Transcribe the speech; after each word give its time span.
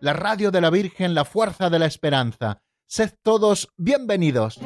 la 0.00 0.14
radio 0.14 0.50
de 0.50 0.60
la 0.60 0.70
Virgen, 0.70 1.14
la 1.14 1.24
fuerza 1.24 1.68
de 1.68 1.78
la 1.78 1.86
esperanza. 1.86 2.62
Sed 2.86 3.10
todos 3.22 3.68
bienvenidos. 3.76 4.58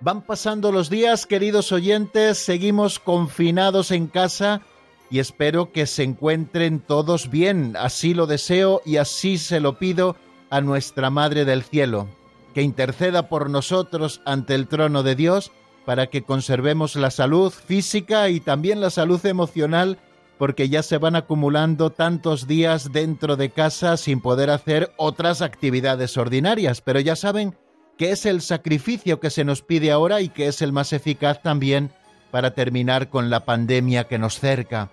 Van 0.00 0.22
pasando 0.22 0.72
los 0.72 0.90
días, 0.90 1.26
queridos 1.26 1.70
oyentes, 1.70 2.38
seguimos 2.38 2.98
confinados 2.98 3.90
en 3.90 4.06
casa 4.06 4.62
y 5.10 5.18
espero 5.18 5.70
que 5.70 5.86
se 5.86 6.02
encuentren 6.02 6.80
todos 6.80 7.30
bien. 7.30 7.76
Así 7.76 8.14
lo 8.14 8.26
deseo 8.26 8.80
y 8.84 8.96
así 8.96 9.38
se 9.38 9.60
lo 9.60 9.78
pido 9.78 10.16
a 10.50 10.60
nuestra 10.60 11.10
Madre 11.10 11.44
del 11.44 11.62
Cielo, 11.62 12.08
que 12.54 12.62
interceda 12.62 13.28
por 13.28 13.50
nosotros 13.50 14.20
ante 14.24 14.54
el 14.54 14.68
trono 14.68 15.02
de 15.02 15.14
Dios 15.14 15.52
para 15.84 16.08
que 16.08 16.22
conservemos 16.22 16.96
la 16.96 17.10
salud 17.10 17.50
física 17.50 18.28
y 18.28 18.40
también 18.40 18.80
la 18.80 18.90
salud 18.90 19.24
emocional, 19.24 19.98
porque 20.36 20.68
ya 20.68 20.82
se 20.82 20.98
van 20.98 21.16
acumulando 21.16 21.90
tantos 21.90 22.46
días 22.46 22.92
dentro 22.92 23.36
de 23.36 23.48
casa 23.48 23.96
sin 23.96 24.20
poder 24.20 24.50
hacer 24.50 24.92
otras 24.98 25.40
actividades 25.40 26.16
ordinarias. 26.18 26.82
Pero 26.82 27.00
ya 27.00 27.16
saben 27.16 27.56
que 27.96 28.10
es 28.10 28.26
el 28.26 28.42
sacrificio 28.42 29.18
que 29.18 29.30
se 29.30 29.44
nos 29.44 29.62
pide 29.62 29.90
ahora 29.90 30.20
y 30.20 30.28
que 30.28 30.46
es 30.48 30.60
el 30.60 30.72
más 30.72 30.92
eficaz 30.92 31.42
también 31.42 31.90
para 32.30 32.52
terminar 32.52 33.08
con 33.08 33.30
la 33.30 33.46
pandemia 33.46 34.04
que 34.04 34.18
nos 34.18 34.38
cerca. 34.38 34.90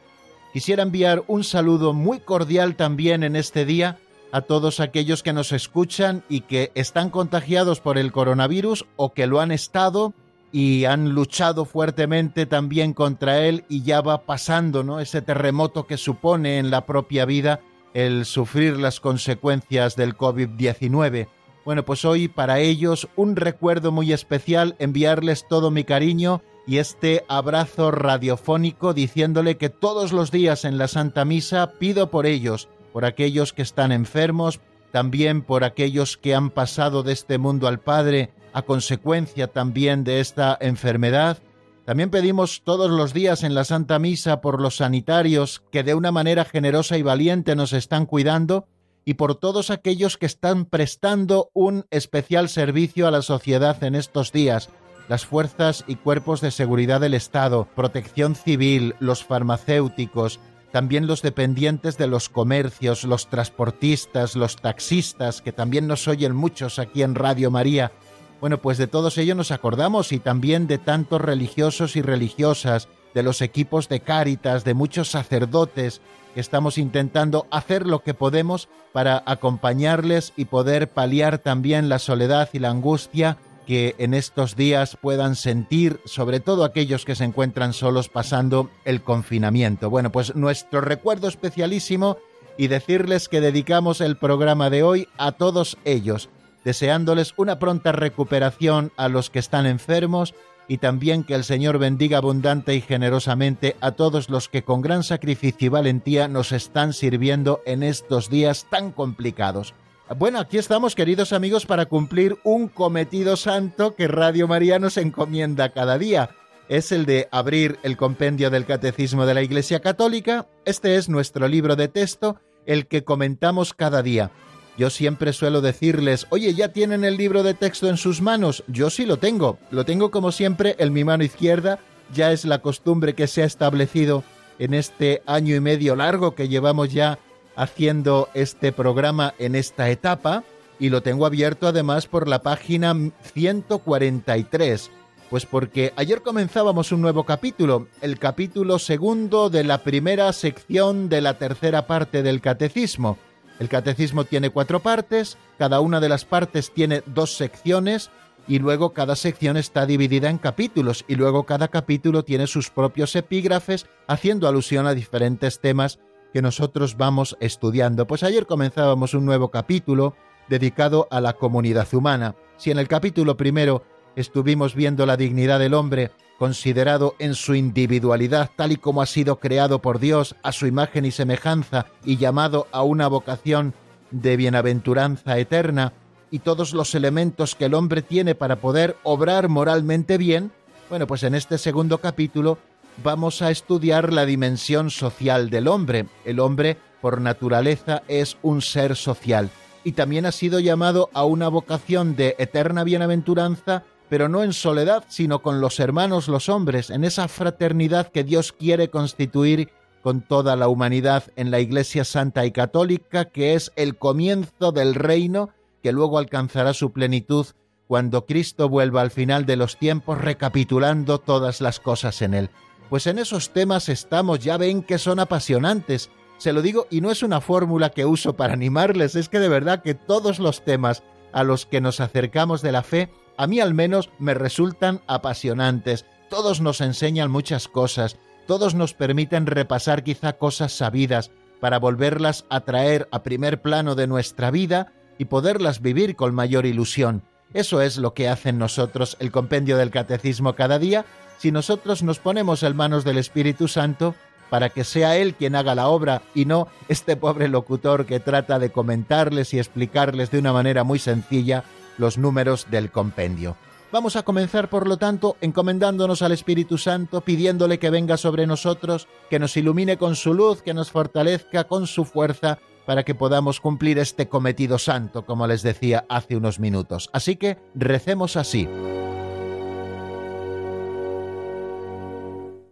Quisiera 0.53 0.83
enviar 0.83 1.25
un 1.27 1.43
saludo 1.43 1.91
muy 1.91 2.19
cordial 2.19 2.77
también 2.77 3.23
en 3.23 3.35
este 3.35 3.65
día 3.65 3.97
a 4.35 4.41
todos 4.41 4.81
aquellos 4.81 5.23
que 5.23 5.31
nos 5.31 5.53
escuchan 5.53 6.21
y 6.27 6.41
que 6.41 6.69
están 6.75 7.09
contagiados 7.09 7.79
por 7.79 7.97
el 7.97 8.11
coronavirus 8.11 8.85
o 8.97 9.13
que 9.13 9.27
lo 9.27 9.39
han 9.39 9.49
estado 9.49 10.13
y 10.51 10.83
han 10.83 11.11
luchado 11.11 11.63
fuertemente 11.63 12.45
también 12.45 12.93
contra 12.93 13.45
él 13.45 13.63
y 13.69 13.83
ya 13.83 14.01
va 14.01 14.23
pasando, 14.23 14.83
¿no? 14.83 14.99
Ese 14.99 15.21
terremoto 15.21 15.87
que 15.87 15.95
supone 15.95 16.57
en 16.57 16.69
la 16.69 16.85
propia 16.85 17.23
vida 17.23 17.61
el 17.93 18.25
sufrir 18.25 18.77
las 18.77 18.99
consecuencias 18.99 19.95
del 19.95 20.17
COVID-19. 20.17 21.29
Bueno, 21.63 21.85
pues 21.85 22.03
hoy 22.03 22.27
para 22.27 22.59
ellos 22.59 23.07
un 23.15 23.37
recuerdo 23.37 23.93
muy 23.93 24.11
especial, 24.11 24.75
enviarles 24.79 25.47
todo 25.47 25.71
mi 25.71 25.85
cariño 25.85 26.41
y 26.67 26.79
este 26.79 27.23
abrazo 27.29 27.89
radiofónico 27.91 28.93
diciéndole 28.93 29.55
que 29.55 29.69
todos 29.69 30.11
los 30.11 30.29
días 30.29 30.65
en 30.65 30.77
la 30.77 30.89
Santa 30.89 31.23
Misa 31.23 31.71
pido 31.79 32.11
por 32.11 32.25
ellos, 32.25 32.67
por 32.95 33.03
aquellos 33.03 33.51
que 33.51 33.61
están 33.61 33.91
enfermos, 33.91 34.61
también 34.93 35.41
por 35.41 35.65
aquellos 35.65 36.15
que 36.15 36.33
han 36.33 36.49
pasado 36.49 37.03
de 37.03 37.11
este 37.11 37.37
mundo 37.37 37.67
al 37.67 37.81
Padre 37.81 38.31
a 38.53 38.61
consecuencia 38.61 39.47
también 39.47 40.05
de 40.05 40.21
esta 40.21 40.57
enfermedad. 40.61 41.39
También 41.83 42.09
pedimos 42.09 42.61
todos 42.63 42.89
los 42.89 43.13
días 43.13 43.43
en 43.43 43.53
la 43.53 43.65
Santa 43.65 43.99
Misa 43.99 44.39
por 44.39 44.61
los 44.61 44.77
sanitarios 44.77 45.61
que 45.73 45.83
de 45.83 45.93
una 45.93 46.13
manera 46.13 46.45
generosa 46.45 46.97
y 46.97 47.01
valiente 47.01 47.53
nos 47.57 47.73
están 47.73 48.05
cuidando 48.05 48.65
y 49.03 49.15
por 49.15 49.35
todos 49.35 49.71
aquellos 49.71 50.15
que 50.15 50.27
están 50.27 50.63
prestando 50.63 51.49
un 51.51 51.85
especial 51.91 52.47
servicio 52.47 53.09
a 53.09 53.11
la 53.11 53.23
sociedad 53.23 53.83
en 53.83 53.95
estos 53.95 54.31
días, 54.31 54.69
las 55.09 55.25
fuerzas 55.25 55.83
y 55.85 55.97
cuerpos 55.97 56.39
de 56.39 56.49
seguridad 56.49 57.01
del 57.01 57.13
Estado, 57.13 57.67
protección 57.75 58.35
civil, 58.35 58.95
los 59.01 59.25
farmacéuticos, 59.25 60.39
también 60.75 61.07
los 61.07 61.21
dependientes 61.21 61.97
de 61.97 62.05
los 62.05 62.27
comercios, 62.27 63.05
los 63.05 63.29
transportistas, 63.29 64.35
los 64.35 64.57
taxistas, 64.57 65.41
que 65.41 65.53
también 65.53 65.87
nos 65.87 66.05
oyen 66.09 66.35
muchos 66.35 66.79
aquí 66.79 67.01
en 67.01 67.15
Radio 67.15 67.49
María. 67.49 67.93
Bueno, 68.41 68.57
pues 68.57 68.77
de 68.77 68.87
todos 68.87 69.17
ellos 69.17 69.37
nos 69.37 69.51
acordamos 69.51 70.11
y 70.11 70.19
también 70.19 70.67
de 70.67 70.77
tantos 70.77 71.21
religiosos 71.21 71.95
y 71.95 72.01
religiosas, 72.01 72.89
de 73.13 73.23
los 73.23 73.41
equipos 73.41 73.87
de 73.87 74.01
Cáritas, 74.01 74.65
de 74.65 74.73
muchos 74.73 75.09
sacerdotes, 75.09 76.01
estamos 76.35 76.77
intentando 76.77 77.47
hacer 77.51 77.87
lo 77.87 78.03
que 78.03 78.13
podemos 78.13 78.67
para 78.91 79.23
acompañarles 79.25 80.33
y 80.35 80.43
poder 80.43 80.89
paliar 80.89 81.37
también 81.37 81.87
la 81.87 81.99
soledad 81.99 82.49
y 82.51 82.59
la 82.59 82.71
angustia 82.71 83.37
que 83.65 83.95
en 83.97 84.13
estos 84.13 84.55
días 84.55 84.97
puedan 85.01 85.35
sentir, 85.35 85.99
sobre 86.05 86.39
todo 86.39 86.63
aquellos 86.63 87.05
que 87.05 87.15
se 87.15 87.23
encuentran 87.23 87.73
solos 87.73 88.09
pasando 88.09 88.69
el 88.85 89.01
confinamiento. 89.01 89.89
Bueno, 89.89 90.11
pues 90.11 90.35
nuestro 90.35 90.81
recuerdo 90.81 91.27
especialísimo 91.27 92.17
y 92.57 92.67
decirles 92.67 93.27
que 93.27 93.41
dedicamos 93.41 94.01
el 94.01 94.17
programa 94.17 94.69
de 94.69 94.83
hoy 94.83 95.07
a 95.17 95.33
todos 95.33 95.77
ellos, 95.83 96.29
deseándoles 96.63 97.33
una 97.37 97.59
pronta 97.59 97.91
recuperación 97.91 98.91
a 98.97 99.09
los 99.09 99.29
que 99.29 99.39
están 99.39 99.65
enfermos 99.65 100.33
y 100.67 100.77
también 100.77 101.23
que 101.23 101.35
el 101.35 101.43
Señor 101.43 101.77
bendiga 101.77 102.17
abundante 102.17 102.75
y 102.75 102.81
generosamente 102.81 103.75
a 103.81 103.91
todos 103.91 104.29
los 104.29 104.49
que 104.49 104.63
con 104.63 104.81
gran 104.81 105.03
sacrificio 105.03 105.67
y 105.67 105.69
valentía 105.69 106.27
nos 106.27 106.51
están 106.51 106.93
sirviendo 106.93 107.61
en 107.65 107.83
estos 107.83 108.29
días 108.29 108.65
tan 108.69 108.91
complicados. 108.91 109.73
Bueno, 110.13 110.39
aquí 110.39 110.59
estamos, 110.59 110.93
queridos 110.93 111.33
amigos, 111.33 111.65
para 111.65 111.87
cumplir 111.87 112.37
un 112.43 112.67
cometido 112.67 113.35
santo 113.35 113.95
que 113.95 114.07
Radio 114.07 114.47
María 114.47 114.77
nos 114.77 114.97
encomienda 114.97 115.69
cada 115.69 115.97
día. 115.97 116.29
Es 116.69 116.91
el 116.91 117.07
de 117.07 117.27
abrir 117.31 117.79
el 117.81 117.97
compendio 117.97 118.51
del 118.51 118.67
Catecismo 118.67 119.25
de 119.25 119.33
la 119.33 119.41
Iglesia 119.41 119.79
Católica. 119.79 120.47
Este 120.63 120.97
es 120.97 121.09
nuestro 121.09 121.47
libro 121.47 121.75
de 121.75 121.87
texto, 121.87 122.39
el 122.67 122.85
que 122.85 123.03
comentamos 123.03 123.73
cada 123.73 124.03
día. 124.03 124.29
Yo 124.77 124.91
siempre 124.91 125.33
suelo 125.33 125.61
decirles, 125.61 126.27
oye, 126.29 126.53
¿ya 126.53 126.71
tienen 126.71 127.03
el 127.03 127.17
libro 127.17 127.41
de 127.41 127.55
texto 127.55 127.89
en 127.89 127.97
sus 127.97 128.21
manos? 128.21 128.63
Yo 128.67 128.91
sí 128.91 129.07
lo 129.07 129.17
tengo. 129.17 129.57
Lo 129.71 129.85
tengo 129.85 130.11
como 130.11 130.31
siempre 130.31 130.75
en 130.77 130.93
mi 130.93 131.03
mano 131.03 131.23
izquierda. 131.23 131.79
Ya 132.13 132.31
es 132.31 132.45
la 132.45 132.59
costumbre 132.59 133.15
que 133.15 133.25
se 133.25 133.41
ha 133.41 133.45
establecido 133.45 134.23
en 134.59 134.75
este 134.75 135.23
año 135.25 135.55
y 135.55 135.61
medio 135.61 135.95
largo 135.95 136.35
que 136.35 136.47
llevamos 136.47 136.93
ya 136.93 137.17
haciendo 137.55 138.29
este 138.33 138.71
programa 138.71 139.33
en 139.39 139.55
esta 139.55 139.89
etapa. 139.89 140.43
Y 140.79 140.89
lo 140.89 141.01
tengo 141.01 141.25
abierto 141.25 141.67
además 141.67 142.07
por 142.07 142.27
la 142.27 142.41
página 142.41 142.93
143. 143.33 144.91
Pues 145.29 145.45
porque 145.45 145.93
ayer 145.95 146.21
comenzábamos 146.21 146.91
un 146.91 147.01
nuevo 147.01 147.23
capítulo, 147.23 147.87
el 148.01 148.19
capítulo 148.19 148.77
segundo 148.77 149.49
de 149.49 149.63
la 149.63 149.79
primera 149.79 150.31
sección 150.33 151.09
de 151.09 151.21
la 151.21 151.37
tercera 151.37 151.87
parte 151.87 152.21
del 152.21 152.41
catecismo. 152.41 153.17
El 153.59 153.69
catecismo 153.69 154.25
tiene 154.25 154.49
cuatro 154.49 154.81
partes, 154.81 155.37
cada 155.57 155.79
una 155.79 155.99
de 155.99 156.09
las 156.09 156.25
partes 156.25 156.71
tiene 156.71 157.01
dos 157.05 157.37
secciones 157.37 158.11
y 158.47 158.59
luego 158.59 158.93
cada 158.93 159.15
sección 159.15 159.57
está 159.57 159.85
dividida 159.85 160.29
en 160.29 160.37
capítulos 160.37 161.05
y 161.07 161.15
luego 161.15 161.43
cada 161.43 161.69
capítulo 161.69 162.23
tiene 162.23 162.47
sus 162.47 162.69
propios 162.69 163.15
epígrafes 163.15 163.87
haciendo 164.07 164.47
alusión 164.47 164.85
a 164.85 164.93
diferentes 164.93 165.59
temas 165.59 165.99
que 166.35 166.41
nosotros 166.41 166.97
vamos 166.97 167.37
estudiando. 167.39 168.07
Pues 168.07 168.21
ayer 168.21 168.45
comenzábamos 168.45 169.13
un 169.13 169.23
nuevo 169.23 169.51
capítulo 169.51 170.17
dedicado 170.49 171.07
a 171.09 171.21
la 171.21 171.31
comunidad 171.31 171.87
humana. 171.93 172.35
Si 172.57 172.71
en 172.71 172.77
el 172.77 172.89
capítulo 172.89 173.37
primero 173.37 173.83
estuvimos 174.17 174.75
viendo 174.75 175.05
la 175.05 175.15
dignidad 175.15 175.59
del 175.59 175.73
hombre 175.73 176.11
considerado 176.37 177.15
en 177.19 177.35
su 177.35 177.55
individualidad 177.55 178.51
tal 178.53 178.73
y 178.73 178.75
como 178.75 179.01
ha 179.01 179.05
sido 179.05 179.39
creado 179.39 179.81
por 179.81 179.99
Dios 179.99 180.35
a 180.43 180.51
su 180.51 180.67
imagen 180.67 181.05
y 181.05 181.11
semejanza 181.11 181.85
y 182.03 182.17
llamado 182.17 182.67
a 182.73 182.83
una 182.83 183.07
vocación 183.07 183.73
de 184.11 184.35
bienaventuranza 184.35 185.39
eterna, 185.39 185.93
y 186.31 186.39
todos 186.39 186.73
los 186.73 186.95
elementos 186.95 187.55
que 187.55 187.63
el 187.63 187.73
hombre 187.73 188.01
tiene 188.01 188.35
para 188.35 188.57
poder 188.57 188.97
obrar 189.03 189.47
moralmente 189.47 190.17
bien, 190.17 190.51
bueno, 190.89 191.07
pues 191.07 191.23
en 191.23 191.33
este 191.33 191.57
segundo 191.57 191.99
capítulo 191.99 192.57
vamos 193.03 193.41
a 193.41 193.51
estudiar 193.51 194.13
la 194.13 194.25
dimensión 194.25 194.89
social 194.89 195.49
del 195.49 195.67
hombre. 195.67 196.07
El 196.25 196.39
hombre, 196.39 196.77
por 197.01 197.21
naturaleza, 197.21 198.03
es 198.07 198.37
un 198.41 198.61
ser 198.61 198.95
social 198.95 199.49
y 199.83 199.91
también 199.91 200.25
ha 200.25 200.31
sido 200.31 200.59
llamado 200.59 201.09
a 201.13 201.25
una 201.25 201.47
vocación 201.47 202.15
de 202.15 202.35
eterna 202.39 202.83
bienaventuranza 202.83 203.83
pero 204.09 204.29
no 204.29 204.43
en 204.43 204.53
soledad, 204.53 205.03
sino 205.07 205.41
con 205.41 205.61
los 205.61 205.79
hermanos 205.79 206.27
los 206.27 206.49
hombres, 206.49 206.89
en 206.89 207.03
esa 207.03 207.27
fraternidad 207.27 208.11
que 208.11 208.23
Dios 208.23 208.51
quiere 208.51 208.89
constituir 208.89 209.69
con 210.03 210.21
toda 210.21 210.55
la 210.55 210.67
humanidad 210.67 211.23
en 211.35 211.49
la 211.49 211.59
Iglesia 211.59 212.05
Santa 212.05 212.45
y 212.45 212.51
Católica, 212.51 213.25
que 213.25 213.55
es 213.55 213.71
el 213.75 213.97
comienzo 213.97 214.71
del 214.71 214.93
reino 214.93 215.49
que 215.81 215.91
luego 215.91 216.19
alcanzará 216.19 216.73
su 216.73 216.91
plenitud 216.91 217.47
cuando 217.87 218.25
Cristo 218.25 218.69
vuelva 218.69 219.01
al 219.01 219.11
final 219.11 219.45
de 219.45 219.55
los 219.55 219.77
tiempos 219.77 220.19
recapitulando 220.19 221.19
todas 221.19 221.61
las 221.61 221.79
cosas 221.79 222.21
en 222.21 222.33
él. 222.33 222.49
Pues 222.89 223.07
en 223.07 223.19
esos 223.19 223.51
temas 223.51 223.89
estamos, 223.89 224.39
ya 224.39 224.57
ven 224.57 224.83
que 224.83 224.97
son 224.97 225.19
apasionantes. 225.19 226.09
Se 226.37 226.53
lo 226.53 226.61
digo 226.61 226.87
y 226.89 227.01
no 227.01 227.11
es 227.11 227.23
una 227.23 227.41
fórmula 227.41 227.89
que 227.89 228.05
uso 228.05 228.35
para 228.35 228.53
animarles, 228.53 229.15
es 229.15 229.29
que 229.29 229.39
de 229.39 229.49
verdad 229.49 229.81
que 229.81 229.95
todos 229.95 230.39
los 230.39 230.63
temas 230.63 231.03
a 231.33 231.43
los 231.43 231.65
que 231.65 231.81
nos 231.81 231.99
acercamos 231.99 232.61
de 232.61 232.71
la 232.71 232.83
fe, 232.83 233.11
a 233.37 233.47
mí 233.47 233.59
al 233.59 233.73
menos 233.73 234.09
me 234.19 234.33
resultan 234.33 235.01
apasionantes. 235.07 236.05
Todos 236.29 236.61
nos 236.61 236.81
enseñan 236.81 237.31
muchas 237.31 237.67
cosas, 237.67 238.17
todos 238.47 238.75
nos 238.75 238.93
permiten 238.93 239.45
repasar 239.45 240.03
quizá 240.03 240.33
cosas 240.33 240.71
sabidas 240.71 241.31
para 241.59 241.79
volverlas 241.79 242.45
a 242.49 242.61
traer 242.61 243.07
a 243.11 243.23
primer 243.23 243.61
plano 243.61 243.95
de 243.95 244.07
nuestra 244.07 244.51
vida 244.51 244.93
y 245.17 245.25
poderlas 245.25 245.81
vivir 245.81 246.15
con 246.15 246.35
mayor 246.35 246.65
ilusión. 246.65 247.23
Eso 247.53 247.81
es 247.81 247.97
lo 247.97 248.13
que 248.13 248.27
hace 248.27 248.49
en 248.49 248.57
nosotros 248.57 249.15
el 249.19 249.31
compendio 249.31 249.77
del 249.77 249.89
catecismo 249.89 250.55
cada 250.55 250.77
día, 250.77 251.05
si 251.37 251.51
nosotros 251.51 252.03
nos 252.03 252.19
ponemos 252.19 252.63
en 252.63 252.75
manos 252.75 253.03
del 253.03 253.17
Espíritu 253.17 253.67
Santo 253.67 254.15
para 254.49 254.69
que 254.69 254.83
sea 254.83 255.17
Él 255.17 255.33
quien 255.33 255.55
haga 255.55 255.75
la 255.75 255.87
obra 255.87 256.21
y 256.33 256.45
no 256.45 256.67
este 256.87 257.15
pobre 257.15 257.47
locutor 257.47 258.05
que 258.05 258.19
trata 258.19 258.59
de 258.59 258.71
comentarles 258.71 259.53
y 259.53 259.59
explicarles 259.59 260.31
de 260.31 260.39
una 260.39 260.53
manera 260.53 260.83
muy 260.83 260.99
sencilla 260.99 261.63
los 261.97 262.17
números 262.17 262.67
del 262.69 262.91
compendio. 262.91 263.55
Vamos 263.91 264.15
a 264.15 264.23
comenzar, 264.23 264.69
por 264.69 264.87
lo 264.87 264.97
tanto, 264.97 265.37
encomendándonos 265.41 266.21
al 266.21 266.33
Espíritu 266.33 266.77
Santo, 266.77 267.21
pidiéndole 267.21 267.79
que 267.79 267.89
venga 267.89 268.17
sobre 268.17 268.45
nosotros, 268.45 269.07
que 269.29 269.39
nos 269.39 269.55
ilumine 269.55 269.97
con 269.97 270.15
su 270.15 270.33
luz, 270.33 270.61
que 270.61 270.73
nos 270.73 270.91
fortalezca 270.91 271.65
con 271.65 271.87
su 271.87 272.03
fuerza, 272.03 272.59
para 272.85 273.03
que 273.03 273.15
podamos 273.15 273.59
cumplir 273.59 273.97
este 273.97 274.27
cometido 274.27 274.77
santo, 274.77 275.25
como 275.25 275.47
les 275.47 275.63
decía 275.63 276.05
hace 276.09 276.35
unos 276.35 276.59
minutos. 276.59 277.09
Así 277.13 277.35
que 277.35 277.57
recemos 277.73 278.37
así. 278.37 278.67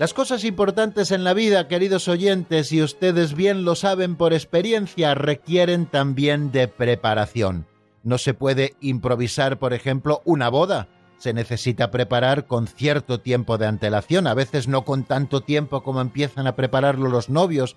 Las 0.00 0.14
cosas 0.14 0.44
importantes 0.44 1.10
en 1.10 1.24
la 1.24 1.34
vida, 1.34 1.68
queridos 1.68 2.08
oyentes, 2.08 2.72
y 2.72 2.82
ustedes 2.82 3.34
bien 3.34 3.66
lo 3.66 3.74
saben 3.74 4.16
por 4.16 4.32
experiencia, 4.32 5.14
requieren 5.14 5.84
también 5.84 6.52
de 6.52 6.68
preparación. 6.68 7.66
No 8.02 8.16
se 8.16 8.32
puede 8.32 8.76
improvisar, 8.80 9.58
por 9.58 9.74
ejemplo, 9.74 10.22
una 10.24 10.48
boda. 10.48 10.88
Se 11.18 11.34
necesita 11.34 11.90
preparar 11.90 12.46
con 12.46 12.66
cierto 12.66 13.20
tiempo 13.20 13.58
de 13.58 13.66
antelación, 13.66 14.26
a 14.26 14.32
veces 14.32 14.68
no 14.68 14.86
con 14.86 15.04
tanto 15.04 15.42
tiempo 15.42 15.82
como 15.82 16.00
empiezan 16.00 16.46
a 16.46 16.56
prepararlo 16.56 17.10
los 17.10 17.28
novios, 17.28 17.76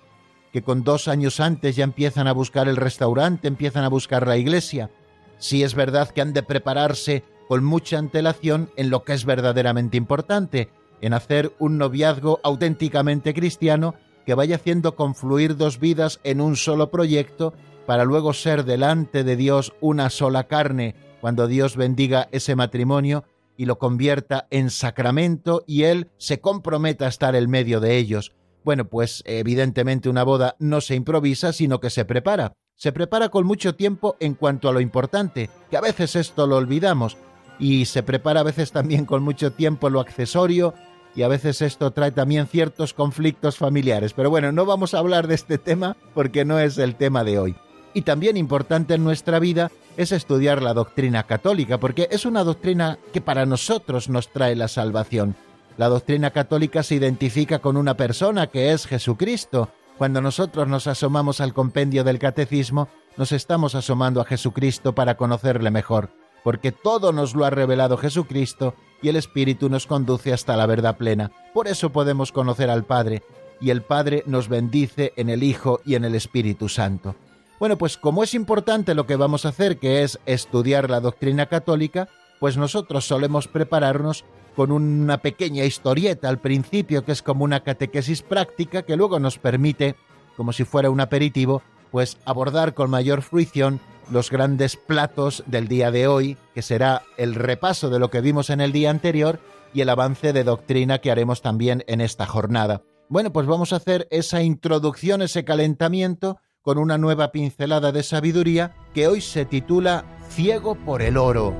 que 0.50 0.62
con 0.62 0.82
dos 0.82 1.08
años 1.08 1.40
antes 1.40 1.76
ya 1.76 1.84
empiezan 1.84 2.26
a 2.26 2.32
buscar 2.32 2.68
el 2.68 2.76
restaurante, 2.76 3.48
empiezan 3.48 3.84
a 3.84 3.88
buscar 3.88 4.26
la 4.26 4.38
iglesia. 4.38 4.90
Sí 5.36 5.62
es 5.62 5.74
verdad 5.74 6.08
que 6.08 6.22
han 6.22 6.32
de 6.32 6.42
prepararse 6.42 7.22
con 7.48 7.62
mucha 7.62 7.98
antelación 7.98 8.70
en 8.76 8.88
lo 8.88 9.04
que 9.04 9.12
es 9.12 9.26
verdaderamente 9.26 9.98
importante, 9.98 10.70
en 11.00 11.12
hacer 11.12 11.52
un 11.58 11.78
noviazgo 11.78 12.40
auténticamente 12.42 13.34
cristiano 13.34 13.94
que 14.24 14.34
vaya 14.34 14.56
haciendo 14.56 14.96
confluir 14.96 15.56
dos 15.56 15.78
vidas 15.78 16.20
en 16.24 16.40
un 16.40 16.56
solo 16.56 16.90
proyecto 16.90 17.54
para 17.86 18.04
luego 18.04 18.32
ser 18.32 18.64
delante 18.64 19.24
de 19.24 19.36
Dios 19.36 19.74
una 19.80 20.10
sola 20.10 20.44
carne 20.44 20.94
cuando 21.20 21.46
Dios 21.46 21.76
bendiga 21.76 22.28
ese 22.32 22.56
matrimonio 22.56 23.24
y 23.56 23.66
lo 23.66 23.78
convierta 23.78 24.46
en 24.50 24.70
sacramento 24.70 25.62
y 25.66 25.84
Él 25.84 26.10
se 26.16 26.40
comprometa 26.40 27.06
a 27.06 27.08
estar 27.08 27.36
en 27.36 27.50
medio 27.50 27.80
de 27.80 27.96
ellos. 27.96 28.32
Bueno, 28.64 28.86
pues 28.86 29.22
evidentemente 29.26 30.08
una 30.08 30.24
boda 30.24 30.56
no 30.58 30.80
se 30.80 30.94
improvisa, 30.94 31.52
sino 31.52 31.80
que 31.80 31.90
se 31.90 32.04
prepara. 32.04 32.54
Se 32.76 32.92
prepara 32.92 33.28
con 33.28 33.46
mucho 33.46 33.74
tiempo 33.76 34.16
en 34.20 34.34
cuanto 34.34 34.68
a 34.68 34.72
lo 34.72 34.80
importante, 34.80 35.50
que 35.70 35.76
a 35.76 35.82
veces 35.82 36.16
esto 36.16 36.46
lo 36.46 36.56
olvidamos, 36.56 37.16
y 37.58 37.84
se 37.86 38.02
prepara 38.02 38.40
a 38.40 38.44
veces 38.44 38.72
también 38.72 39.06
con 39.06 39.22
mucho 39.22 39.52
tiempo 39.52 39.90
lo 39.90 40.00
accesorio, 40.00 40.74
y 41.16 41.22
a 41.22 41.28
veces 41.28 41.62
esto 41.62 41.92
trae 41.92 42.10
también 42.10 42.46
ciertos 42.46 42.92
conflictos 42.92 43.56
familiares. 43.56 44.12
Pero 44.12 44.30
bueno, 44.30 44.52
no 44.52 44.66
vamos 44.66 44.94
a 44.94 44.98
hablar 44.98 45.28
de 45.28 45.34
este 45.34 45.58
tema 45.58 45.96
porque 46.12 46.44
no 46.44 46.58
es 46.58 46.78
el 46.78 46.96
tema 46.96 47.22
de 47.24 47.38
hoy. 47.38 47.56
Y 47.92 48.02
también 48.02 48.36
importante 48.36 48.94
en 48.94 49.04
nuestra 49.04 49.38
vida 49.38 49.70
es 49.96 50.10
estudiar 50.10 50.60
la 50.60 50.74
doctrina 50.74 51.22
católica, 51.22 51.78
porque 51.78 52.08
es 52.10 52.26
una 52.26 52.42
doctrina 52.42 52.98
que 53.12 53.20
para 53.20 53.46
nosotros 53.46 54.08
nos 54.08 54.32
trae 54.32 54.56
la 54.56 54.66
salvación. 54.66 55.36
La 55.76 55.88
doctrina 55.88 56.30
católica 56.30 56.82
se 56.82 56.96
identifica 56.96 57.60
con 57.60 57.76
una 57.76 57.96
persona 57.96 58.48
que 58.48 58.72
es 58.72 58.86
Jesucristo. 58.86 59.70
Cuando 59.96 60.20
nosotros 60.20 60.66
nos 60.66 60.88
asomamos 60.88 61.40
al 61.40 61.54
compendio 61.54 62.02
del 62.02 62.18
catecismo, 62.18 62.88
nos 63.16 63.30
estamos 63.30 63.76
asomando 63.76 64.20
a 64.20 64.24
Jesucristo 64.24 64.94
para 64.96 65.16
conocerle 65.16 65.70
mejor, 65.70 66.10
porque 66.44 66.70
todo 66.70 67.12
nos 67.12 67.34
lo 67.34 67.44
ha 67.44 67.50
revelado 67.50 67.96
Jesucristo 67.96 68.74
y 69.02 69.08
el 69.08 69.16
Espíritu 69.16 69.68
nos 69.68 69.86
conduce 69.86 70.32
hasta 70.32 70.56
la 70.56 70.66
verdad 70.66 70.96
plena. 70.96 71.32
Por 71.52 71.66
eso 71.66 71.90
podemos 71.90 72.30
conocer 72.30 72.70
al 72.70 72.84
Padre, 72.84 73.22
y 73.60 73.70
el 73.70 73.82
Padre 73.82 74.22
nos 74.26 74.48
bendice 74.48 75.12
en 75.16 75.30
el 75.30 75.42
Hijo 75.42 75.80
y 75.84 75.94
en 75.94 76.04
el 76.04 76.14
Espíritu 76.14 76.68
Santo. 76.68 77.16
Bueno, 77.58 77.78
pues 77.78 77.96
como 77.96 78.22
es 78.22 78.34
importante 78.34 78.94
lo 78.94 79.06
que 79.06 79.16
vamos 79.16 79.46
a 79.46 79.48
hacer, 79.48 79.78
que 79.78 80.02
es 80.02 80.18
estudiar 80.26 80.90
la 80.90 81.00
doctrina 81.00 81.46
católica, 81.46 82.08
pues 82.40 82.56
nosotros 82.56 83.06
solemos 83.06 83.48
prepararnos 83.48 84.24
con 84.54 84.70
una 84.70 85.18
pequeña 85.18 85.64
historieta 85.64 86.28
al 86.28 86.38
principio, 86.38 87.04
que 87.04 87.12
es 87.12 87.22
como 87.22 87.44
una 87.44 87.60
catequesis 87.60 88.22
práctica, 88.22 88.82
que 88.82 88.96
luego 88.96 89.18
nos 89.18 89.38
permite, 89.38 89.96
como 90.36 90.52
si 90.52 90.64
fuera 90.64 90.90
un 90.90 91.00
aperitivo, 91.00 91.62
pues 91.90 92.18
abordar 92.24 92.74
con 92.74 92.90
mayor 92.90 93.22
fruición 93.22 93.80
los 94.10 94.30
grandes 94.30 94.76
platos 94.76 95.44
del 95.46 95.68
día 95.68 95.90
de 95.90 96.06
hoy, 96.06 96.36
que 96.54 96.62
será 96.62 97.02
el 97.16 97.34
repaso 97.34 97.90
de 97.90 97.98
lo 97.98 98.10
que 98.10 98.20
vimos 98.20 98.50
en 98.50 98.60
el 98.60 98.72
día 98.72 98.90
anterior 98.90 99.40
y 99.72 99.80
el 99.80 99.88
avance 99.88 100.32
de 100.32 100.44
doctrina 100.44 100.98
que 100.98 101.10
haremos 101.10 101.42
también 101.42 101.84
en 101.86 102.00
esta 102.00 102.26
jornada. 102.26 102.82
Bueno, 103.08 103.32
pues 103.32 103.46
vamos 103.46 103.72
a 103.72 103.76
hacer 103.76 104.08
esa 104.10 104.42
introducción, 104.42 105.22
ese 105.22 105.44
calentamiento, 105.44 106.38
con 106.62 106.78
una 106.78 106.96
nueva 106.96 107.32
pincelada 107.32 107.92
de 107.92 108.02
sabiduría 108.02 108.74
que 108.94 109.06
hoy 109.06 109.20
se 109.20 109.44
titula 109.44 110.04
Ciego 110.30 110.74
por 110.74 111.02
el 111.02 111.16
oro. 111.16 111.54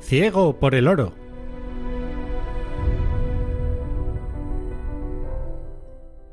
Ciego 0.00 0.58
por 0.60 0.74
el 0.74 0.86
oro 0.86 1.23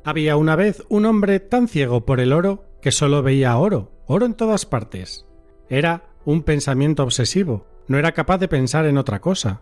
Había 0.03 0.35
una 0.35 0.55
vez 0.55 0.83
un 0.89 1.05
hombre 1.05 1.39
tan 1.39 1.67
ciego 1.67 2.05
por 2.05 2.19
el 2.19 2.33
oro 2.33 2.65
que 2.81 2.91
solo 2.91 3.21
veía 3.21 3.55
oro, 3.57 3.91
oro 4.07 4.25
en 4.25 4.33
todas 4.33 4.65
partes. 4.65 5.25
Era 5.69 6.05
un 6.25 6.41
pensamiento 6.41 7.03
obsesivo, 7.03 7.67
no 7.87 7.97
era 7.97 8.13
capaz 8.13 8.39
de 8.39 8.47
pensar 8.47 8.85
en 8.85 8.97
otra 8.97 9.21
cosa. 9.21 9.61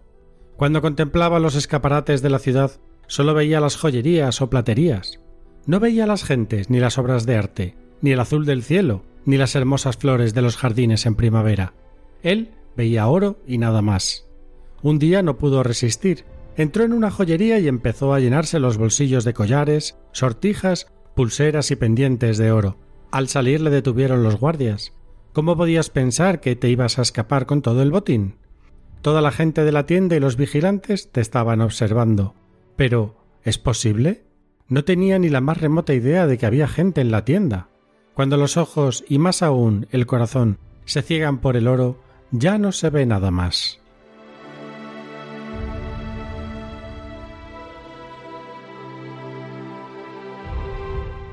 Cuando 0.55 0.81
contemplaba 0.81 1.39
los 1.39 1.55
escaparates 1.55 2.21
de 2.21 2.29
la 2.29 2.39
ciudad, 2.39 2.71
solo 3.07 3.33
veía 3.33 3.59
las 3.59 3.75
joyerías 3.75 4.41
o 4.41 4.49
platerías. 4.49 5.19
No 5.65 5.79
veía 5.79 6.07
las 6.07 6.23
gentes 6.23 6.69
ni 6.69 6.79
las 6.79 6.97
obras 6.97 7.25
de 7.25 7.35
arte, 7.35 7.75
ni 8.01 8.11
el 8.11 8.19
azul 8.19 8.45
del 8.45 8.63
cielo, 8.63 9.03
ni 9.25 9.37
las 9.37 9.55
hermosas 9.55 9.97
flores 9.97 10.33
de 10.33 10.41
los 10.41 10.57
jardines 10.57 11.05
en 11.05 11.15
primavera. 11.15 11.73
Él 12.23 12.51
veía 12.77 13.07
oro 13.07 13.39
y 13.45 13.57
nada 13.57 13.81
más. 13.81 14.25
Un 14.81 14.99
día 14.99 15.21
no 15.21 15.37
pudo 15.37 15.63
resistir 15.63 16.23
entró 16.59 16.83
en 16.83 16.91
una 16.91 17.09
joyería 17.09 17.57
y 17.59 17.69
empezó 17.69 18.13
a 18.13 18.19
llenarse 18.19 18.59
los 18.59 18.77
bolsillos 18.77 19.23
de 19.23 19.33
collares, 19.33 19.97
sortijas, 20.11 20.91
pulseras 21.15 21.71
y 21.71 21.77
pendientes 21.77 22.37
de 22.37 22.51
oro. 22.51 22.77
Al 23.11 23.29
salir 23.29 23.61
le 23.61 23.69
detuvieron 23.69 24.23
los 24.23 24.37
guardias. 24.37 24.91
¿Cómo 25.31 25.55
podías 25.55 25.89
pensar 25.89 26.41
que 26.41 26.57
te 26.57 26.67
ibas 26.67 26.99
a 26.99 27.01
escapar 27.01 27.45
con 27.45 27.61
todo 27.61 27.81
el 27.81 27.91
botín? 27.91 28.35
Toda 29.01 29.21
la 29.21 29.31
gente 29.31 29.63
de 29.63 29.71
la 29.71 29.85
tienda 29.85 30.17
y 30.17 30.19
los 30.19 30.35
vigilantes 30.35 31.09
te 31.13 31.21
estaban 31.21 31.61
observando. 31.61 32.35
Pero, 32.75 33.15
¿es 33.45 33.57
posible? 33.57 34.25
No 34.67 34.83
tenía 34.83 35.17
ni 35.17 35.29
la 35.29 35.39
más 35.39 35.61
remota 35.61 35.93
idea 35.93 36.27
de 36.27 36.37
que 36.37 36.45
había 36.45 36.67
gente 36.67 36.99
en 36.99 37.11
la 37.11 37.23
tienda. 37.23 37.69
Cuando 38.13 38.35
los 38.35 38.57
ojos 38.57 39.05
y 39.07 39.17
más 39.17 39.43
aún 39.43 39.87
el 39.91 40.05
corazón 40.05 40.57
se 40.83 41.03
ciegan 41.03 41.39
por 41.39 41.55
el 41.55 41.69
oro, 41.69 42.01
ya 42.31 42.57
no 42.57 42.73
se 42.73 42.89
ve 42.89 43.05
nada 43.05 43.31
más. 43.31 43.79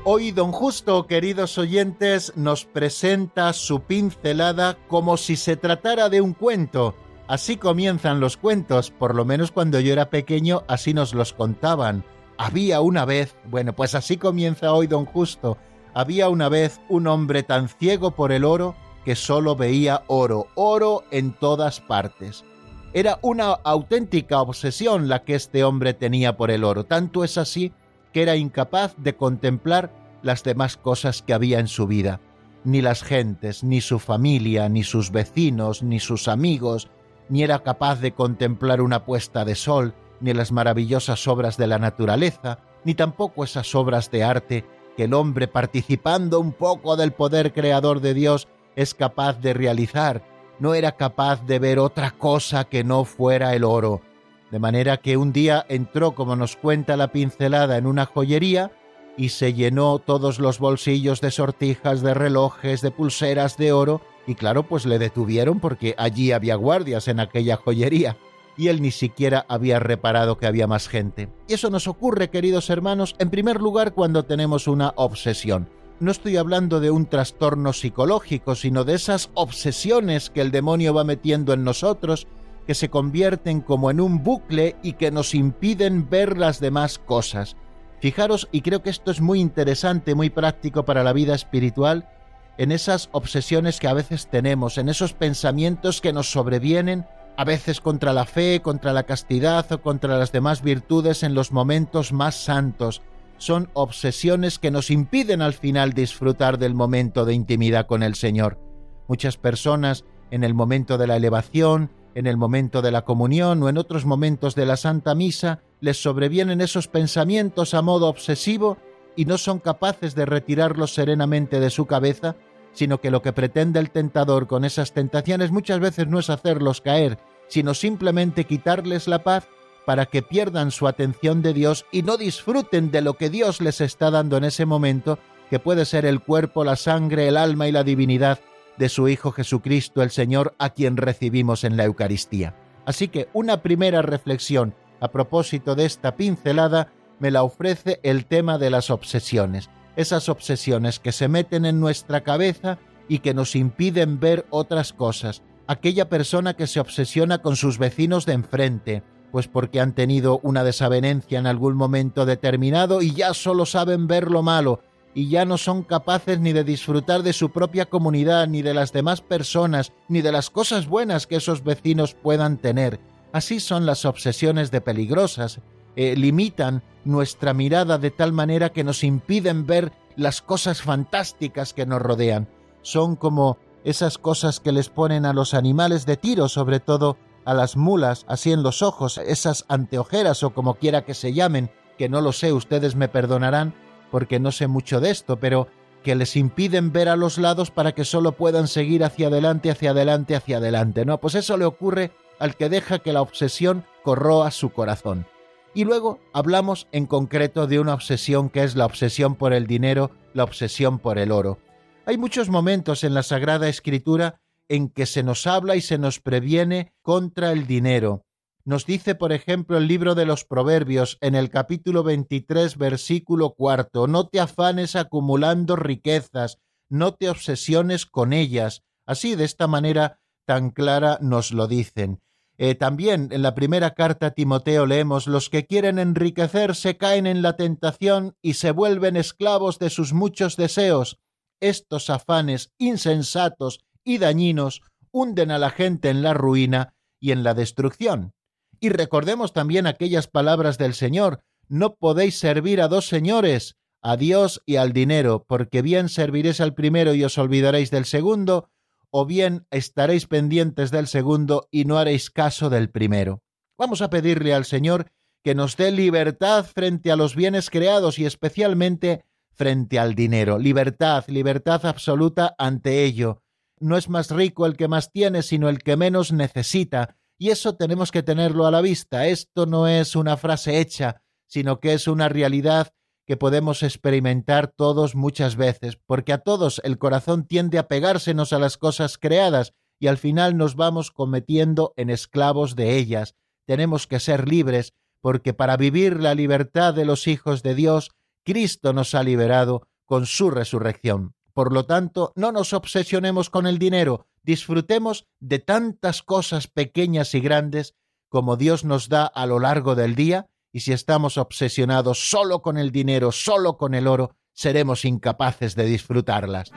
Hoy 0.09 0.31
don 0.31 0.53
Justo, 0.53 1.05
queridos 1.05 1.57
oyentes, 1.57 2.31
nos 2.37 2.63
presenta 2.63 3.51
su 3.51 3.81
pincelada 3.81 4.77
como 4.87 5.17
si 5.17 5.35
se 5.35 5.57
tratara 5.57 6.07
de 6.07 6.21
un 6.21 6.33
cuento. 6.33 6.95
Así 7.27 7.57
comienzan 7.57 8.21
los 8.21 8.37
cuentos, 8.37 8.89
por 8.89 9.13
lo 9.13 9.25
menos 9.25 9.51
cuando 9.51 9.81
yo 9.81 9.91
era 9.91 10.09
pequeño 10.09 10.63
así 10.69 10.93
nos 10.93 11.13
los 11.13 11.33
contaban. 11.33 12.05
Había 12.37 12.79
una 12.79 13.03
vez, 13.03 13.35
bueno, 13.49 13.73
pues 13.73 13.95
así 13.95 14.15
comienza 14.15 14.71
hoy 14.71 14.87
don 14.87 15.03
Justo. 15.03 15.57
Había 15.93 16.29
una 16.29 16.47
vez 16.47 16.79
un 16.87 17.05
hombre 17.07 17.43
tan 17.43 17.67
ciego 17.67 18.11
por 18.11 18.31
el 18.31 18.45
oro 18.45 18.75
que 19.03 19.17
solo 19.17 19.57
veía 19.57 20.03
oro, 20.07 20.47
oro 20.55 21.03
en 21.11 21.33
todas 21.33 21.81
partes. 21.81 22.45
Era 22.93 23.19
una 23.21 23.51
auténtica 23.51 24.39
obsesión 24.39 25.09
la 25.09 25.25
que 25.25 25.35
este 25.35 25.65
hombre 25.65 25.93
tenía 25.93 26.37
por 26.37 26.49
el 26.49 26.63
oro, 26.63 26.85
tanto 26.85 27.25
es 27.25 27.37
así 27.37 27.73
que 28.17 28.23
era 28.23 28.35
incapaz 28.35 28.95
de 28.97 29.15
contemplar 29.15 29.91
las 30.23 30.43
demás 30.43 30.75
cosas 30.75 31.21
que 31.21 31.35
había 31.35 31.59
en 31.59 31.67
su 31.67 31.85
vida. 31.85 32.19
Ni 32.63 32.81
las 32.81 33.03
gentes, 33.03 33.63
ni 33.63 33.79
su 33.79 33.99
familia, 33.99 34.69
ni 34.69 34.81
sus 34.81 35.11
vecinos, 35.11 35.83
ni 35.83 35.99
sus 35.99 36.27
amigos, 36.27 36.89
ni 37.29 37.43
era 37.43 37.59
capaz 37.59 37.99
de 37.99 38.13
contemplar 38.13 38.81
una 38.81 39.05
puesta 39.05 39.45
de 39.45 39.53
sol, 39.53 39.93
ni 40.19 40.33
las 40.33 40.51
maravillosas 40.51 41.27
obras 41.27 41.57
de 41.57 41.67
la 41.67 41.77
naturaleza, 41.77 42.57
ni 42.83 42.95
tampoco 42.95 43.43
esas 43.43 43.75
obras 43.75 44.09
de 44.09 44.23
arte 44.23 44.65
que 44.95 45.03
el 45.03 45.13
hombre, 45.13 45.47
participando 45.47 46.39
un 46.39 46.53
poco 46.53 46.95
del 46.95 47.11
poder 47.11 47.53
creador 47.53 48.01
de 48.01 48.15
Dios, 48.15 48.47
es 48.75 48.95
capaz 48.95 49.41
de 49.41 49.53
realizar. 49.53 50.23
No 50.57 50.73
era 50.73 50.93
capaz 50.93 51.45
de 51.45 51.59
ver 51.59 51.77
otra 51.77 52.09
cosa 52.09 52.63
que 52.63 52.83
no 52.83 53.05
fuera 53.05 53.53
el 53.53 53.63
oro, 53.63 54.01
de 54.51 54.59
manera 54.59 54.97
que 54.97 55.17
un 55.17 55.33
día 55.33 55.65
entró, 55.69 56.13
como 56.13 56.35
nos 56.35 56.55
cuenta 56.55 56.97
la 56.97 57.11
pincelada, 57.11 57.77
en 57.77 57.85
una 57.85 58.05
joyería 58.05 58.71
y 59.17 59.29
se 59.29 59.53
llenó 59.53 59.99
todos 59.99 60.39
los 60.39 60.59
bolsillos 60.59 61.21
de 61.21 61.31
sortijas, 61.31 62.01
de 62.01 62.13
relojes, 62.13 62.81
de 62.81 62.91
pulseras 62.91 63.57
de 63.57 63.71
oro, 63.71 64.01
y 64.27 64.35
claro, 64.35 64.63
pues 64.63 64.85
le 64.85 64.99
detuvieron 64.99 65.59
porque 65.59 65.95
allí 65.97 66.31
había 66.31 66.55
guardias 66.55 67.07
en 67.07 67.19
aquella 67.19 67.57
joyería, 67.57 68.15
y 68.57 68.67
él 68.67 68.81
ni 68.81 68.91
siquiera 68.91 69.45
había 69.49 69.79
reparado 69.79 70.37
que 70.37 70.45
había 70.45 70.67
más 70.67 70.87
gente. 70.87 71.29
Y 71.47 71.55
eso 71.55 71.69
nos 71.69 71.87
ocurre, 71.87 72.29
queridos 72.29 72.69
hermanos, 72.69 73.15
en 73.19 73.29
primer 73.29 73.59
lugar 73.59 73.93
cuando 73.93 74.23
tenemos 74.23 74.67
una 74.67 74.93
obsesión. 74.95 75.67
No 75.99 76.11
estoy 76.11 76.37
hablando 76.37 76.79
de 76.79 76.91
un 76.91 77.07
trastorno 77.07 77.73
psicológico, 77.73 78.53
sino 78.53 78.83
de 78.83 78.93
esas 78.93 79.31
obsesiones 79.33 80.29
que 80.29 80.41
el 80.41 80.51
demonio 80.51 80.93
va 80.93 81.03
metiendo 81.03 81.53
en 81.53 81.63
nosotros 81.63 82.27
que 82.67 82.75
se 82.75 82.89
convierten 82.89 83.61
como 83.61 83.89
en 83.89 84.01
un 84.01 84.23
bucle 84.23 84.75
y 84.83 84.93
que 84.93 85.09
nos 85.09 85.33
impiden 85.33 86.09
ver 86.09 86.37
las 86.37 86.59
demás 86.59 86.99
cosas. 86.99 87.55
Fijaros, 87.99 88.49
y 88.51 88.61
creo 88.61 88.83
que 88.83 88.89
esto 88.89 89.09
es 89.09 89.21
muy 89.21 89.39
interesante, 89.39 90.13
muy 90.13 90.29
práctico 90.29 90.83
para 90.83 91.03
la 91.03 91.13
vida 91.13 91.33
espiritual, 91.33 92.09
en 92.57 92.71
esas 92.71 93.09
obsesiones 93.13 93.79
que 93.79 93.87
a 93.87 93.93
veces 93.93 94.27
tenemos, 94.27 94.77
en 94.77 94.89
esos 94.89 95.13
pensamientos 95.13 96.01
que 96.01 96.11
nos 96.11 96.29
sobrevienen, 96.29 97.05
a 97.37 97.45
veces 97.45 97.79
contra 97.79 98.13
la 98.13 98.25
fe, 98.25 98.61
contra 98.61 98.93
la 98.93 99.03
castidad 99.03 99.71
o 99.71 99.81
contra 99.81 100.17
las 100.17 100.31
demás 100.31 100.61
virtudes 100.61 101.23
en 101.23 101.35
los 101.35 101.51
momentos 101.51 102.11
más 102.11 102.35
santos. 102.35 103.01
Son 103.37 103.69
obsesiones 103.73 104.59
que 104.59 104.71
nos 104.71 104.89
impiden 104.89 105.41
al 105.41 105.53
final 105.53 105.93
disfrutar 105.93 106.57
del 106.57 106.73
momento 106.73 107.25
de 107.25 107.35
intimidad 107.35 107.85
con 107.85 108.03
el 108.03 108.15
Señor. 108.15 108.59
Muchas 109.07 109.37
personas 109.37 110.03
en 110.31 110.43
el 110.43 110.55
momento 110.55 110.97
de 110.97 111.07
la 111.07 111.15
elevación, 111.15 111.91
en 112.17 112.25
el 112.25 112.35
momento 112.35 112.81
de 112.81 112.89
la 112.89 113.03
comunión 113.03 113.61
o 113.61 113.69
en 113.69 113.77
otros 113.77 114.03
momentos 114.03 114.55
de 114.55 114.65
la 114.65 114.75
Santa 114.75 115.13
Misa, 115.13 115.61
les 115.81 116.01
sobrevienen 116.01 116.61
esos 116.61 116.87
pensamientos 116.87 117.75
a 117.75 117.83
modo 117.83 118.07
obsesivo 118.07 118.79
y 119.15 119.25
no 119.25 119.37
son 119.37 119.59
capaces 119.59 120.15
de 120.15 120.25
retirarlos 120.25 120.95
serenamente 120.95 121.59
de 121.59 121.69
su 121.69 121.85
cabeza, 121.85 122.35
sino 122.73 122.99
que 122.99 123.11
lo 123.11 123.21
que 123.21 123.33
pretende 123.33 123.79
el 123.79 123.91
tentador 123.91 124.47
con 124.47 124.65
esas 124.65 124.93
tentaciones 124.93 125.51
muchas 125.51 125.79
veces 125.79 126.07
no 126.07 126.17
es 126.17 126.31
hacerlos 126.31 126.81
caer, 126.81 127.19
sino 127.49 127.75
simplemente 127.75 128.45
quitarles 128.45 129.07
la 129.07 129.21
paz 129.21 129.47
para 129.85 130.07
que 130.07 130.23
pierdan 130.23 130.71
su 130.71 130.87
atención 130.87 131.43
de 131.43 131.53
Dios 131.53 131.85
y 131.91 132.01
no 132.01 132.17
disfruten 132.17 132.89
de 132.89 133.03
lo 133.03 133.13
que 133.13 133.29
Dios 133.29 133.61
les 133.61 133.79
está 133.79 134.09
dando 134.09 134.37
en 134.37 134.45
ese 134.45 134.65
momento, 134.65 135.19
que 135.51 135.59
puede 135.59 135.85
ser 135.85 136.03
el 136.03 136.19
cuerpo, 136.21 136.63
la 136.63 136.77
sangre, 136.77 137.27
el 137.27 137.37
alma 137.37 137.67
y 137.67 137.71
la 137.71 137.83
divinidad 137.83 138.39
de 138.77 138.89
su 138.89 139.07
Hijo 139.07 139.31
Jesucristo 139.31 140.01
el 140.01 140.11
Señor, 140.11 140.55
a 140.59 140.69
quien 140.71 140.97
recibimos 140.97 141.63
en 141.63 141.77
la 141.77 141.85
Eucaristía. 141.85 142.55
Así 142.85 143.07
que 143.07 143.27
una 143.33 143.61
primera 143.61 144.01
reflexión 144.01 144.73
a 144.99 145.09
propósito 145.09 145.75
de 145.75 145.85
esta 145.85 146.15
pincelada 146.15 146.91
me 147.19 147.31
la 147.31 147.43
ofrece 147.43 147.99
el 148.03 148.25
tema 148.25 148.57
de 148.57 148.69
las 148.69 148.89
obsesiones, 148.89 149.69
esas 149.95 150.29
obsesiones 150.29 150.99
que 150.99 151.11
se 151.11 151.27
meten 151.27 151.65
en 151.65 151.79
nuestra 151.79 152.21
cabeza 152.21 152.77
y 153.07 153.19
que 153.19 153.33
nos 153.33 153.55
impiden 153.55 154.19
ver 154.19 154.45
otras 154.49 154.93
cosas, 154.93 155.41
aquella 155.67 156.09
persona 156.09 156.53
que 156.55 156.67
se 156.67 156.79
obsesiona 156.79 157.39
con 157.39 157.55
sus 157.55 157.77
vecinos 157.77 158.25
de 158.25 158.33
enfrente, 158.33 159.03
pues 159.31 159.47
porque 159.47 159.81
han 159.81 159.93
tenido 159.93 160.39
una 160.43 160.63
desavenencia 160.63 161.39
en 161.39 161.47
algún 161.47 161.75
momento 161.75 162.25
determinado 162.25 163.01
y 163.01 163.13
ya 163.13 163.33
solo 163.33 163.65
saben 163.65 164.07
ver 164.07 164.31
lo 164.31 164.43
malo, 164.43 164.81
y 165.17 165.29
ya 165.29 165.45
no 165.45 165.57
son 165.57 165.81
capaces 165.81 166.39
ni 166.39 166.53
de 166.53 166.63
disfrutar 166.63 167.23
de 167.23 167.33
su 167.33 167.49
propia 167.49 167.87
comunidad, 167.87 168.47
ni 168.47 168.61
de 168.61 168.75
las 168.75 168.93
demás 168.93 169.19
personas, 169.19 169.91
ni 170.07 170.21
de 170.21 170.31
las 170.31 170.51
cosas 170.51 170.85
buenas 170.85 171.25
que 171.25 171.37
esos 171.37 171.63
vecinos 171.63 172.13
puedan 172.13 172.57
tener. 172.57 172.99
Así 173.33 173.59
son 173.59 173.87
las 173.87 174.05
obsesiones 174.05 174.69
de 174.69 174.79
peligrosas, 174.79 175.59
eh, 175.95 176.15
limitan 176.15 176.83
nuestra 177.03 177.55
mirada 177.55 177.97
de 177.97 178.11
tal 178.11 178.31
manera 178.31 178.69
que 178.69 178.83
nos 178.83 179.03
impiden 179.03 179.65
ver 179.65 179.91
las 180.15 180.43
cosas 180.43 180.83
fantásticas 180.83 181.73
que 181.73 181.87
nos 181.87 181.99
rodean. 181.99 182.47
Son 182.83 183.15
como 183.15 183.57
esas 183.85 184.19
cosas 184.19 184.59
que 184.59 184.71
les 184.71 184.89
ponen 184.89 185.25
a 185.25 185.33
los 185.33 185.55
animales 185.55 186.05
de 186.05 186.17
tiro, 186.17 186.47
sobre 186.47 186.79
todo 186.79 187.17
a 187.43 187.55
las 187.55 187.75
mulas, 187.75 188.23
así 188.27 188.51
en 188.51 188.61
los 188.61 188.83
ojos, 188.83 189.17
esas 189.17 189.65
anteojeras 189.67 190.43
o 190.43 190.51
como 190.51 190.75
quiera 190.75 191.05
que 191.05 191.15
se 191.15 191.33
llamen, 191.33 191.71
que 191.97 192.07
no 192.07 192.21
lo 192.21 192.33
sé, 192.33 192.53
ustedes 192.53 192.95
me 192.95 193.07
perdonarán, 193.07 193.73
porque 194.11 194.39
no 194.39 194.51
sé 194.51 194.67
mucho 194.67 194.99
de 194.99 195.11
esto, 195.11 195.37
pero 195.37 195.67
que 196.03 196.15
les 196.15 196.35
impiden 196.35 196.91
ver 196.91 197.09
a 197.09 197.15
los 197.15 197.37
lados 197.37 197.71
para 197.71 197.93
que 197.93 198.05
solo 198.05 198.31
puedan 198.31 198.67
seguir 198.67 199.03
hacia 199.03 199.27
adelante, 199.27 199.71
hacia 199.71 199.91
adelante, 199.91 200.35
hacia 200.35 200.57
adelante, 200.57 201.05
¿no? 201.05 201.19
Pues 201.19 201.35
eso 201.35 201.57
le 201.57 201.65
ocurre 201.65 202.11
al 202.39 202.55
que 202.55 202.69
deja 202.69 202.99
que 202.99 203.13
la 203.13 203.21
obsesión 203.21 203.83
corroa 204.03 204.51
su 204.51 204.69
corazón. 204.71 205.25
Y 205.73 205.83
luego 205.83 206.19
hablamos 206.33 206.87
en 206.91 207.05
concreto 207.05 207.67
de 207.67 207.79
una 207.79 207.93
obsesión 207.93 208.49
que 208.49 208.63
es 208.63 208.75
la 208.75 208.85
obsesión 208.85 209.35
por 209.35 209.53
el 209.53 209.67
dinero, 209.67 210.11
la 210.33 210.43
obsesión 210.43 210.99
por 210.99 211.17
el 211.17 211.31
oro. 211.31 211.59
Hay 212.05 212.17
muchos 212.17 212.49
momentos 212.49 213.03
en 213.03 213.13
la 213.13 213.21
Sagrada 213.21 213.67
Escritura 213.67 214.39
en 214.69 214.89
que 214.89 215.05
se 215.05 215.23
nos 215.23 215.45
habla 215.45 215.75
y 215.75 215.81
se 215.81 215.97
nos 215.97 216.19
previene 216.19 216.93
contra 217.01 217.51
el 217.51 217.67
dinero, 217.67 218.23
nos 218.67 218.85
dice, 218.85 219.15
por 219.15 219.31
ejemplo, 219.31 219.77
el 219.77 219.87
libro 219.87 220.13
de 220.13 220.25
los 220.25 220.43
Proverbios 220.43 221.17
en 221.21 221.35
el 221.35 221.49
capítulo 221.49 222.03
23, 222.03 222.77
versículo 222.77 223.51
cuarto, 223.51 224.07
no 224.07 224.27
te 224.27 224.41
afanes 224.41 224.97
acumulando 224.97 225.77
riquezas, 225.77 226.59
no 226.89 227.13
te 227.13 227.29
obsesiones 227.29 228.05
con 228.05 228.33
ellas. 228.33 228.83
Así, 229.05 229.35
de 229.35 229.45
esta 229.45 229.67
manera 229.67 230.19
tan 230.45 230.71
clara 230.71 231.17
nos 231.21 231.53
lo 231.53 231.67
dicen. 231.67 232.19
Eh, 232.57 232.75
también 232.75 233.29
en 233.31 233.41
la 233.41 233.55
primera 233.55 233.93
carta 233.93 234.25
a 234.25 234.31
Timoteo 234.31 234.85
leemos, 234.85 235.27
los 235.27 235.49
que 235.49 235.65
quieren 235.65 235.97
enriquecerse 235.97 236.97
caen 236.97 237.25
en 237.25 237.41
la 237.41 237.55
tentación 237.55 238.35
y 238.41 238.55
se 238.55 238.71
vuelven 238.71 239.15
esclavos 239.15 239.79
de 239.79 239.89
sus 239.89 240.11
muchos 240.11 240.57
deseos. 240.57 241.21
Estos 241.61 242.09
afanes 242.09 242.73
insensatos 242.77 243.79
y 244.03 244.17
dañinos 244.17 244.81
hunden 245.11 245.51
a 245.51 245.57
la 245.57 245.69
gente 245.69 246.09
en 246.09 246.21
la 246.21 246.33
ruina 246.33 246.95
y 247.21 247.31
en 247.31 247.43
la 247.45 247.53
destrucción. 247.53 248.33
Y 248.79 248.89
recordemos 248.89 249.53
también 249.53 249.87
aquellas 249.87 250.27
palabras 250.27 250.77
del 250.77 250.93
Señor, 250.93 251.41
no 251.67 251.95
podéis 251.95 252.39
servir 252.39 252.81
a 252.81 252.87
dos 252.87 253.07
señores, 253.07 253.75
a 254.01 254.15
Dios 254.17 254.61
y 254.65 254.75
al 254.77 254.93
dinero, 254.93 255.45
porque 255.47 255.81
bien 255.81 256.09
serviréis 256.09 256.61
al 256.61 256.73
primero 256.73 257.13
y 257.13 257.23
os 257.23 257.37
olvidaréis 257.37 257.91
del 257.91 258.05
segundo, 258.05 258.69
o 259.09 259.25
bien 259.25 259.65
estaréis 259.71 260.27
pendientes 260.27 260.91
del 260.91 261.07
segundo 261.07 261.67
y 261.71 261.85
no 261.85 261.97
haréis 261.97 262.29
caso 262.29 262.69
del 262.69 262.89
primero. 262.89 263.41
Vamos 263.77 264.01
a 264.01 264.09
pedirle 264.09 264.53
al 264.53 264.65
Señor 264.65 265.11
que 265.43 265.55
nos 265.55 265.77
dé 265.77 265.91
libertad 265.91 266.65
frente 266.65 267.11
a 267.11 267.15
los 267.15 267.35
bienes 267.35 267.69
creados 267.69 268.19
y 268.19 268.25
especialmente 268.25 269.23
frente 269.53 269.97
al 269.97 270.13
dinero. 270.13 270.59
Libertad, 270.59 271.25
libertad 271.27 271.85
absoluta 271.85 272.55
ante 272.57 273.03
ello. 273.03 273.41
No 273.79 273.97
es 273.97 274.09
más 274.09 274.31
rico 274.31 274.65
el 274.65 274.75
que 274.75 274.87
más 274.87 275.11
tiene, 275.11 275.43
sino 275.43 275.69
el 275.69 275.79
que 275.79 275.97
menos 275.97 276.31
necesita, 276.31 277.17
Y 277.37 277.49
eso 277.49 277.75
tenemos 277.75 278.11
que 278.11 278.23
tenerlo 278.23 278.65
a 278.65 278.71
la 278.71 278.81
vista. 278.81 279.27
Esto 279.27 279.65
no 279.65 279.87
es 279.87 280.15
una 280.15 280.37
frase 280.37 280.79
hecha, 280.79 281.21
sino 281.45 281.79
que 281.79 281.93
es 281.93 282.07
una 282.07 282.29
realidad 282.29 282.93
que 283.25 283.37
podemos 283.37 283.83
experimentar 283.83 284.67
todos 284.67 285.13
muchas 285.13 285.57
veces, 285.57 285.97
porque 286.05 286.33
a 286.33 286.37
todos 286.37 286.81
el 286.83 286.97
corazón 286.97 287.45
tiende 287.45 287.77
a 287.77 287.87
pegársenos 287.87 288.53
a 288.53 288.59
las 288.59 288.77
cosas 288.77 289.17
creadas 289.17 289.73
y 289.99 290.07
al 290.07 290.17
final 290.17 290.57
nos 290.57 290.75
vamos 290.75 291.11
cometiendo 291.11 291.93
en 291.97 292.09
esclavos 292.09 292.75
de 292.75 292.97
ellas. 292.97 293.35
Tenemos 293.65 294.07
que 294.07 294.19
ser 294.19 294.47
libres, 294.47 294.93
porque 295.19 295.53
para 295.53 295.75
vivir 295.75 296.21
la 296.21 296.35
libertad 296.35 296.93
de 296.93 297.03
los 297.03 297.27
hijos 297.27 297.63
de 297.63 297.75
Dios, 297.75 298.11
Cristo 298.45 298.93
nos 298.93 299.13
ha 299.13 299.23
liberado 299.23 299.87
con 300.05 300.25
su 300.25 300.49
resurrección. 300.49 301.35
Por 301.53 301.73
lo 301.73 301.85
tanto, 301.85 302.31
no 302.35 302.51
nos 302.51 302.71
obsesionemos 302.71 303.49
con 303.49 303.67
el 303.67 303.77
dinero, 303.77 304.27
disfrutemos 304.47 305.27
de 305.41 305.59
tantas 305.59 306.23
cosas 306.23 306.67
pequeñas 306.67 307.35
y 307.35 307.41
grandes 307.41 307.95
como 308.29 308.55
Dios 308.55 308.85
nos 308.85 309.09
da 309.09 309.25
a 309.25 309.45
lo 309.45 309.59
largo 309.59 309.93
del 309.93 310.15
día, 310.15 310.47
y 310.71 310.79
si 310.79 310.93
estamos 310.93 311.37
obsesionados 311.37 312.29
solo 312.29 312.61
con 312.61 312.77
el 312.77 312.91
dinero, 312.91 313.31
solo 313.31 313.77
con 313.77 313.93
el 313.93 314.07
oro, 314.07 314.35
seremos 314.53 315.05
incapaces 315.05 315.75
de 315.75 315.85
disfrutarlas. 315.85 316.71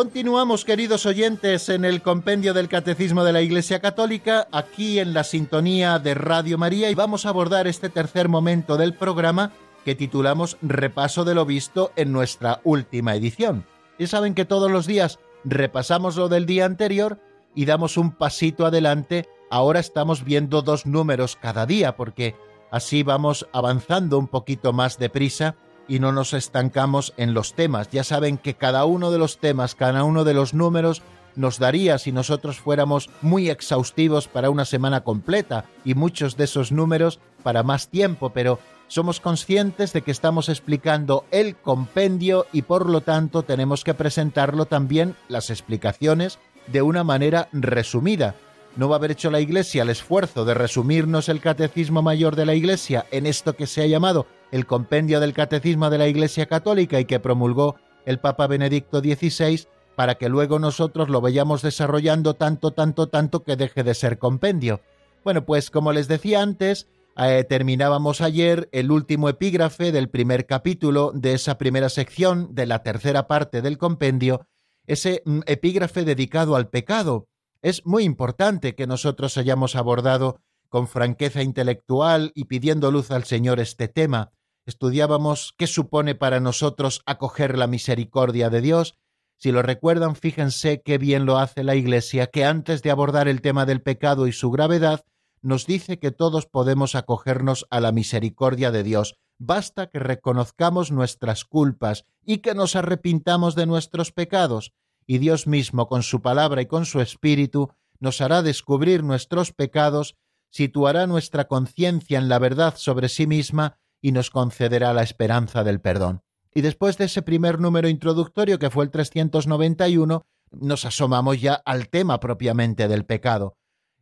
Continuamos, 0.00 0.64
queridos 0.64 1.04
oyentes, 1.04 1.68
en 1.68 1.84
el 1.84 2.00
compendio 2.00 2.54
del 2.54 2.70
Catecismo 2.70 3.22
de 3.22 3.34
la 3.34 3.42
Iglesia 3.42 3.80
Católica, 3.80 4.48
aquí 4.50 4.98
en 4.98 5.12
la 5.12 5.24
sintonía 5.24 5.98
de 5.98 6.14
Radio 6.14 6.56
María, 6.56 6.90
y 6.90 6.94
vamos 6.94 7.26
a 7.26 7.28
abordar 7.28 7.66
este 7.66 7.90
tercer 7.90 8.30
momento 8.30 8.78
del 8.78 8.94
programa 8.94 9.52
que 9.84 9.94
titulamos 9.94 10.56
Repaso 10.62 11.26
de 11.26 11.34
lo 11.34 11.44
visto 11.44 11.92
en 11.96 12.12
nuestra 12.12 12.62
última 12.64 13.14
edición. 13.14 13.66
Y 13.98 14.06
saben 14.06 14.34
que 14.34 14.46
todos 14.46 14.70
los 14.70 14.86
días 14.86 15.18
repasamos 15.44 16.16
lo 16.16 16.30
del 16.30 16.46
día 16.46 16.64
anterior 16.64 17.20
y 17.54 17.66
damos 17.66 17.98
un 17.98 18.12
pasito 18.12 18.64
adelante. 18.64 19.28
Ahora 19.50 19.80
estamos 19.80 20.24
viendo 20.24 20.62
dos 20.62 20.86
números 20.86 21.36
cada 21.36 21.66
día, 21.66 21.94
porque 21.96 22.36
así 22.70 23.02
vamos 23.02 23.46
avanzando 23.52 24.18
un 24.18 24.28
poquito 24.28 24.72
más 24.72 24.98
deprisa 24.98 25.56
y 25.90 25.98
no 25.98 26.12
nos 26.12 26.34
estancamos 26.34 27.12
en 27.16 27.34
los 27.34 27.54
temas. 27.54 27.90
Ya 27.90 28.04
saben 28.04 28.38
que 28.38 28.54
cada 28.54 28.84
uno 28.84 29.10
de 29.10 29.18
los 29.18 29.38
temas, 29.38 29.74
cada 29.74 30.04
uno 30.04 30.22
de 30.22 30.34
los 30.34 30.54
números 30.54 31.02
nos 31.34 31.58
daría 31.58 31.98
si 31.98 32.12
nosotros 32.12 32.60
fuéramos 32.60 33.10
muy 33.22 33.50
exhaustivos 33.50 34.28
para 34.28 34.50
una 34.50 34.64
semana 34.64 35.02
completa 35.02 35.64
y 35.84 35.94
muchos 35.94 36.36
de 36.36 36.44
esos 36.44 36.70
números 36.70 37.18
para 37.42 37.64
más 37.64 37.88
tiempo, 37.88 38.30
pero 38.30 38.60
somos 38.86 39.18
conscientes 39.18 39.92
de 39.92 40.02
que 40.02 40.12
estamos 40.12 40.48
explicando 40.48 41.24
el 41.32 41.56
compendio 41.56 42.46
y 42.52 42.62
por 42.62 42.88
lo 42.88 43.00
tanto 43.00 43.42
tenemos 43.42 43.82
que 43.82 43.94
presentarlo 43.94 44.66
también 44.66 45.16
las 45.28 45.50
explicaciones 45.50 46.38
de 46.68 46.82
una 46.82 47.02
manera 47.02 47.48
resumida. 47.52 48.36
No 48.76 48.88
va 48.88 48.94
a 48.94 48.98
haber 48.98 49.10
hecho 49.10 49.32
la 49.32 49.40
Iglesia 49.40 49.82
el 49.82 49.90
esfuerzo 49.90 50.44
de 50.44 50.54
resumirnos 50.54 51.28
el 51.28 51.40
catecismo 51.40 52.00
mayor 52.00 52.36
de 52.36 52.46
la 52.46 52.54
Iglesia 52.54 53.06
en 53.10 53.26
esto 53.26 53.56
que 53.56 53.66
se 53.66 53.82
ha 53.82 53.86
llamado 53.86 54.26
el 54.50 54.66
compendio 54.66 55.20
del 55.20 55.32
Catecismo 55.32 55.90
de 55.90 55.98
la 55.98 56.08
Iglesia 56.08 56.46
Católica 56.46 57.00
y 57.00 57.04
que 57.04 57.20
promulgó 57.20 57.76
el 58.06 58.18
Papa 58.18 58.46
Benedicto 58.46 59.00
XVI, 59.00 59.66
para 59.96 60.16
que 60.16 60.28
luego 60.28 60.58
nosotros 60.58 61.08
lo 61.08 61.20
vayamos 61.20 61.62
desarrollando 61.62 62.34
tanto, 62.34 62.70
tanto, 62.72 63.08
tanto 63.08 63.42
que 63.44 63.56
deje 63.56 63.82
de 63.82 63.94
ser 63.94 64.18
compendio. 64.18 64.80
Bueno, 65.24 65.44
pues 65.44 65.70
como 65.70 65.92
les 65.92 66.08
decía 66.08 66.40
antes, 66.40 66.88
eh, 67.16 67.44
terminábamos 67.44 68.20
ayer 68.20 68.68
el 68.72 68.90
último 68.90 69.28
epígrafe 69.28 69.92
del 69.92 70.08
primer 70.08 70.46
capítulo 70.46 71.12
de 71.14 71.34
esa 71.34 71.58
primera 71.58 71.90
sección 71.90 72.54
de 72.54 72.66
la 72.66 72.82
tercera 72.82 73.26
parte 73.26 73.60
del 73.60 73.76
compendio, 73.76 74.46
ese 74.86 75.22
mm, 75.26 75.40
epígrafe 75.46 76.04
dedicado 76.04 76.56
al 76.56 76.68
pecado. 76.68 77.28
Es 77.60 77.84
muy 77.84 78.04
importante 78.04 78.74
que 78.74 78.86
nosotros 78.86 79.36
hayamos 79.36 79.76
abordado 79.76 80.40
con 80.70 80.88
franqueza 80.88 81.42
intelectual 81.42 82.32
y 82.34 82.44
pidiendo 82.44 82.90
luz 82.90 83.10
al 83.10 83.24
Señor 83.24 83.60
este 83.60 83.88
tema, 83.88 84.30
estudiábamos 84.66 85.54
qué 85.56 85.66
supone 85.66 86.14
para 86.14 86.40
nosotros 86.40 87.02
acoger 87.06 87.58
la 87.58 87.66
misericordia 87.66 88.50
de 88.50 88.60
Dios. 88.60 88.96
Si 89.36 89.52
lo 89.52 89.62
recuerdan, 89.62 90.16
fíjense 90.16 90.82
qué 90.82 90.98
bien 90.98 91.24
lo 91.26 91.38
hace 91.38 91.64
la 91.64 91.74
Iglesia, 91.74 92.26
que 92.26 92.44
antes 92.44 92.82
de 92.82 92.90
abordar 92.90 93.28
el 93.28 93.40
tema 93.40 93.66
del 93.66 93.82
pecado 93.82 94.26
y 94.26 94.32
su 94.32 94.50
gravedad, 94.50 95.04
nos 95.42 95.66
dice 95.66 95.98
que 95.98 96.10
todos 96.10 96.46
podemos 96.46 96.94
acogernos 96.94 97.66
a 97.70 97.80
la 97.80 97.92
misericordia 97.92 98.70
de 98.70 98.82
Dios. 98.82 99.16
Basta 99.38 99.86
que 99.88 99.98
reconozcamos 99.98 100.92
nuestras 100.92 101.44
culpas 101.44 102.04
y 102.24 102.38
que 102.38 102.54
nos 102.54 102.76
arrepintamos 102.76 103.54
de 103.54 103.64
nuestros 103.66 104.12
pecados, 104.12 104.74
y 105.06 105.18
Dios 105.18 105.46
mismo, 105.46 105.88
con 105.88 106.02
su 106.02 106.20
palabra 106.20 106.62
y 106.62 106.66
con 106.66 106.84
su 106.84 107.00
espíritu, 107.00 107.70
nos 107.98 108.20
hará 108.20 108.42
descubrir 108.42 109.02
nuestros 109.02 109.52
pecados, 109.52 110.16
situará 110.50 111.06
nuestra 111.06 111.48
conciencia 111.48 112.18
en 112.18 112.28
la 112.28 112.38
verdad 112.38 112.74
sobre 112.76 113.08
sí 113.08 113.26
misma 113.26 113.78
y 114.00 114.12
nos 114.12 114.30
concederá 114.30 114.92
la 114.92 115.02
esperanza 115.02 115.64
del 115.64 115.80
perdón. 115.80 116.22
Y 116.52 116.62
después 116.62 116.98
de 116.98 117.04
ese 117.04 117.22
primer 117.22 117.60
número 117.60 117.88
introductorio, 117.88 118.58
que 118.58 118.70
fue 118.70 118.84
el 118.84 118.90
391, 118.90 120.22
nos 120.50 120.84
asomamos 120.84 121.40
ya 121.40 121.54
al 121.54 121.88
tema 121.88 122.18
propiamente 122.18 122.88
del 122.88 123.04
pecado. 123.04 123.56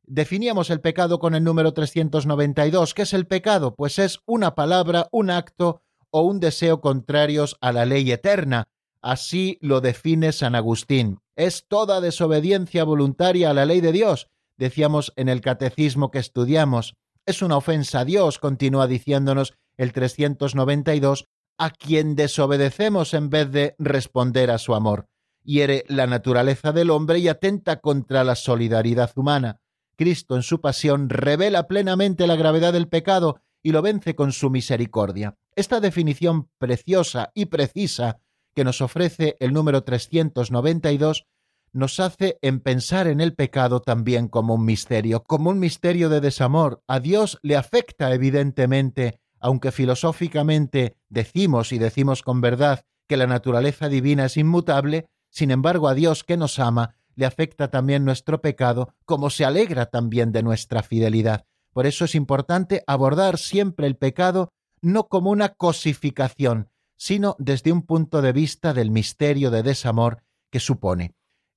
Definíamos 0.05 0.71
el 0.71 0.81
pecado 0.81 1.19
con 1.19 1.35
el 1.35 1.45
número 1.45 1.75
392. 1.75 2.95
¿Qué 2.95 3.03
es 3.03 3.13
el 3.13 3.27
pecado? 3.27 3.75
Pues 3.75 3.99
es 3.99 4.21
una 4.25 4.55
palabra, 4.55 5.09
un 5.13 5.29
acto 5.29 5.83
o 6.11 6.23
un 6.23 6.41
deseo 6.41 6.81
contrarios 6.81 7.59
a 7.61 7.73
la 7.73 7.85
ley 7.85 8.11
eterna. 8.11 8.69
Así 9.03 9.59
lo 9.61 9.83
define 9.83 10.33
San 10.33 10.55
Agustín. 10.55 11.19
Es 11.37 11.67
toda 11.69 12.01
desobediencia 12.01 12.85
voluntaria 12.85 13.51
a 13.51 13.55
la 13.55 13.67
ley 13.67 13.81
de 13.81 13.93
Dios, 13.93 14.29
decíamos 14.57 15.13
en 15.17 15.29
el 15.29 15.41
catecismo 15.41 16.11
que 16.11 16.19
estudiamos. 16.19 16.95
Es 17.27 17.43
una 17.43 17.59
ofensa 17.59 18.01
a 18.01 18.05
Dios, 18.05 18.39
continúa 18.39 18.87
diciéndonos 18.87 19.55
el 19.79 19.93
392, 19.93 21.25
a 21.57 21.71
quien 21.71 22.15
desobedecemos 22.15 23.15
en 23.15 23.31
vez 23.31 23.51
de 23.51 23.75
responder 23.79 24.51
a 24.51 24.59
su 24.59 24.75
amor. 24.75 25.09
Hiere 25.43 25.85
la 25.89 26.07
naturaleza 26.07 26.73
del 26.73 26.91
hombre 26.91 27.21
y 27.21 27.29
atenta 27.29 27.81
contra 27.81 28.23
la 28.23 28.35
solidaridad 28.35 29.13
humana. 29.17 29.61
Cristo 29.97 30.37
en 30.37 30.43
su 30.43 30.61
pasión 30.61 31.09
revela 31.09 31.67
plenamente 31.67 32.27
la 32.27 32.37
gravedad 32.37 32.73
del 32.73 32.89
pecado 32.89 33.41
y 33.63 33.73
lo 33.73 33.83
vence 33.83 34.15
con 34.15 34.33
su 34.33 34.51
misericordia. 34.51 35.37
Esta 35.57 35.81
definición 35.81 36.51
preciosa 36.59 37.31
y 37.35 37.47
precisa 37.47 38.21
que 38.55 38.65
nos 38.65 38.81
ofrece 38.81 39.37
el 39.41 39.53
número 39.53 39.83
392 39.85 41.27
nos 41.73 42.01
hace 42.01 42.39
en 42.43 42.61
pensar 42.61 43.07
en 43.07 43.21
el 43.21 43.35
pecado 43.35 43.81
también 43.81 44.29
como 44.29 44.55
un 44.55 44.65
misterio, 44.65 45.23
como 45.23 45.51
un 45.51 45.59
misterio 45.59 46.09
de 46.09 46.21
desamor. 46.21 46.83
A 46.87 47.01
Dios 47.01 47.39
le 47.43 47.57
afecta 47.57 48.13
evidentemente 48.13 49.21
aunque 49.41 49.73
filosóficamente 49.73 50.97
decimos 51.09 51.73
y 51.73 51.79
decimos 51.79 52.23
con 52.23 52.41
verdad 52.41 52.85
que 53.07 53.17
la 53.17 53.27
naturaleza 53.27 53.89
divina 53.89 54.27
es 54.27 54.37
inmutable, 54.37 55.09
sin 55.31 55.51
embargo 55.51 55.89
a 55.89 55.95
Dios 55.95 56.25
que 56.25 56.37
nos 56.37 56.59
ama 56.59 56.97
le 57.19 57.27
afecta 57.27 57.69
también 57.69 58.05
nuestro 58.05 58.41
pecado, 58.41 58.95
como 59.05 59.29
se 59.29 59.45
alegra 59.45 59.87
también 59.87 60.31
de 60.31 60.45
nuestra 60.45 60.85
fidelidad. 60.85 61.47
Por 61.73 61.85
eso 61.85 62.05
es 62.05 62.15
importante 62.15 62.85
abordar 62.87 63.39
siempre 63.39 63.89
el 63.89 63.97
pecado 63.97 64.53
no 64.81 65.09
como 65.09 65.31
una 65.31 65.49
cosificación, 65.49 66.71
sino 66.97 67.35
desde 67.41 67.73
un 67.73 67.83
punto 67.83 68.23
de 68.23 68.33
vista 68.33 68.73
del 68.73 68.93
misterio 68.93 69.51
de 69.51 69.65
desamor 69.65 70.23
que 70.53 70.61
supone. 70.61 71.15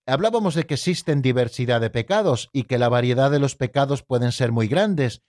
Hablábamos 0.07 0.55
de 0.55 0.65
que 0.65 0.73
existen 0.73 1.21
diversidad 1.21 1.79
de 1.79 1.91
pecados 1.91 2.49
y 2.51 2.63
que 2.63 2.79
la 2.79 2.89
variedad 2.89 3.29
de 3.29 3.39
los 3.39 3.55
pecados 3.55 4.01
pueden 4.01 4.31
ser 4.31 4.51
muy 4.51 4.67
grandes, 4.67 5.21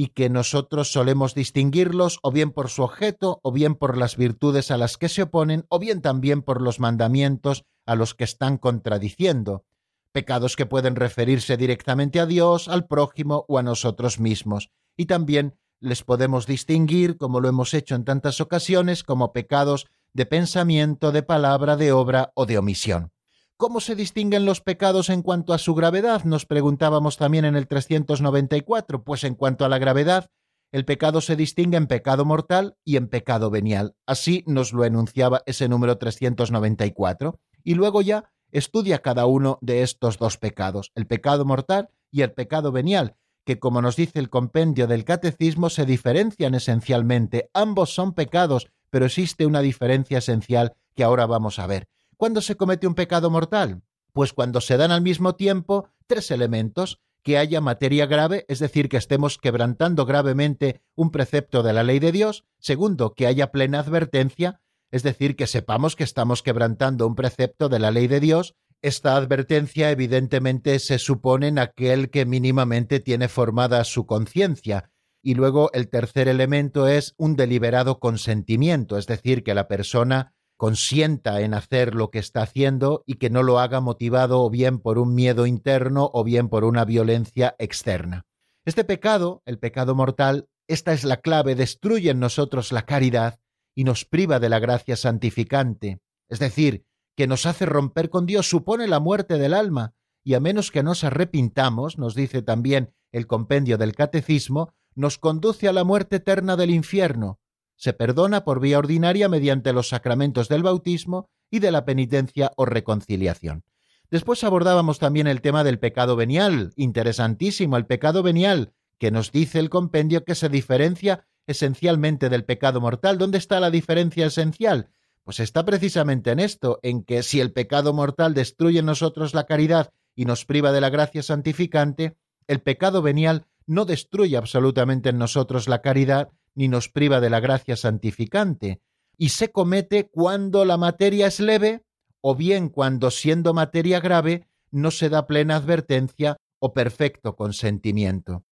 y 0.00 0.14
que 0.14 0.30
nosotros 0.30 0.90
solemos 0.90 1.34
distinguirlos 1.34 2.20
o 2.22 2.32
bien 2.32 2.52
por 2.52 2.70
su 2.70 2.82
objeto, 2.82 3.38
o 3.42 3.52
bien 3.52 3.74
por 3.74 3.98
las 3.98 4.16
virtudes 4.16 4.70
a 4.70 4.78
las 4.78 4.96
que 4.96 5.10
se 5.10 5.24
oponen, 5.24 5.66
o 5.68 5.78
bien 5.78 6.00
también 6.00 6.40
por 6.40 6.62
los 6.62 6.80
mandamientos 6.80 7.66
a 7.84 7.96
los 7.96 8.14
que 8.14 8.24
están 8.24 8.56
contradiciendo, 8.56 9.66
pecados 10.10 10.56
que 10.56 10.64
pueden 10.64 10.96
referirse 10.96 11.58
directamente 11.58 12.18
a 12.18 12.24
Dios, 12.24 12.66
al 12.68 12.86
prójimo 12.86 13.44
o 13.46 13.58
a 13.58 13.62
nosotros 13.62 14.18
mismos, 14.18 14.70
y 14.96 15.04
también 15.04 15.58
les 15.80 16.02
podemos 16.02 16.46
distinguir, 16.46 17.18
como 17.18 17.40
lo 17.40 17.50
hemos 17.50 17.74
hecho 17.74 17.94
en 17.94 18.06
tantas 18.06 18.40
ocasiones, 18.40 19.04
como 19.04 19.34
pecados 19.34 19.86
de 20.14 20.24
pensamiento, 20.24 21.12
de 21.12 21.22
palabra, 21.22 21.76
de 21.76 21.92
obra 21.92 22.32
o 22.34 22.46
de 22.46 22.56
omisión. 22.56 23.12
¿Cómo 23.60 23.80
se 23.80 23.94
distinguen 23.94 24.46
los 24.46 24.62
pecados 24.62 25.10
en 25.10 25.20
cuanto 25.20 25.52
a 25.52 25.58
su 25.58 25.74
gravedad? 25.74 26.24
Nos 26.24 26.46
preguntábamos 26.46 27.18
también 27.18 27.44
en 27.44 27.56
el 27.56 27.68
394. 27.68 29.04
Pues 29.04 29.22
en 29.22 29.34
cuanto 29.34 29.66
a 29.66 29.68
la 29.68 29.76
gravedad, 29.76 30.30
el 30.72 30.86
pecado 30.86 31.20
se 31.20 31.36
distingue 31.36 31.76
en 31.76 31.86
pecado 31.86 32.24
mortal 32.24 32.78
y 32.86 32.96
en 32.96 33.08
pecado 33.08 33.50
venial. 33.50 33.96
Así 34.06 34.44
nos 34.46 34.72
lo 34.72 34.86
enunciaba 34.86 35.42
ese 35.44 35.68
número 35.68 35.98
394. 35.98 37.38
Y 37.62 37.74
luego 37.74 38.00
ya 38.00 38.32
estudia 38.50 39.02
cada 39.02 39.26
uno 39.26 39.58
de 39.60 39.82
estos 39.82 40.16
dos 40.16 40.38
pecados, 40.38 40.90
el 40.94 41.06
pecado 41.06 41.44
mortal 41.44 41.90
y 42.10 42.22
el 42.22 42.32
pecado 42.32 42.72
venial, 42.72 43.16
que 43.44 43.58
como 43.58 43.82
nos 43.82 43.94
dice 43.94 44.20
el 44.20 44.30
compendio 44.30 44.86
del 44.86 45.04
catecismo 45.04 45.68
se 45.68 45.84
diferencian 45.84 46.54
esencialmente. 46.54 47.50
Ambos 47.52 47.94
son 47.94 48.14
pecados, 48.14 48.68
pero 48.88 49.04
existe 49.04 49.44
una 49.44 49.60
diferencia 49.60 50.16
esencial 50.16 50.76
que 50.94 51.04
ahora 51.04 51.26
vamos 51.26 51.58
a 51.58 51.66
ver. 51.66 51.88
¿Cuándo 52.20 52.42
se 52.42 52.54
comete 52.54 52.86
un 52.86 52.94
pecado 52.94 53.30
mortal? 53.30 53.80
Pues 54.12 54.34
cuando 54.34 54.60
se 54.60 54.76
dan 54.76 54.90
al 54.90 55.00
mismo 55.00 55.36
tiempo 55.36 55.88
tres 56.06 56.30
elementos, 56.30 57.00
que 57.22 57.38
haya 57.38 57.62
materia 57.62 58.04
grave, 58.04 58.44
es 58.46 58.58
decir, 58.58 58.90
que 58.90 58.98
estemos 58.98 59.38
quebrantando 59.38 60.04
gravemente 60.04 60.82
un 60.94 61.12
precepto 61.12 61.62
de 61.62 61.72
la 61.72 61.82
ley 61.82 61.98
de 61.98 62.12
Dios. 62.12 62.44
Segundo, 62.58 63.14
que 63.14 63.26
haya 63.26 63.50
plena 63.52 63.78
advertencia, 63.78 64.60
es 64.90 65.02
decir, 65.02 65.34
que 65.34 65.46
sepamos 65.46 65.96
que 65.96 66.04
estamos 66.04 66.42
quebrantando 66.42 67.06
un 67.06 67.14
precepto 67.14 67.70
de 67.70 67.78
la 67.78 67.90
ley 67.90 68.06
de 68.06 68.20
Dios. 68.20 68.54
Esta 68.82 69.16
advertencia 69.16 69.90
evidentemente 69.90 70.78
se 70.78 70.98
supone 70.98 71.48
en 71.48 71.58
aquel 71.58 72.10
que 72.10 72.26
mínimamente 72.26 73.00
tiene 73.00 73.28
formada 73.28 73.82
su 73.84 74.04
conciencia. 74.04 74.90
Y 75.22 75.36
luego 75.36 75.70
el 75.72 75.88
tercer 75.88 76.28
elemento 76.28 76.86
es 76.86 77.14
un 77.16 77.34
deliberado 77.36 77.98
consentimiento, 77.98 78.98
es 78.98 79.06
decir, 79.06 79.42
que 79.42 79.54
la 79.54 79.68
persona 79.68 80.34
consienta 80.60 81.40
en 81.40 81.54
hacer 81.54 81.94
lo 81.94 82.10
que 82.10 82.18
está 82.18 82.42
haciendo 82.42 83.02
y 83.06 83.14
que 83.14 83.30
no 83.30 83.42
lo 83.42 83.60
haga 83.60 83.80
motivado 83.80 84.42
o 84.42 84.50
bien 84.50 84.78
por 84.78 84.98
un 84.98 85.14
miedo 85.14 85.46
interno 85.46 86.10
o 86.12 86.22
bien 86.22 86.50
por 86.50 86.64
una 86.64 86.84
violencia 86.84 87.56
externa. 87.58 88.26
Este 88.66 88.84
pecado, 88.84 89.40
el 89.46 89.58
pecado 89.58 89.94
mortal, 89.94 90.50
esta 90.68 90.92
es 90.92 91.04
la 91.04 91.22
clave, 91.22 91.54
destruye 91.54 92.10
en 92.10 92.20
nosotros 92.20 92.72
la 92.72 92.82
caridad 92.82 93.40
y 93.74 93.84
nos 93.84 94.04
priva 94.04 94.38
de 94.38 94.50
la 94.50 94.58
gracia 94.58 94.96
santificante, 94.96 96.02
es 96.28 96.40
decir, 96.40 96.84
que 97.16 97.26
nos 97.26 97.46
hace 97.46 97.64
romper 97.64 98.10
con 98.10 98.26
Dios, 98.26 98.46
supone 98.46 98.86
la 98.86 99.00
muerte 99.00 99.38
del 99.38 99.54
alma, 99.54 99.94
y 100.22 100.34
a 100.34 100.40
menos 100.40 100.70
que 100.70 100.82
nos 100.82 101.04
arrepintamos, 101.04 101.96
nos 101.96 102.14
dice 102.14 102.42
también 102.42 102.92
el 103.12 103.26
compendio 103.26 103.78
del 103.78 103.94
catecismo, 103.94 104.74
nos 104.94 105.16
conduce 105.16 105.68
a 105.68 105.72
la 105.72 105.84
muerte 105.84 106.16
eterna 106.16 106.56
del 106.56 106.68
infierno, 106.68 107.40
se 107.80 107.94
perdona 107.94 108.44
por 108.44 108.60
vía 108.60 108.78
ordinaria 108.78 109.30
mediante 109.30 109.72
los 109.72 109.88
sacramentos 109.88 110.50
del 110.50 110.62
bautismo 110.62 111.30
y 111.50 111.60
de 111.60 111.70
la 111.70 111.86
penitencia 111.86 112.52
o 112.56 112.66
reconciliación. 112.66 113.64
Después 114.10 114.44
abordábamos 114.44 114.98
también 114.98 115.26
el 115.26 115.40
tema 115.40 115.64
del 115.64 115.78
pecado 115.78 116.14
venial, 116.14 116.74
interesantísimo, 116.76 117.78
el 117.78 117.86
pecado 117.86 118.22
venial, 118.22 118.74
que 118.98 119.10
nos 119.10 119.32
dice 119.32 119.58
el 119.58 119.70
compendio 119.70 120.26
que 120.26 120.34
se 120.34 120.50
diferencia 120.50 121.26
esencialmente 121.46 122.28
del 122.28 122.44
pecado 122.44 122.82
mortal. 122.82 123.16
¿Dónde 123.16 123.38
está 123.38 123.60
la 123.60 123.70
diferencia 123.70 124.26
esencial? 124.26 124.90
Pues 125.24 125.40
está 125.40 125.64
precisamente 125.64 126.32
en 126.32 126.40
esto, 126.40 126.80
en 126.82 127.02
que 127.02 127.22
si 127.22 127.40
el 127.40 127.50
pecado 127.50 127.94
mortal 127.94 128.34
destruye 128.34 128.80
en 128.80 128.86
nosotros 128.86 129.32
la 129.32 129.46
caridad 129.46 129.94
y 130.14 130.26
nos 130.26 130.44
priva 130.44 130.70
de 130.70 130.82
la 130.82 130.90
gracia 130.90 131.22
santificante, 131.22 132.18
el 132.46 132.60
pecado 132.60 133.00
venial 133.00 133.46
no 133.64 133.86
destruye 133.86 134.36
absolutamente 134.36 135.08
en 135.08 135.16
nosotros 135.16 135.66
la 135.66 135.80
caridad, 135.80 136.28
ni 136.60 136.68
nos 136.68 136.90
priva 136.90 137.20
de 137.20 137.30
la 137.30 137.40
gracia 137.40 137.74
santificante, 137.74 138.82
y 139.16 139.30
se 139.30 139.50
comete 139.50 140.10
cuando 140.10 140.66
la 140.66 140.76
materia 140.76 141.26
es 141.28 141.40
leve 141.40 141.86
o 142.20 142.34
bien 142.34 142.68
cuando 142.68 143.10
siendo 143.10 143.54
materia 143.54 143.98
grave 143.98 144.46
no 144.70 144.90
se 144.90 145.08
da 145.08 145.26
plena 145.26 145.56
advertencia 145.56 146.36
o 146.58 146.74
perfecto 146.74 147.34
consentimiento. 147.34 148.44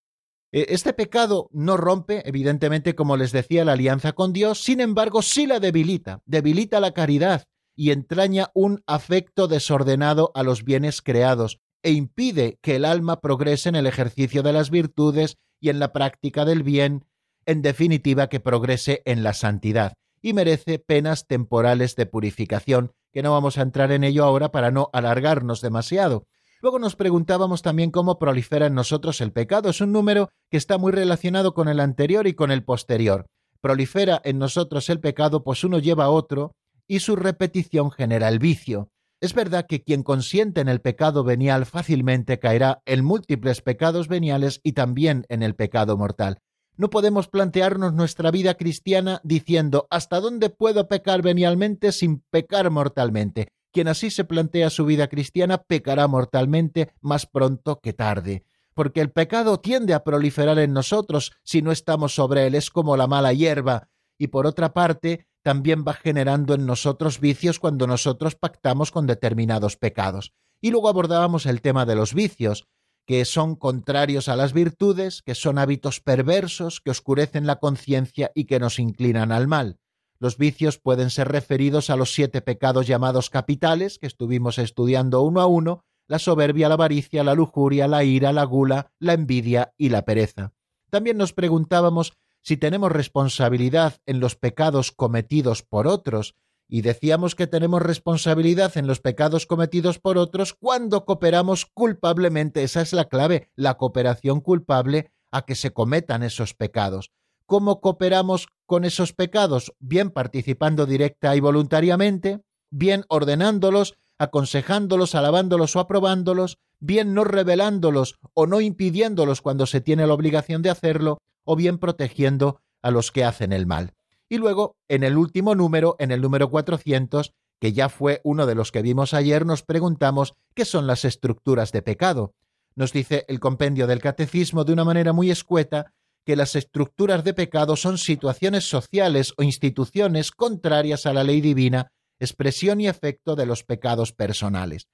E, 0.52 0.68
este 0.70 0.94
pecado 0.94 1.50
no 1.52 1.76
rompe, 1.76 2.26
evidentemente, 2.26 2.94
como 2.94 3.18
les 3.18 3.30
decía, 3.30 3.66
la 3.66 3.72
alianza 3.72 4.14
con 4.14 4.32
Dios, 4.32 4.64
sin 4.64 4.80
embargo, 4.80 5.20
sí 5.20 5.46
la 5.46 5.60
debilita, 5.60 6.22
debilita 6.24 6.80
la 6.80 6.92
caridad 6.92 7.44
y 7.76 7.90
entraña 7.90 8.50
un 8.54 8.82
afecto 8.86 9.48
desordenado 9.48 10.32
a 10.34 10.42
los 10.42 10.64
bienes 10.64 11.02
creados 11.02 11.60
e 11.82 11.90
impide 11.90 12.58
que 12.62 12.76
el 12.76 12.86
alma 12.86 13.20
progrese 13.20 13.68
en 13.68 13.76
el 13.76 13.86
ejercicio 13.86 14.42
de 14.42 14.54
las 14.54 14.70
virtudes 14.70 15.36
y 15.60 15.68
en 15.68 15.78
la 15.78 15.92
práctica 15.92 16.46
del 16.46 16.62
bien 16.62 17.04
en 17.48 17.62
definitiva 17.62 18.28
que 18.28 18.40
progrese 18.40 19.00
en 19.06 19.22
la 19.22 19.32
santidad, 19.32 19.94
y 20.20 20.34
merece 20.34 20.78
penas 20.78 21.26
temporales 21.26 21.96
de 21.96 22.04
purificación, 22.04 22.92
que 23.10 23.22
no 23.22 23.32
vamos 23.32 23.56
a 23.56 23.62
entrar 23.62 23.90
en 23.90 24.04
ello 24.04 24.24
ahora 24.24 24.50
para 24.50 24.70
no 24.70 24.90
alargarnos 24.92 25.62
demasiado. 25.62 26.26
Luego 26.60 26.78
nos 26.78 26.94
preguntábamos 26.94 27.62
también 27.62 27.90
cómo 27.90 28.18
prolifera 28.18 28.66
en 28.66 28.74
nosotros 28.74 29.22
el 29.22 29.32
pecado. 29.32 29.70
Es 29.70 29.80
un 29.80 29.92
número 29.92 30.28
que 30.50 30.58
está 30.58 30.76
muy 30.76 30.92
relacionado 30.92 31.54
con 31.54 31.68
el 31.68 31.80
anterior 31.80 32.26
y 32.26 32.34
con 32.34 32.50
el 32.50 32.64
posterior. 32.64 33.24
Prolifera 33.62 34.20
en 34.24 34.38
nosotros 34.38 34.90
el 34.90 35.00
pecado, 35.00 35.42
pues 35.42 35.64
uno 35.64 35.78
lleva 35.78 36.04
a 36.04 36.10
otro, 36.10 36.52
y 36.86 37.00
su 37.00 37.16
repetición 37.16 37.90
genera 37.90 38.28
el 38.28 38.40
vicio. 38.40 38.90
Es 39.22 39.32
verdad 39.32 39.64
que 39.66 39.82
quien 39.82 40.02
consiente 40.02 40.60
en 40.60 40.68
el 40.68 40.82
pecado 40.82 41.24
venial 41.24 41.64
fácilmente 41.64 42.38
caerá 42.38 42.82
en 42.84 43.06
múltiples 43.06 43.62
pecados 43.62 44.06
veniales 44.06 44.60
y 44.62 44.72
también 44.72 45.24
en 45.30 45.42
el 45.42 45.54
pecado 45.54 45.96
mortal. 45.96 46.40
No 46.78 46.90
podemos 46.90 47.26
plantearnos 47.26 47.92
nuestra 47.92 48.30
vida 48.30 48.54
cristiana 48.54 49.20
diciendo 49.24 49.88
¿hasta 49.90 50.20
dónde 50.20 50.48
puedo 50.48 50.86
pecar 50.86 51.22
venialmente 51.22 51.90
sin 51.90 52.20
pecar 52.30 52.70
mortalmente? 52.70 53.48
Quien 53.72 53.88
así 53.88 54.12
se 54.12 54.22
plantea 54.22 54.70
su 54.70 54.86
vida 54.86 55.08
cristiana 55.08 55.58
pecará 55.58 56.06
mortalmente 56.06 56.92
más 57.00 57.26
pronto 57.26 57.80
que 57.80 57.94
tarde, 57.94 58.44
porque 58.74 59.00
el 59.00 59.10
pecado 59.10 59.58
tiende 59.58 59.92
a 59.92 60.04
proliferar 60.04 60.60
en 60.60 60.72
nosotros 60.72 61.32
si 61.42 61.62
no 61.62 61.72
estamos 61.72 62.14
sobre 62.14 62.46
él, 62.46 62.54
es 62.54 62.70
como 62.70 62.96
la 62.96 63.08
mala 63.08 63.32
hierba, 63.32 63.88
y 64.16 64.28
por 64.28 64.46
otra 64.46 64.72
parte 64.72 65.26
también 65.42 65.84
va 65.86 65.94
generando 65.94 66.54
en 66.54 66.64
nosotros 66.64 67.18
vicios 67.18 67.58
cuando 67.58 67.88
nosotros 67.88 68.36
pactamos 68.36 68.92
con 68.92 69.08
determinados 69.08 69.76
pecados. 69.76 70.32
Y 70.60 70.70
luego 70.70 70.88
abordábamos 70.88 71.44
el 71.46 71.60
tema 71.60 71.86
de 71.86 71.96
los 71.96 72.14
vicios, 72.14 72.68
que 73.08 73.24
son 73.24 73.56
contrarios 73.56 74.28
a 74.28 74.36
las 74.36 74.52
virtudes, 74.52 75.22
que 75.22 75.34
son 75.34 75.56
hábitos 75.56 76.00
perversos, 76.00 76.82
que 76.82 76.90
oscurecen 76.90 77.46
la 77.46 77.56
conciencia 77.56 78.30
y 78.34 78.44
que 78.44 78.60
nos 78.60 78.78
inclinan 78.78 79.32
al 79.32 79.48
mal. 79.48 79.78
Los 80.20 80.36
vicios 80.36 80.76
pueden 80.76 81.08
ser 81.08 81.28
referidos 81.28 81.88
a 81.88 81.96
los 81.96 82.12
siete 82.12 82.42
pecados 82.42 82.86
llamados 82.86 83.30
capitales, 83.30 83.98
que 83.98 84.06
estuvimos 84.06 84.58
estudiando 84.58 85.22
uno 85.22 85.40
a 85.40 85.46
uno, 85.46 85.86
la 86.06 86.18
soberbia, 86.18 86.68
la 86.68 86.74
avaricia, 86.74 87.24
la 87.24 87.32
lujuria, 87.32 87.88
la 87.88 88.04
ira, 88.04 88.30
la 88.34 88.44
gula, 88.44 88.92
la 88.98 89.14
envidia 89.14 89.72
y 89.78 89.88
la 89.88 90.04
pereza. 90.04 90.52
También 90.90 91.16
nos 91.16 91.32
preguntábamos 91.32 92.12
si 92.42 92.58
tenemos 92.58 92.92
responsabilidad 92.92 93.96
en 94.04 94.20
los 94.20 94.36
pecados 94.36 94.92
cometidos 94.92 95.62
por 95.62 95.86
otros, 95.86 96.34
y 96.68 96.82
decíamos 96.82 97.34
que 97.34 97.46
tenemos 97.46 97.80
responsabilidad 97.80 98.76
en 98.76 98.86
los 98.86 99.00
pecados 99.00 99.46
cometidos 99.46 99.98
por 99.98 100.18
otros 100.18 100.52
cuando 100.52 101.04
cooperamos 101.04 101.66
culpablemente. 101.66 102.62
Esa 102.62 102.82
es 102.82 102.92
la 102.92 103.06
clave, 103.06 103.50
la 103.56 103.74
cooperación 103.78 104.40
culpable 104.40 105.10
a 105.30 105.42
que 105.42 105.54
se 105.54 105.72
cometan 105.72 106.22
esos 106.22 106.54
pecados. 106.54 107.10
¿Cómo 107.46 107.80
cooperamos 107.80 108.48
con 108.66 108.84
esos 108.84 109.14
pecados? 109.14 109.72
Bien 109.78 110.10
participando 110.10 110.84
directa 110.84 111.34
y 111.34 111.40
voluntariamente, 111.40 112.42
bien 112.70 113.06
ordenándolos, 113.08 113.96
aconsejándolos, 114.18 115.14
alabándolos 115.14 115.74
o 115.74 115.80
aprobándolos, 115.80 116.58
bien 116.78 117.14
no 117.14 117.24
revelándolos 117.24 118.18
o 118.34 118.46
no 118.46 118.60
impidiéndolos 118.60 119.40
cuando 119.40 119.64
se 119.64 119.80
tiene 119.80 120.06
la 120.06 120.12
obligación 120.12 120.60
de 120.60 120.70
hacerlo, 120.70 121.22
o 121.44 121.56
bien 121.56 121.78
protegiendo 121.78 122.60
a 122.82 122.90
los 122.90 123.10
que 123.10 123.24
hacen 123.24 123.52
el 123.52 123.66
mal. 123.66 123.94
Y 124.28 124.38
luego, 124.38 124.76
en 124.88 125.04
el 125.04 125.16
último 125.16 125.54
número, 125.54 125.96
en 125.98 126.10
el 126.10 126.20
número 126.20 126.50
400, 126.50 127.32
que 127.60 127.72
ya 127.72 127.88
fue 127.88 128.20
uno 128.24 128.46
de 128.46 128.54
los 128.54 128.70
que 128.70 128.82
vimos 128.82 129.14
ayer, 129.14 129.46
nos 129.46 129.62
preguntamos 129.62 130.34
qué 130.54 130.64
son 130.64 130.86
las 130.86 131.04
estructuras 131.04 131.72
de 131.72 131.82
pecado. 131.82 132.34
Nos 132.76 132.92
dice 132.92 133.24
el 133.28 133.40
compendio 133.40 133.86
del 133.86 134.00
catecismo 134.00 134.64
de 134.64 134.72
una 134.72 134.84
manera 134.84 135.12
muy 135.12 135.30
escueta 135.30 135.92
que 136.24 136.36
las 136.36 136.54
estructuras 136.56 137.24
de 137.24 137.34
pecado 137.34 137.74
son 137.74 137.96
situaciones 137.96 138.68
sociales 138.68 139.32
o 139.38 139.42
instituciones 139.42 140.30
contrarias 140.30 141.06
a 141.06 141.14
la 141.14 141.24
ley 141.24 141.40
divina, 141.40 141.90
expresión 142.20 142.80
y 142.80 142.86
efecto 142.86 143.34
de 143.34 143.46
los 143.46 143.64
pecados 143.64 144.12
personales. 144.12 144.88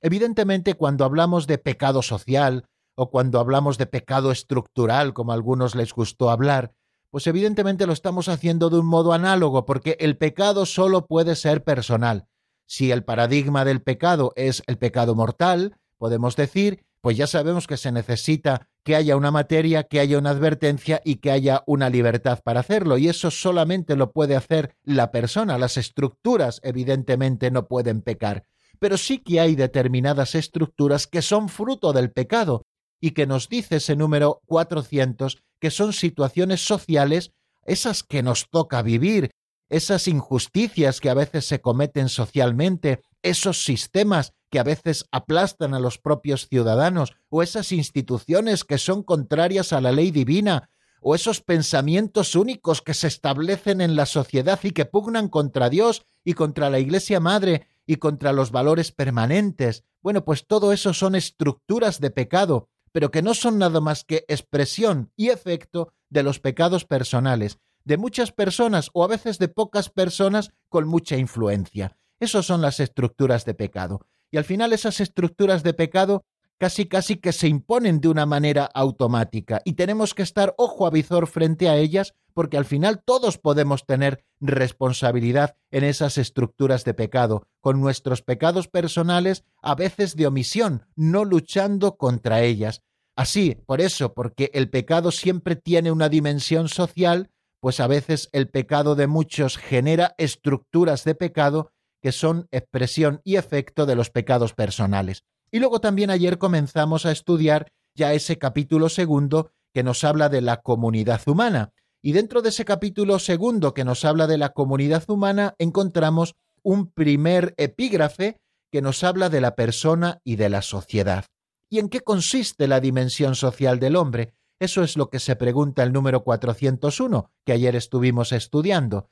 Evidentemente, 0.00 0.74
cuando 0.74 1.04
hablamos 1.04 1.46
de 1.46 1.58
pecado 1.58 2.02
social 2.02 2.64
o 2.94 3.10
cuando 3.10 3.38
hablamos 3.38 3.78
de 3.78 3.86
pecado 3.86 4.32
estructural, 4.32 5.12
como 5.12 5.32
a 5.32 5.34
algunos 5.34 5.74
les 5.74 5.92
gustó 5.92 6.30
hablar, 6.30 6.72
pues 7.10 7.26
evidentemente 7.26 7.86
lo 7.86 7.92
estamos 7.92 8.28
haciendo 8.28 8.70
de 8.70 8.78
un 8.78 8.86
modo 8.86 9.12
análogo, 9.12 9.64
porque 9.64 9.96
el 10.00 10.16
pecado 10.16 10.66
solo 10.66 11.06
puede 11.06 11.36
ser 11.36 11.64
personal. 11.64 12.26
Si 12.66 12.90
el 12.90 13.02
paradigma 13.04 13.64
del 13.64 13.80
pecado 13.80 14.32
es 14.36 14.62
el 14.66 14.76
pecado 14.76 15.14
mortal, 15.14 15.76
podemos 15.96 16.36
decir, 16.36 16.84
pues 17.00 17.16
ya 17.16 17.26
sabemos 17.26 17.66
que 17.66 17.76
se 17.76 17.92
necesita 17.92 18.68
que 18.84 18.96
haya 18.96 19.16
una 19.16 19.30
materia, 19.30 19.84
que 19.84 20.00
haya 20.00 20.18
una 20.18 20.30
advertencia 20.30 21.00
y 21.04 21.16
que 21.16 21.30
haya 21.30 21.62
una 21.66 21.90
libertad 21.90 22.40
para 22.42 22.60
hacerlo. 22.60 22.98
Y 22.98 23.08
eso 23.08 23.30
solamente 23.30 23.96
lo 23.96 24.12
puede 24.12 24.36
hacer 24.36 24.76
la 24.82 25.10
persona. 25.10 25.58
Las 25.58 25.76
estructuras 25.76 26.60
evidentemente 26.62 27.50
no 27.50 27.68
pueden 27.68 28.02
pecar. 28.02 28.44
Pero 28.78 28.96
sí 28.96 29.18
que 29.18 29.40
hay 29.40 29.54
determinadas 29.54 30.34
estructuras 30.34 31.06
que 31.06 31.22
son 31.22 31.48
fruto 31.48 31.92
del 31.92 32.10
pecado 32.10 32.64
y 33.00 33.12
que 33.12 33.26
nos 33.26 33.48
dice 33.48 33.76
ese 33.76 33.96
número 33.96 34.42
400 34.46 35.38
que 35.60 35.70
son 35.70 35.92
situaciones 35.92 36.66
sociales, 36.66 37.32
esas 37.64 38.02
que 38.02 38.22
nos 38.22 38.48
toca 38.50 38.82
vivir, 38.82 39.30
esas 39.68 40.08
injusticias 40.08 41.00
que 41.00 41.10
a 41.10 41.14
veces 41.14 41.46
se 41.46 41.60
cometen 41.60 42.08
socialmente, 42.08 43.02
esos 43.22 43.64
sistemas 43.64 44.32
que 44.50 44.58
a 44.58 44.64
veces 44.64 45.06
aplastan 45.12 45.74
a 45.74 45.80
los 45.80 45.98
propios 45.98 46.48
ciudadanos, 46.48 47.14
o 47.28 47.42
esas 47.42 47.72
instituciones 47.72 48.64
que 48.64 48.78
son 48.78 49.02
contrarias 49.02 49.72
a 49.72 49.80
la 49.80 49.92
ley 49.92 50.10
divina, 50.10 50.70
o 51.00 51.14
esos 51.14 51.40
pensamientos 51.42 52.34
únicos 52.34 52.82
que 52.82 52.94
se 52.94 53.06
establecen 53.06 53.80
en 53.80 53.94
la 53.94 54.06
sociedad 54.06 54.58
y 54.62 54.72
que 54.72 54.86
pugnan 54.86 55.28
contra 55.28 55.68
Dios 55.68 56.06
y 56.24 56.34
contra 56.34 56.70
la 56.70 56.78
Iglesia 56.78 57.20
Madre 57.20 57.68
y 57.86 57.96
contra 57.96 58.32
los 58.32 58.50
valores 58.50 58.90
permanentes. 58.92 59.84
Bueno, 60.02 60.24
pues 60.24 60.46
todo 60.46 60.72
eso 60.72 60.94
son 60.94 61.14
estructuras 61.14 62.00
de 62.00 62.10
pecado, 62.10 62.68
pero 62.92 63.10
que 63.10 63.22
no 63.22 63.34
son 63.34 63.58
nada 63.58 63.80
más 63.80 64.04
que 64.04 64.24
expresión 64.28 65.12
y 65.16 65.28
efecto 65.28 65.92
de 66.10 66.22
los 66.22 66.40
pecados 66.40 66.84
personales, 66.84 67.58
de 67.84 67.96
muchas 67.96 68.32
personas 68.32 68.90
o 68.92 69.04
a 69.04 69.08
veces 69.08 69.38
de 69.38 69.48
pocas 69.48 69.88
personas 69.88 70.50
con 70.68 70.86
mucha 70.86 71.16
influencia. 71.16 71.96
Esas 72.20 72.46
son 72.46 72.60
las 72.60 72.80
estructuras 72.80 73.44
de 73.44 73.54
pecado. 73.54 74.06
Y 74.30 74.36
al 74.36 74.44
final 74.44 74.72
esas 74.72 75.00
estructuras 75.00 75.62
de 75.62 75.74
pecado 75.74 76.24
casi 76.58 76.86
casi 76.86 77.16
que 77.16 77.32
se 77.32 77.48
imponen 77.48 78.00
de 78.00 78.08
una 78.08 78.26
manera 78.26 78.64
automática 78.64 79.62
y 79.64 79.74
tenemos 79.74 80.14
que 80.14 80.22
estar 80.22 80.54
ojo 80.58 80.86
a 80.86 80.90
visor 80.90 81.26
frente 81.26 81.68
a 81.68 81.76
ellas 81.76 82.14
porque 82.34 82.56
al 82.56 82.64
final 82.64 83.02
todos 83.04 83.38
podemos 83.38 83.84
tener 83.84 84.24
responsabilidad 84.40 85.56
en 85.72 85.82
esas 85.82 86.18
estructuras 86.18 86.84
de 86.84 86.94
pecado, 86.94 87.48
con 87.60 87.80
nuestros 87.80 88.22
pecados 88.22 88.68
personales 88.68 89.44
a 89.60 89.74
veces 89.74 90.14
de 90.14 90.28
omisión, 90.28 90.86
no 90.94 91.24
luchando 91.24 91.96
contra 91.96 92.42
ellas. 92.42 92.82
Así, 93.16 93.56
por 93.66 93.80
eso, 93.80 94.14
porque 94.14 94.52
el 94.54 94.70
pecado 94.70 95.10
siempre 95.10 95.56
tiene 95.56 95.90
una 95.90 96.08
dimensión 96.08 96.68
social, 96.68 97.32
pues 97.58 97.80
a 97.80 97.88
veces 97.88 98.28
el 98.30 98.48
pecado 98.48 98.94
de 98.94 99.08
muchos 99.08 99.56
genera 99.56 100.14
estructuras 100.18 101.02
de 101.02 101.16
pecado 101.16 101.72
que 102.00 102.12
son 102.12 102.46
expresión 102.52 103.20
y 103.24 103.34
efecto 103.34 103.86
de 103.86 103.96
los 103.96 104.10
pecados 104.10 104.54
personales. 104.54 105.24
Y 105.50 105.58
luego 105.58 105.80
también 105.80 106.10
ayer 106.10 106.38
comenzamos 106.38 107.06
a 107.06 107.12
estudiar 107.12 107.72
ya 107.94 108.12
ese 108.12 108.38
capítulo 108.38 108.88
segundo 108.88 109.50
que 109.72 109.82
nos 109.82 110.04
habla 110.04 110.28
de 110.28 110.40
la 110.40 110.58
comunidad 110.62 111.20
humana. 111.26 111.72
Y 112.02 112.12
dentro 112.12 112.42
de 112.42 112.50
ese 112.50 112.64
capítulo 112.64 113.18
segundo 113.18 113.74
que 113.74 113.84
nos 113.84 114.04
habla 114.04 114.26
de 114.26 114.38
la 114.38 114.50
comunidad 114.50 115.08
humana 115.08 115.54
encontramos 115.58 116.36
un 116.62 116.90
primer 116.90 117.54
epígrafe 117.56 118.40
que 118.70 118.82
nos 118.82 119.02
habla 119.02 119.28
de 119.30 119.40
la 119.40 119.56
persona 119.56 120.20
y 120.24 120.36
de 120.36 120.48
la 120.48 120.62
sociedad. 120.62 121.24
¿Y 121.70 121.78
en 121.78 121.88
qué 121.88 122.00
consiste 122.00 122.68
la 122.68 122.80
dimensión 122.80 123.34
social 123.34 123.78
del 123.78 123.96
hombre? 123.96 124.34
Eso 124.60 124.82
es 124.82 124.96
lo 124.96 125.08
que 125.10 125.20
se 125.20 125.36
pregunta 125.36 125.82
el 125.82 125.92
número 125.92 126.24
401, 126.24 127.30
que 127.44 127.52
ayer 127.52 127.76
estuvimos 127.76 128.32
estudiando. 128.32 129.08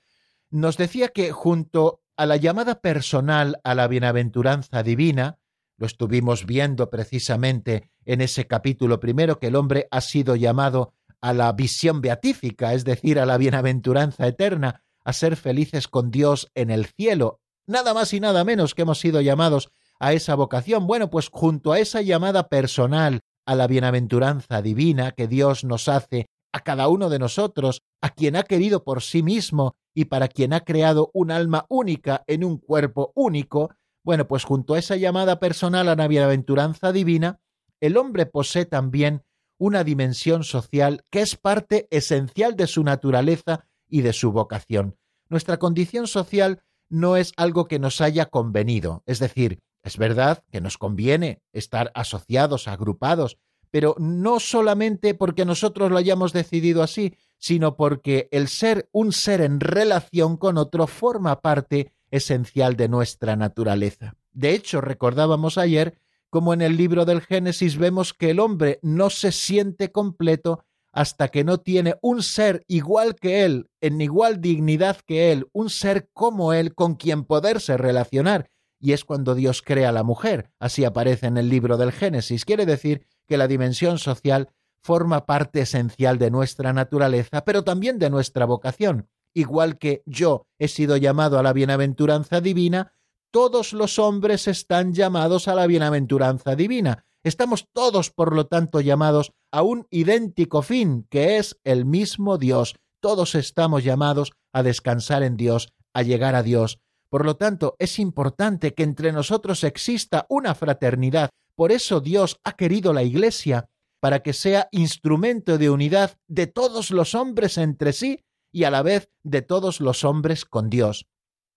Nos 0.51 0.77
decía 0.77 1.09
que 1.09 1.33
junto 1.33 2.01
a 2.17 2.27
la 2.27 2.37
llamada 2.37 2.81
personal 2.81 3.61
a 3.63 3.75
la 3.75 3.89
bienaventuranza 3.89 4.83
divina, 4.83 5.39
lo 5.79 5.87
estuvimos 5.87 6.47
viendo 6.47 6.91
precisamente 6.91 7.91
en 8.05 8.21
ese 8.21 8.47
capítulo 8.47 9.01
primero, 9.01 9.39
que 9.39 9.49
el 9.49 9.57
hombre 9.57 9.89
ha 9.91 10.01
sido 10.01 10.37
llamado 10.37 10.93
a 11.21 11.33
la 11.33 11.53
visión 11.53 12.01
beatífica, 12.01 12.75
es 12.75 12.85
decir, 12.85 13.19
a 13.19 13.27
la 13.27 13.37
bienaventuranza 13.37 14.27
eterna, 14.27 14.85
a 15.05 15.13
ser 15.13 15.37
felices 15.37 15.89
con 15.89 16.11
Dios 16.11 16.51
en 16.55 16.71
el 16.71 16.87
cielo. 16.87 17.41
Nada 17.67 17.95
más 17.95 18.13
y 18.13 18.21
nada 18.21 18.45
menos 18.45 18.75
que 18.75 18.83
hemos 18.83 19.01
sido 19.01 19.21
llamados 19.21 19.71
a 19.99 20.13
esa 20.13 20.35
vocación. 20.35 20.87
Bueno, 20.87 21.11
pues 21.11 21.29
junto 21.31 21.73
a 21.73 21.79
esa 21.79 22.01
llamada 22.01 22.49
personal 22.49 23.21
a 23.45 23.55
la 23.55 23.67
bienaventuranza 23.67 24.63
divina 24.63 25.13
que 25.13 25.29
Dios 25.29 25.65
nos 25.65 25.89
hace 25.89 26.29
a 26.53 26.61
cada 26.61 26.89
uno 26.89 27.09
de 27.11 27.19
nosotros, 27.19 27.83
a 28.01 28.11
quien 28.11 28.37
ha 28.37 28.43
querido 28.43 28.83
por 28.83 29.03
sí 29.03 29.23
mismo 29.23 29.77
y 29.95 30.07
para 30.07 30.29
quien 30.29 30.53
ha 30.53 30.61
creado 30.61 31.11
un 31.13 31.31
alma 31.31 31.67
única 31.69 32.25
en 32.27 32.45
un 32.45 32.59
cuerpo 32.59 33.13
único, 33.15 33.71
bueno, 34.07 34.29
pues 34.29 34.45
junto 34.45 34.75
a 34.75 34.79
esa 34.79 34.95
llamada 34.95 35.41
personal 35.41 35.89
a 35.89 35.97
la 35.97 36.07
bienaventuranza 36.07 36.93
divina, 36.93 37.41
el 37.81 37.97
hombre 37.97 38.25
posee 38.25 38.65
también 38.65 39.25
una 39.59 39.83
dimensión 39.83 40.45
social 40.45 41.05
que 41.11 41.23
es 41.23 41.35
parte 41.35 41.89
esencial 41.91 42.55
de 42.55 42.69
su 42.69 42.85
naturaleza 42.85 43.67
y 43.89 44.03
de 44.03 44.13
su 44.13 44.31
vocación. 44.31 44.97
Nuestra 45.29 45.59
condición 45.59 46.07
social 46.07 46.63
no 46.89 47.17
es 47.17 47.33
algo 47.37 47.67
que 47.67 47.81
nos 47.81 48.01
haya 48.01 48.27
convenido, 48.27 49.03
es 49.07 49.19
decir, 49.19 49.59
es 49.83 49.99
verdad 49.99 50.45
que 50.53 50.61
nos 50.61 50.79
conviene 50.79 51.43
estar 51.53 51.91
asociados, 51.97 52.69
agrupados, 52.69 53.39
pero 53.73 53.97
no 53.99 54.39
solamente 54.39 55.15
porque 55.15 55.45
nosotros 55.45 55.91
lo 55.91 55.97
hayamos 55.97 56.33
decidido 56.33 56.85
así, 56.85 57.17
sino 57.39 57.77
porque 57.77 58.29
el 58.31 58.47
ser 58.47 58.89
un 58.93 59.11
ser 59.11 59.41
en 59.41 59.59
relación 59.59 60.37
con 60.37 60.59
otro 60.59 60.87
forma 60.87 61.41
parte 61.41 61.96
esencial 62.11 62.77
de 62.77 62.89
nuestra 62.89 63.37
naturaleza. 63.37 64.15
De 64.33 64.53
hecho, 64.53 64.81
recordábamos 64.81 65.59
ayer 65.59 65.99
cómo 66.31 66.53
en 66.53 66.63
el 66.63 66.77
libro 66.77 67.05
del 67.05 67.21
Génesis 67.21 67.79
vemos 67.79 68.13
que 68.13 68.31
el 68.31 68.41
hombre 68.41 68.79
no 68.83 69.11
se 69.11 69.33
siente 69.33 69.93
completo 69.93 70.65
hasta 70.93 71.29
que 71.29 71.45
no 71.45 71.59
tiene 71.59 71.97
un 72.01 72.23
ser 72.23 72.65
igual 72.69 73.17
que 73.17 73.45
él, 73.45 73.69
en 73.81 74.01
igual 74.01 74.41
dignidad 74.41 74.99
que 75.07 75.31
él, 75.31 75.47
un 75.53 75.69
ser 75.69 76.09
como 76.13 76.53
él 76.53 76.75
con 76.75 76.95
quien 76.95 77.25
poderse 77.25 77.77
relacionar. 77.77 78.51
Y 78.81 78.93
es 78.93 79.05
cuando 79.05 79.35
Dios 79.35 79.63
crea 79.63 79.91
a 79.91 79.93
la 79.93 80.03
mujer. 80.03 80.51
Así 80.59 80.85
aparece 80.85 81.27
en 81.27 81.37
el 81.37 81.49
libro 81.49 81.77
del 81.77 81.93
Génesis. 81.93 82.45
Quiere 82.45 82.67
decir 82.67 83.07
que 83.27 83.37
la 83.37 83.49
dimensión 83.49 83.99
social 83.99 84.49
forma 84.83 85.27
parte 85.27 85.61
esencial 85.61 86.19
de 86.19 86.31
nuestra 86.31 86.73
naturaleza, 86.73 87.45
pero 87.45 87.65
también 87.65 87.99
de 87.99 88.09
nuestra 88.09 88.47
vocación 88.47 89.09
igual 89.37 89.77
que 89.77 90.03
yo 90.07 90.47
he 90.59 90.67
sido 90.67 90.97
llamado 90.97 91.39
a 91.39 91.43
la 91.43 91.53
bienaventuranza 91.53 92.41
divina, 92.41 92.95
todos 93.31 93.75
los 93.75 93.99
hombres 93.99 94.49
están 94.49 94.95
llamados 94.95 95.47
a 95.47 95.55
la 95.55 95.67
bienaventuranza 95.67 96.57
divina. 96.57 97.05
Estamos 97.23 97.67
todos, 97.75 98.11
por 98.11 98.35
lo 98.35 98.47
tanto, 98.47 98.81
llamados 98.81 99.33
a 99.53 99.61
un 99.61 99.87
idéntico 99.91 100.63
fin, 100.63 101.07
que 101.11 101.37
es 101.37 101.59
el 101.65 101.85
mismo 101.85 102.39
Dios. 102.39 102.77
Todos 103.01 103.35
estamos 103.35 103.85
llamados 103.85 104.33
a 104.55 104.63
descansar 104.63 105.23
en 105.23 105.37
Dios, 105.37 105.69
a 105.93 106.03
llegar 106.03 106.35
a 106.35 106.43
Dios. 106.43 106.79
Por 107.11 107.27
lo 107.27 107.37
tanto, 107.37 107.77
es 107.79 107.99
importante 107.99 108.73
que 108.73 108.85
entre 108.85 109.13
nosotros 109.13 109.65
exista 109.65 110.25
una 110.31 110.55
fraternidad. 110.55 111.29
Por 111.55 111.73
eso 111.73 112.01
Dios 112.01 112.41
ha 112.43 112.53
querido 112.53 112.95
la 112.95 113.03
Iglesia, 113.03 113.69
para 114.01 114.21
que 114.21 114.33
sea 114.33 114.69
instrumento 114.73 115.59
de 115.59 115.69
unidad 115.69 116.17
de 116.27 116.47
todos 116.47 116.91
los 116.91 117.15
hombres 117.15 117.59
entre 117.59 117.93
sí 117.93 118.21
y 118.53 118.65
a 118.65 118.71
la 118.71 118.83
vez 118.83 119.11
de 119.23 119.43
todos 119.43 119.81
los 119.81 120.05
hombres 120.05 120.45
con 120.45 120.71
Dios. 120.71 121.07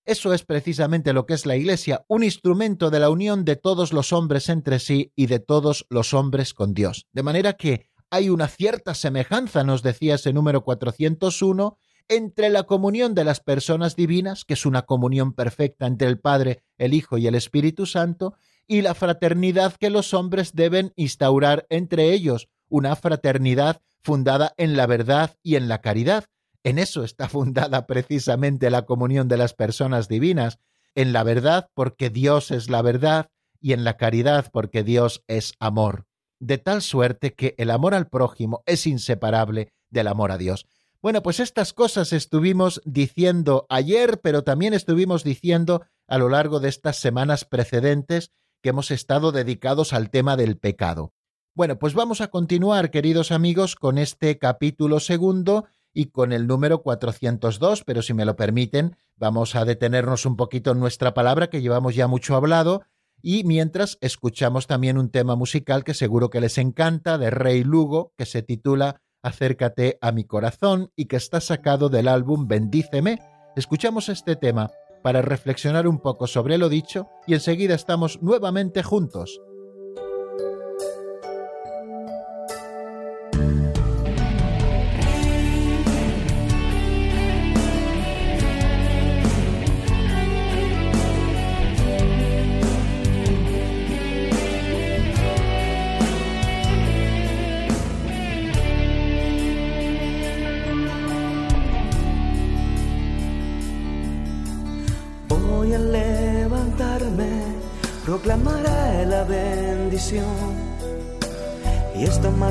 Eso 0.06 0.34
es 0.34 0.44
precisamente 0.44 1.14
lo 1.14 1.26
que 1.26 1.36
es 1.36 1.46
la 1.46 1.56
Iglesia, 1.56 2.04
un 2.08 2.24
instrumento 2.24 2.90
de 2.90 3.00
la 3.00 3.10
unión 3.10 3.46
de 3.46 3.56
todos 3.56 3.94
los 3.94 4.12
hombres 4.12 4.50
entre 4.50 4.80
sí 4.80 5.12
y 5.16 5.28
de 5.28 5.40
todos 5.40 5.86
los 5.90 6.14
hombres 6.14 6.54
con 6.54 6.74
Dios. 6.74 7.06
De 7.14 7.22
manera 7.22 7.54
que 7.54 7.90
hay 8.10 8.30
una 8.30 8.48
cierta 8.48 8.96
semejanza, 8.96 9.64
nos 9.64 9.84
decía 9.84 10.16
ese 10.16 10.34
número 10.34 10.64
401, 10.64 11.78
entre 12.08 12.50
la 12.50 12.64
comunión 12.64 13.14
de 13.14 13.24
las 13.24 13.40
personas 13.40 13.96
divinas, 13.96 14.46
que 14.46 14.56
es 14.56 14.66
una 14.66 14.82
comunión 14.82 15.34
perfecta 15.34 15.86
entre 15.86 16.08
el 16.08 16.20
Padre, 16.20 16.64
el 16.80 16.96
Hijo 16.96 17.20
y 17.20 17.28
el 17.28 17.36
Espíritu 17.36 17.86
Santo, 17.86 18.34
y 18.68 18.82
la 18.82 18.96
fraternidad 18.96 19.76
que 19.76 19.92
los 19.92 20.14
hombres 20.16 20.54
deben 20.54 20.92
instaurar 20.96 21.68
entre 21.70 22.14
ellos, 22.14 22.50
una 22.68 22.96
fraternidad 22.96 23.82
fundada 24.02 24.54
en 24.58 24.76
la 24.76 24.88
verdad 24.88 25.38
y 25.44 25.56
en 25.56 25.68
la 25.68 25.82
caridad, 25.82 26.26
en 26.64 26.80
eso 26.80 27.04
está 27.04 27.30
fundada 27.30 27.88
precisamente 27.88 28.70
la 28.70 28.86
comunión 28.86 29.28
de 29.28 29.38
las 29.38 29.54
personas 29.54 30.08
divinas, 30.08 30.60
en 30.96 31.14
la 31.14 31.24
verdad 31.24 31.70
porque 31.74 32.10
Dios 32.10 32.52
es 32.52 32.70
la 32.70 32.82
verdad 32.82 33.30
y 33.62 33.74
en 33.74 33.84
la 33.84 33.98
caridad 33.98 34.50
porque 34.52 34.84
Dios 34.84 35.24
es 35.28 35.54
amor, 35.60 36.06
de 36.40 36.58
tal 36.58 36.82
suerte 36.82 37.34
que 37.34 37.56
el 37.58 37.72
amor 37.72 37.94
al 37.94 38.08
prójimo 38.08 38.64
es 38.66 38.88
inseparable 38.88 39.74
del 39.90 40.08
amor 40.08 40.32
a 40.32 40.38
Dios. 40.38 40.66
Bueno, 41.02 41.24
pues 41.24 41.40
estas 41.40 41.72
cosas 41.72 42.12
estuvimos 42.12 42.82
diciendo 42.84 43.66
ayer, 43.70 44.20
pero 44.22 44.44
también 44.44 44.74
estuvimos 44.74 45.24
diciendo 45.24 45.86
a 46.08 46.18
lo 46.18 46.28
largo 46.28 46.60
de 46.60 46.68
estas 46.68 46.98
semanas 46.98 47.46
precedentes 47.46 48.32
que 48.62 48.70
hemos 48.70 48.92
estado 48.92 49.32
dedicados 49.32 49.94
al 49.94 50.10
tema 50.10 50.36
del 50.36 50.58
pecado. 50.58 51.14
Bueno, 51.56 51.80
pues 51.80 51.94
vamos 51.94 52.20
a 52.22 52.28
continuar, 52.28 52.92
queridos 52.92 53.32
amigos, 53.32 53.76
con 53.76 53.98
este 53.98 54.38
capítulo 54.38 55.00
segundo 55.00 55.68
y 55.94 56.08
con 56.08 56.32
el 56.32 56.48
número 56.48 56.82
402, 56.82 57.84
pero 57.84 58.02
si 58.02 58.14
me 58.14 58.26
lo 58.26 58.36
permiten, 58.36 58.96
vamos 59.16 59.56
a 59.56 59.66
detenernos 59.66 60.26
un 60.26 60.36
poquito 60.38 60.72
en 60.72 60.80
nuestra 60.80 61.14
palabra 61.14 61.50
que 61.50 61.62
llevamos 61.62 61.96
ya 61.96 62.08
mucho 62.08 62.36
hablado 62.36 62.84
y 63.22 63.44
mientras 63.44 63.98
escuchamos 64.02 64.68
también 64.68 64.98
un 64.98 65.10
tema 65.10 65.36
musical 65.36 65.84
que 65.84 65.94
seguro 65.94 66.30
que 66.30 66.42
les 66.42 66.58
encanta 66.58 67.18
de 67.18 67.30
Rey 67.30 67.64
Lugo 67.64 68.14
que 68.18 68.26
se 68.26 68.42
titula 68.42 69.02
Acércate 69.22 69.98
a 70.02 70.12
mi 70.14 70.24
corazón 70.24 70.92
y 70.96 71.06
que 71.06 71.18
está 71.18 71.42
sacado 71.42 71.90
del 71.90 72.08
álbum 72.08 72.48
Bendíceme. 72.48 73.20
Escuchamos 73.58 74.08
este 74.08 74.38
tema 74.38 74.72
para 75.04 75.22
reflexionar 75.22 75.88
un 75.88 76.00
poco 76.00 76.28
sobre 76.28 76.58
lo 76.58 76.70
dicho 76.70 77.08
y 77.28 77.34
enseguida 77.34 77.76
estamos 77.76 78.22
nuevamente 78.22 78.84
juntos. 78.84 79.42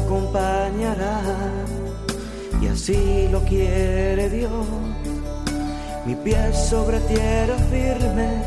Acompañará. 0.09 1.21
Y 2.63 2.69
así 2.69 3.29
lo 3.31 3.41
quiere 3.41 4.31
Dios. 4.31 4.67
Mi 6.07 6.15
pie 6.15 6.53
sobre 6.55 6.99
tierra 7.01 7.57
firme, 7.71 8.43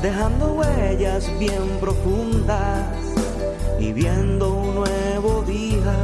dejando 0.00 0.54
huellas 0.54 1.28
bien 1.40 1.66
profundas. 1.80 2.86
Y 3.80 3.92
viendo 3.92 4.54
un 4.54 4.76
nuevo 4.76 5.42
día, 5.42 5.96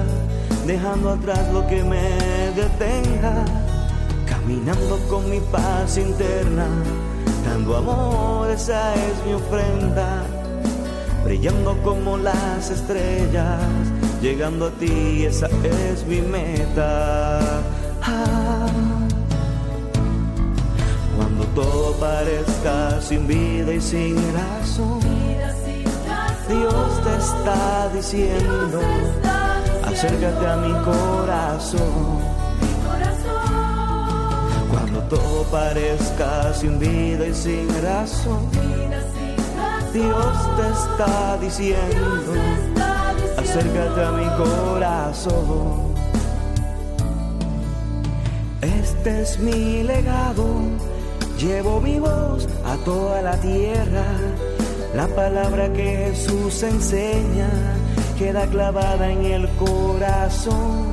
dejando 0.66 1.10
atrás 1.10 1.48
lo 1.52 1.64
que 1.68 1.84
me 1.84 2.10
detenga, 2.56 3.44
caminando 4.26 4.98
con 5.08 5.30
mi 5.30 5.38
paz 5.38 5.96
interna, 5.96 6.66
dando 7.46 7.76
amor, 7.76 8.50
esa 8.50 8.94
es 8.94 9.24
mi 9.24 9.34
ofrenda, 9.34 10.24
brillando 11.24 11.80
como 11.84 12.16
las 12.16 12.68
estrellas, 12.68 13.60
llegando 14.20 14.66
a 14.66 14.70
ti, 14.70 15.24
esa 15.24 15.46
es 15.46 16.06
mi 16.06 16.20
meta. 16.20 17.40
Ah. 18.02 18.66
Cuando 21.16 21.44
todo 21.54 21.92
parezca 21.98 23.00
sin 23.00 23.26
vida 23.26 23.74
y 23.74 23.80
sin 23.80 24.16
razón 24.32 25.00
Dios 26.48 27.02
te 27.04 27.16
está 27.16 27.90
diciendo, 27.94 28.80
acércate 29.84 30.46
a 30.46 30.56
mi 30.56 30.72
corazón. 30.82 32.20
Cuando 34.70 35.00
todo 35.10 35.42
parezca 35.50 36.54
sin 36.54 36.78
vida 36.78 37.26
y 37.26 37.34
sin 37.34 37.68
razón, 37.82 38.48
Dios 39.92 40.36
te 40.56 40.68
está 40.70 41.36
diciendo, 41.38 42.32
acércate 43.38 44.04
a 44.04 44.12
mi 44.12 44.26
corazón. 44.36 45.94
Este 48.60 49.22
es 49.22 49.38
mi 49.38 49.82
legado, 49.84 50.46
llevo 51.38 51.80
mi 51.80 51.98
voz 52.00 52.48
a 52.64 52.76
toda 52.84 53.22
la 53.22 53.36
tierra 53.40 54.04
la 54.94 55.06
palabra 55.08 55.72
que 55.72 56.10
Jesús 56.10 56.62
enseña 56.62 57.50
queda 58.18 58.46
clavada 58.46 59.10
en 59.12 59.24
el 59.26 59.48
corazón. 59.50 60.88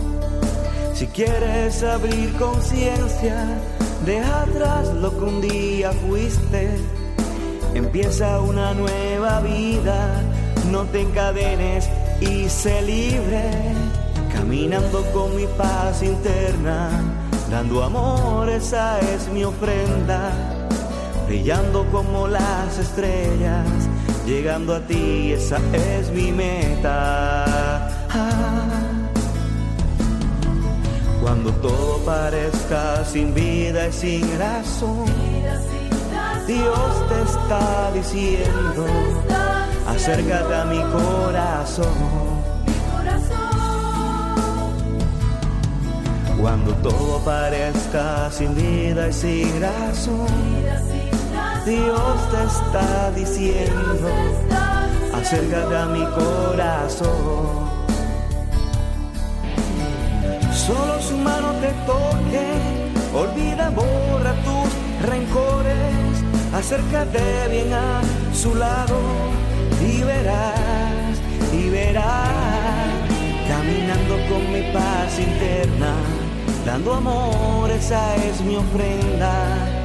Si 0.93 1.07
quieres 1.07 1.81
abrir 1.81 2.31
conciencia, 2.33 3.47
deja 4.05 4.43
atrás 4.43 4.93
lo 4.93 5.17
que 5.17 5.25
un 5.25 5.41
día 5.41 5.91
fuiste. 5.91 6.69
Empieza 7.73 8.39
una 8.41 8.73
nueva 8.73 9.41
vida, 9.41 10.21
no 10.71 10.83
te 10.83 11.01
encadenes 11.01 11.89
y 12.21 12.49
sé 12.49 12.81
libre. 12.81 13.51
Caminando 14.33 15.03
con 15.13 15.35
mi 15.35 15.47
paz 15.57 16.03
interna, 16.03 16.89
dando 17.49 17.83
amor, 17.83 18.49
esa 18.49 18.99
es 18.99 19.27
mi 19.29 19.43
ofrenda 19.43 20.55
brillando 21.25 21.85
como 21.91 22.27
las 22.27 22.77
estrellas, 22.77 23.67
llegando 24.25 24.75
a 24.75 24.79
ti, 24.81 25.33
esa 25.33 25.57
es 25.73 26.09
mi 26.11 26.31
meta. 26.31 27.45
Ah. 28.09 28.61
Cuando 31.21 31.51
todo 31.53 31.97
parezca 32.05 33.03
sin 33.05 33.33
vida 33.33 33.87
y 33.87 33.91
sin 33.91 34.39
razón, 34.39 35.05
Dios 36.47 37.07
te 37.09 37.21
está 37.23 37.91
diciendo, 37.93 38.85
acércate 40.05 40.53
a 40.53 40.65
mi 40.65 40.81
corazón. 40.93 41.97
Cuando 46.39 46.73
todo 46.75 47.25
parezca 47.25 48.29
sin 48.29 48.53
vida 48.53 49.07
y 49.07 49.13
sin 49.13 49.59
razón, 49.59 50.27
Dios 51.65 52.17
te 52.29 52.43
está 52.43 53.11
diciendo, 53.15 54.09
acércate 55.11 55.75
a 55.75 55.85
mi 55.87 56.05
corazón. 56.21 57.65
Solo 60.53 61.01
su 61.01 61.17
mano 61.17 61.51
te 61.61 61.71
toque, 61.87 62.45
olvida, 63.11 63.71
borra 63.71 64.35
tus 64.45 64.69
rencores, 65.09 66.23
acércate 66.53 67.47
bien 67.49 67.73
a 67.73 68.01
su 68.35 68.53
lado 68.53 69.44
verás, 70.05 71.17
y 71.51 71.69
verás, 71.69 72.89
caminando 73.47 74.15
con 74.29 74.53
mi 74.53 74.61
paz 74.71 75.19
interna, 75.19 75.93
dando 76.65 76.93
amor, 76.93 77.71
esa 77.71 78.15
es 78.15 78.41
mi 78.41 78.55
ofrenda 78.55 79.83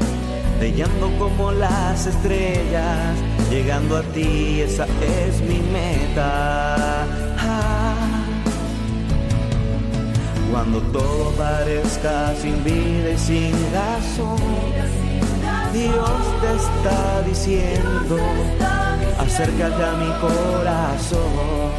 brillando 0.60 1.10
como 1.18 1.52
las 1.52 2.06
estrellas, 2.06 3.16
llegando 3.50 3.96
a 3.96 4.02
ti, 4.02 4.60
esa 4.60 4.84
es 5.00 5.40
mi 5.40 5.58
meta. 5.72 7.06
Ah. 7.38 7.94
Cuando 10.52 10.82
todo 10.92 11.30
parezca 11.38 12.34
sin 12.42 12.62
vida 12.62 13.10
y 13.14 13.18
sin 13.18 13.52
razón, 13.72 14.36
Dios 15.72 16.20
te 16.42 16.56
está 16.56 17.22
diciendo, 17.22 18.18
acércate 19.40 19.82
a 19.82 19.92
mi 19.92 20.12
corazón. 20.20 21.70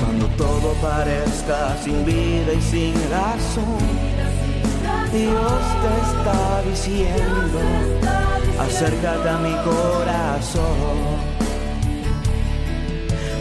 Cuando 0.00 0.26
todo 0.36 0.72
parezca 0.82 1.76
sin 1.84 2.04
vida 2.04 2.52
y 2.52 2.60
sin 2.62 2.94
razón, 3.10 3.78
Dios 5.12 5.62
te 5.82 5.92
está 6.08 6.62
diciendo, 6.68 7.60
acércate 8.58 9.28
a 9.28 9.38
mi 9.38 9.54
corazón. 9.70 10.98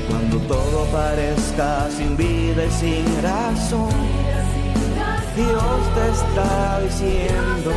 Cuando 0.10 0.38
todo 0.42 0.86
parezca 0.92 1.90
sin 1.90 2.16
vida 2.16 2.66
y 2.66 2.72
sin 2.72 3.06
razón, 3.24 3.90
Dios 5.36 5.80
te 5.96 6.06
está 6.18 6.82
diciendo, 6.82 7.72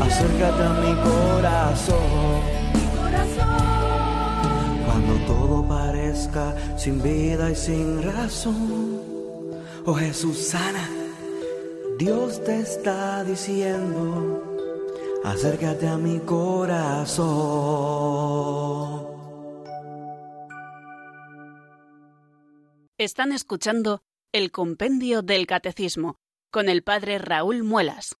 acércate 0.00 0.62
a 0.62 0.72
mi 0.80 0.94
corazón. 1.10 2.61
Todo 5.32 5.66
parezca 5.66 6.44
sin 6.76 7.02
vida 7.02 7.50
y 7.50 7.56
sin 7.56 8.02
razón, 8.02 9.00
oh 9.86 9.94
Jesús 9.94 10.36
sana 10.36 10.86
Dios 11.98 12.42
te 12.42 12.60
está 12.60 13.22
diciendo, 13.22 14.42
acércate 15.24 15.86
a 15.86 15.96
mi 15.96 16.18
corazón. 16.20 17.22
Están 22.98 23.32
escuchando 23.32 24.02
el 24.32 24.50
Compendio 24.50 25.22
del 25.22 25.46
Catecismo 25.46 26.18
con 26.50 26.68
el 26.68 26.82
Padre 26.82 27.18
Raúl 27.18 27.62
Muelas. 27.62 28.16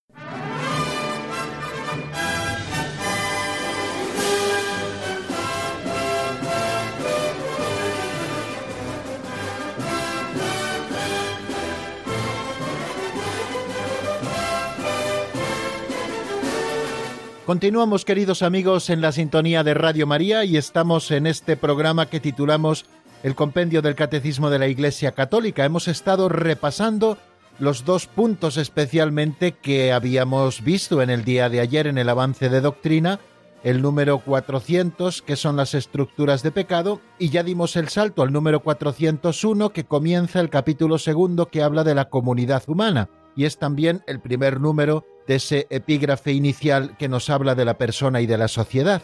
Continuamos, 17.46 18.04
queridos 18.04 18.42
amigos, 18.42 18.88
en 18.88 19.00
la 19.00 19.10
sintonía 19.10 19.64
de 19.64 19.74
Radio 19.74 20.06
María 20.06 20.44
y 20.44 20.56
estamos 20.56 21.10
en 21.10 21.26
este 21.26 21.56
programa 21.56 22.06
que 22.06 22.20
titulamos 22.20 22.86
El 23.24 23.34
Compendio 23.34 23.82
del 23.82 23.96
Catecismo 23.96 24.48
de 24.48 24.60
la 24.60 24.68
Iglesia 24.68 25.10
Católica. 25.10 25.64
Hemos 25.64 25.88
estado 25.88 26.28
repasando 26.28 27.18
los 27.58 27.84
dos 27.84 28.06
puntos 28.06 28.58
especialmente 28.58 29.56
que 29.60 29.92
habíamos 29.92 30.62
visto 30.62 31.02
en 31.02 31.10
el 31.10 31.24
día 31.24 31.48
de 31.48 31.58
ayer 31.58 31.88
en 31.88 31.98
el 31.98 32.08
avance 32.08 32.48
de 32.48 32.60
doctrina, 32.60 33.18
el 33.64 33.82
número 33.82 34.20
400, 34.20 35.20
que 35.22 35.34
son 35.34 35.56
las 35.56 35.74
estructuras 35.74 36.44
de 36.44 36.52
pecado, 36.52 37.00
y 37.18 37.30
ya 37.30 37.42
dimos 37.42 37.74
el 37.74 37.88
salto 37.88 38.22
al 38.22 38.32
número 38.32 38.60
401, 38.60 39.70
que 39.70 39.82
comienza 39.82 40.38
el 40.38 40.48
capítulo 40.48 40.96
segundo 40.96 41.46
que 41.46 41.64
habla 41.64 41.82
de 41.82 41.96
la 41.96 42.08
comunidad 42.08 42.62
humana, 42.68 43.08
y 43.36 43.44
es 43.44 43.58
también 43.58 44.02
el 44.06 44.20
primer 44.20 44.60
número 44.60 45.04
de 45.26 45.36
ese 45.36 45.66
epígrafe 45.70 46.32
inicial 46.32 46.96
que 46.96 47.08
nos 47.08 47.30
habla 47.30 47.54
de 47.54 47.64
la 47.64 47.78
persona 47.78 48.20
y 48.20 48.26
de 48.26 48.38
la 48.38 48.48
sociedad. 48.48 49.02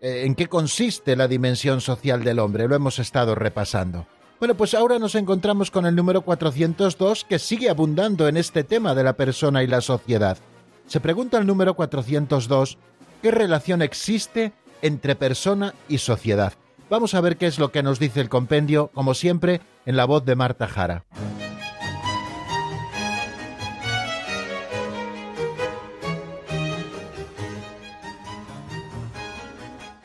Eh, 0.00 0.24
¿En 0.26 0.34
qué 0.34 0.48
consiste 0.48 1.16
la 1.16 1.28
dimensión 1.28 1.80
social 1.80 2.24
del 2.24 2.38
hombre? 2.38 2.68
Lo 2.68 2.76
hemos 2.76 2.98
estado 2.98 3.34
repasando. 3.34 4.06
Bueno, 4.38 4.54
pues 4.56 4.74
ahora 4.74 4.98
nos 4.98 5.14
encontramos 5.14 5.70
con 5.70 5.86
el 5.86 5.94
número 5.94 6.22
402 6.22 7.24
que 7.24 7.38
sigue 7.38 7.70
abundando 7.70 8.28
en 8.28 8.36
este 8.36 8.64
tema 8.64 8.94
de 8.94 9.04
la 9.04 9.14
persona 9.14 9.62
y 9.62 9.66
la 9.66 9.80
sociedad. 9.80 10.36
Se 10.86 11.00
pregunta 11.00 11.38
el 11.38 11.46
número 11.46 11.74
402 11.74 12.76
qué 13.22 13.30
relación 13.30 13.80
existe 13.80 14.52
entre 14.82 15.14
persona 15.16 15.74
y 15.88 15.98
sociedad. 15.98 16.52
Vamos 16.90 17.14
a 17.14 17.22
ver 17.22 17.38
qué 17.38 17.46
es 17.46 17.58
lo 17.58 17.72
que 17.72 17.82
nos 17.82 17.98
dice 17.98 18.20
el 18.20 18.28
compendio, 18.28 18.90
como 18.92 19.14
siempre, 19.14 19.62
en 19.86 19.96
la 19.96 20.04
voz 20.04 20.24
de 20.26 20.36
Marta 20.36 20.68
Jara. 20.68 21.04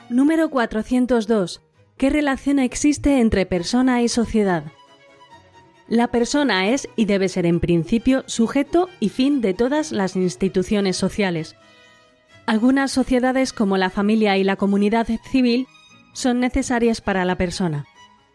Número 0.10 0.50
402. 0.50 1.62
¿Qué 1.96 2.10
relación 2.10 2.58
existe 2.58 3.20
entre 3.20 3.46
persona 3.46 4.02
y 4.02 4.08
sociedad? 4.10 4.64
La 5.88 6.08
persona 6.08 6.70
es 6.70 6.90
y 6.96 7.06
debe 7.06 7.30
ser 7.30 7.46
en 7.46 7.60
principio 7.60 8.24
sujeto 8.26 8.90
y 9.00 9.10
fin 9.10 9.40
de 9.40 9.54
todas 9.54 9.92
las 9.92 10.16
instituciones 10.16 10.98
sociales. 10.98 11.56
Algunas 12.48 12.92
sociedades 12.92 13.54
como 13.54 13.78
la 13.78 13.92
familia 13.92 14.36
y 14.38 14.44
la 14.44 14.56
comunidad 14.56 15.08
civil 15.30 15.68
son 16.14 16.40
necesarias 16.40 17.02
para 17.02 17.24
la 17.24 17.36
persona. 17.36 17.86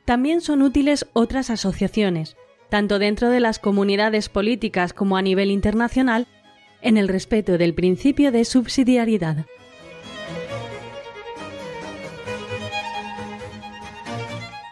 También 0.05 0.43
son 0.43 0.63
útiles 0.63 1.07
otras 1.13 1.51
asociaciones, 1.51 2.37
tanto 2.69 3.01
dentro 3.01 3.31
de 3.31 3.41
las 3.41 3.59
comunidades 3.59 4.29
políticas 4.29 4.93
como 4.93 5.17
a 5.17 5.23
nivel 5.23 5.51
internacional, 5.51 6.29
en 6.83 6.99
el 6.99 7.09
respeto 7.09 7.59
del 7.59 7.75
principio 7.75 8.31
de 8.31 8.45
subsidiariedad. 8.45 9.47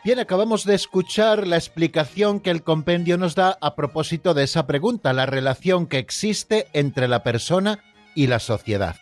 Bien, 0.05 0.19
acabamos 0.19 0.65
de 0.65 0.75
escuchar 0.75 1.47
la 1.47 1.57
explicación 1.57 2.41
que 2.41 2.51
el 2.51 2.65
compendio 2.65 3.19
nos 3.19 3.37
da 3.37 3.57
a 3.61 3.77
propósito 3.77 4.35
de 4.35 4.43
esa 4.43 4.67
pregunta, 4.67 5.13
la 5.13 5.27
relación 5.27 5.87
que 5.87 5.99
existe 5.99 6.67
entre 6.73 7.07
la 7.07 7.23
persona 7.23 7.79
y 8.17 8.27
la 8.27 8.41
sociedad. 8.41 8.97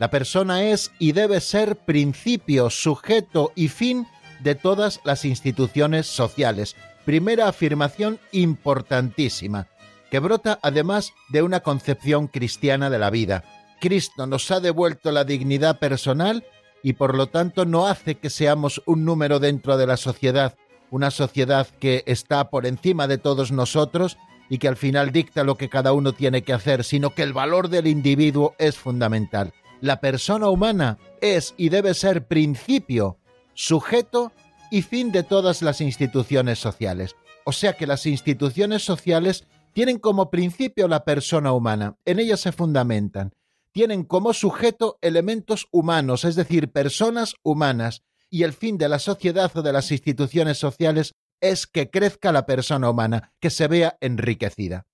La 0.00 0.10
persona 0.10 0.64
es 0.64 0.90
y 0.98 1.12
debe 1.12 1.40
ser 1.40 1.76
principio, 1.76 2.70
sujeto 2.70 3.52
y 3.54 3.68
fin 3.68 4.08
de 4.40 4.56
todas 4.56 5.00
las 5.04 5.24
instituciones 5.24 6.08
sociales. 6.08 6.74
Primera 7.04 7.46
afirmación 7.46 8.18
importantísima, 8.32 9.68
que 10.10 10.18
brota 10.18 10.58
además 10.60 11.12
de 11.28 11.42
una 11.42 11.60
concepción 11.60 12.26
cristiana 12.26 12.90
de 12.90 12.98
la 12.98 13.10
vida. 13.10 13.44
Cristo 13.80 14.26
nos 14.26 14.50
ha 14.50 14.58
devuelto 14.58 15.12
la 15.12 15.22
dignidad 15.22 15.78
personal 15.78 16.44
y 16.82 16.94
por 16.94 17.14
lo 17.14 17.28
tanto 17.28 17.64
no 17.64 17.86
hace 17.86 18.16
que 18.16 18.30
seamos 18.30 18.82
un 18.86 19.04
número 19.04 19.38
dentro 19.38 19.76
de 19.76 19.86
la 19.86 19.96
sociedad, 19.96 20.56
una 20.90 21.10
sociedad 21.10 21.66
que 21.78 22.02
está 22.06 22.50
por 22.50 22.66
encima 22.66 23.06
de 23.06 23.18
todos 23.18 23.52
nosotros 23.52 24.18
y 24.48 24.58
que 24.58 24.68
al 24.68 24.76
final 24.76 25.12
dicta 25.12 25.44
lo 25.44 25.56
que 25.56 25.68
cada 25.68 25.92
uno 25.92 26.12
tiene 26.12 26.42
que 26.42 26.52
hacer, 26.52 26.84
sino 26.84 27.14
que 27.14 27.22
el 27.22 27.32
valor 27.32 27.68
del 27.68 27.86
individuo 27.86 28.54
es 28.58 28.76
fundamental. 28.76 29.54
La 29.80 30.00
persona 30.00 30.48
humana 30.48 30.98
es 31.20 31.54
y 31.56 31.70
debe 31.70 31.94
ser 31.94 32.26
principio, 32.26 33.18
sujeto 33.54 34.32
y 34.70 34.82
fin 34.82 35.12
de 35.12 35.22
todas 35.22 35.62
las 35.62 35.80
instituciones 35.80 36.58
sociales. 36.58 37.16
O 37.44 37.52
sea 37.52 37.72
que 37.72 37.86
las 37.86 38.06
instituciones 38.06 38.84
sociales 38.84 39.46
tienen 39.72 39.98
como 39.98 40.30
principio 40.30 40.86
la 40.86 41.04
persona 41.04 41.52
humana, 41.52 41.96
en 42.04 42.18
ellas 42.18 42.40
se 42.40 42.52
fundamentan 42.52 43.32
tienen 43.72 44.04
como 44.04 44.32
sujeto 44.32 44.98
elementos 45.00 45.66
humanos, 45.70 46.24
es 46.24 46.36
decir, 46.36 46.70
personas 46.70 47.34
humanas, 47.42 48.02
y 48.30 48.44
el 48.44 48.52
fin 48.52 48.78
de 48.78 48.88
la 48.88 48.98
sociedad 48.98 49.54
o 49.56 49.62
de 49.62 49.72
las 49.72 49.90
instituciones 49.90 50.58
sociales 50.58 51.14
es 51.40 51.66
que 51.66 51.90
crezca 51.90 52.32
la 52.32 52.46
persona 52.46 52.88
humana, 52.88 53.32
que 53.40 53.50
se 53.50 53.68
vea 53.68 53.98
enriquecida. 54.00 54.86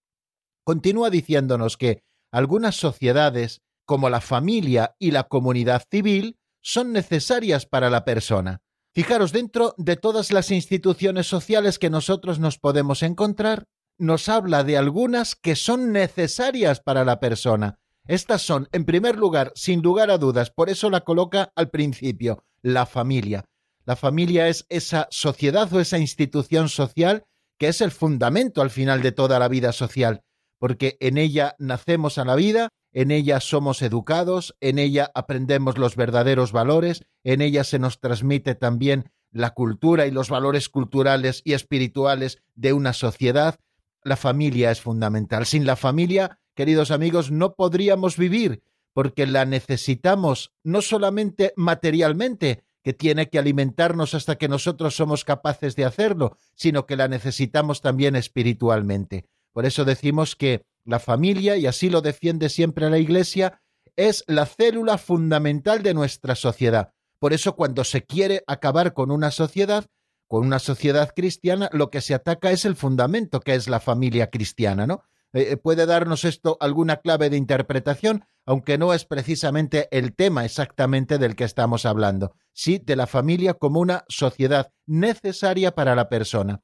Continúa 0.65 1.11
diciéndonos 1.11 1.77
que 1.77 2.03
algunas 2.33 2.77
sociedades, 2.77 3.61
como 3.85 4.11
la 4.11 4.21
familia 4.21 4.97
y 4.99 5.13
la 5.13 5.25
comunidad 5.25 5.83
civil, 5.91 6.37
son 6.61 6.93
necesarias 6.93 7.67
para 7.67 7.91
la 7.91 8.05
persona. 8.05 8.61
Fijaros, 8.95 9.33
dentro 9.33 9.75
de 9.77 9.97
todas 9.97 10.33
las 10.33 10.51
instituciones 10.51 11.27
sociales 11.27 11.79
que 11.79 11.91
nosotros 11.91 12.39
nos 12.41 12.59
podemos 12.59 13.03
encontrar, 13.03 13.67
nos 13.99 14.29
habla 14.29 14.65
de 14.65 14.77
algunas 14.77 15.37
que 15.37 15.57
son 15.57 15.93
necesarias 15.93 16.81
para 16.81 17.05
la 17.05 17.21
persona, 17.21 17.79
estas 18.09 18.43
son, 18.43 18.69
en 18.73 18.85
primer 18.85 19.17
lugar, 19.17 19.53
sin 19.55 19.83
lugar 19.83 20.11
a 20.11 20.19
dudas, 20.19 20.51
por 20.51 20.71
eso 20.71 20.89
la 20.91 21.03
coloca 21.03 21.53
al 21.55 21.69
principio, 21.69 22.43
la 22.63 22.87
familia. 22.87 23.45
La 23.85 23.97
familia 23.97 24.49
es 24.49 24.67
esa 24.71 25.09
sociedad 25.11 25.73
o 25.73 25.79
esa 25.81 25.99
institución 25.99 26.69
social 26.69 27.25
que 27.59 27.69
es 27.69 27.81
el 27.81 27.91
fundamento 27.91 28.63
al 28.63 28.71
final 28.71 29.03
de 29.03 29.13
toda 29.13 29.39
la 29.39 29.49
vida 29.49 29.73
social, 29.73 30.23
porque 30.59 30.97
en 31.01 31.19
ella 31.19 31.55
nacemos 31.59 32.19
a 32.19 32.25
la 32.25 32.35
vida, 32.35 32.71
en 32.93 33.11
ella 33.11 33.41
somos 33.41 33.83
educados, 33.83 34.57
en 34.61 34.79
ella 34.79 35.11
aprendemos 35.15 35.77
los 35.77 35.97
verdaderos 35.97 36.53
valores, 36.53 37.05
en 37.25 37.43
ella 37.43 37.65
se 37.65 37.79
nos 37.79 38.01
transmite 38.01 38.55
también 38.55 39.11
la 39.31 39.51
cultura 39.51 40.07
y 40.07 40.11
los 40.11 40.31
valores 40.31 40.69
culturales 40.69 41.43
y 41.45 41.53
espirituales 41.53 42.43
de 42.55 42.73
una 42.73 42.93
sociedad. 42.93 43.59
La 44.03 44.17
familia 44.17 44.71
es 44.71 44.81
fundamental. 44.81 45.45
Sin 45.45 45.67
la 45.67 45.77
familia 45.77 46.38
queridos 46.59 46.91
amigos, 46.91 47.31
no 47.31 47.55
podríamos 47.55 48.17
vivir 48.17 48.65
porque 48.93 49.29
la 49.29 49.45
necesitamos 49.45 50.51
no 50.65 50.83
solamente 50.83 51.53
materialmente, 51.55 52.65
que 52.83 52.93
tiene 52.93 53.31
que 53.31 53.39
alimentarnos 53.39 54.13
hasta 54.15 54.39
que 54.39 54.49
nosotros 54.49 54.97
somos 54.97 55.25
capaces 55.25 55.77
de 55.77 55.85
hacerlo, 55.85 56.37
sino 56.57 56.85
que 56.85 56.97
la 56.97 57.07
necesitamos 57.07 57.81
también 57.81 58.17
espiritualmente. 58.17 59.27
Por 59.53 59.67
eso 59.67 59.85
decimos 59.85 60.35
que 60.35 60.65
la 60.85 60.99
familia, 60.99 61.57
y 61.57 61.67
así 61.67 61.91
lo 61.91 62.01
defiende 62.01 62.49
siempre 62.49 62.91
la 62.91 62.99
Iglesia, 62.99 63.63
es 63.95 64.25
la 64.27 64.45
célula 64.45 64.99
fundamental 64.99 65.85
de 65.85 65.95
nuestra 65.95 66.35
sociedad. 66.35 66.93
Por 67.21 67.33
eso 67.33 67.55
cuando 67.55 67.85
se 67.85 68.03
quiere 68.03 68.43
acabar 68.49 68.95
con 68.95 69.13
una 69.13 69.31
sociedad, 69.31 69.87
con 70.27 70.45
una 70.45 70.59
sociedad 70.59 71.13
cristiana, 71.15 71.71
lo 71.73 71.91
que 71.91 72.01
se 72.01 72.15
ataca 72.15 72.51
es 72.51 72.65
el 72.65 72.75
fundamento, 72.75 73.39
que 73.39 73.55
es 73.55 73.69
la 73.69 73.79
familia 73.79 74.29
cristiana, 74.31 74.89
¿no? 74.89 75.05
Eh, 75.35 75.57
puede 75.57 75.87
darnos 75.87 76.25
esto 76.25 76.57
alguna 76.61 76.99
clave 76.99 77.29
de 77.29 77.37
interpretación, 77.37 78.25
aunque 78.47 78.79
no 78.79 78.95
es 78.95 79.05
precisamente 79.05 79.89
el 79.91 80.15
tema 80.15 80.45
exactamente 80.45 81.19
del 81.19 81.37
que 81.37 81.45
estamos 81.45 81.85
hablando, 81.85 82.35
sí 82.55 82.81
de 82.83 82.97
la 82.97 83.07
familia 83.07 83.55
como 83.55 83.81
una 83.81 84.05
sociedad 84.09 84.73
necesaria 84.87 85.75
para 85.75 85.95
la 85.95 86.09
persona. 86.09 86.63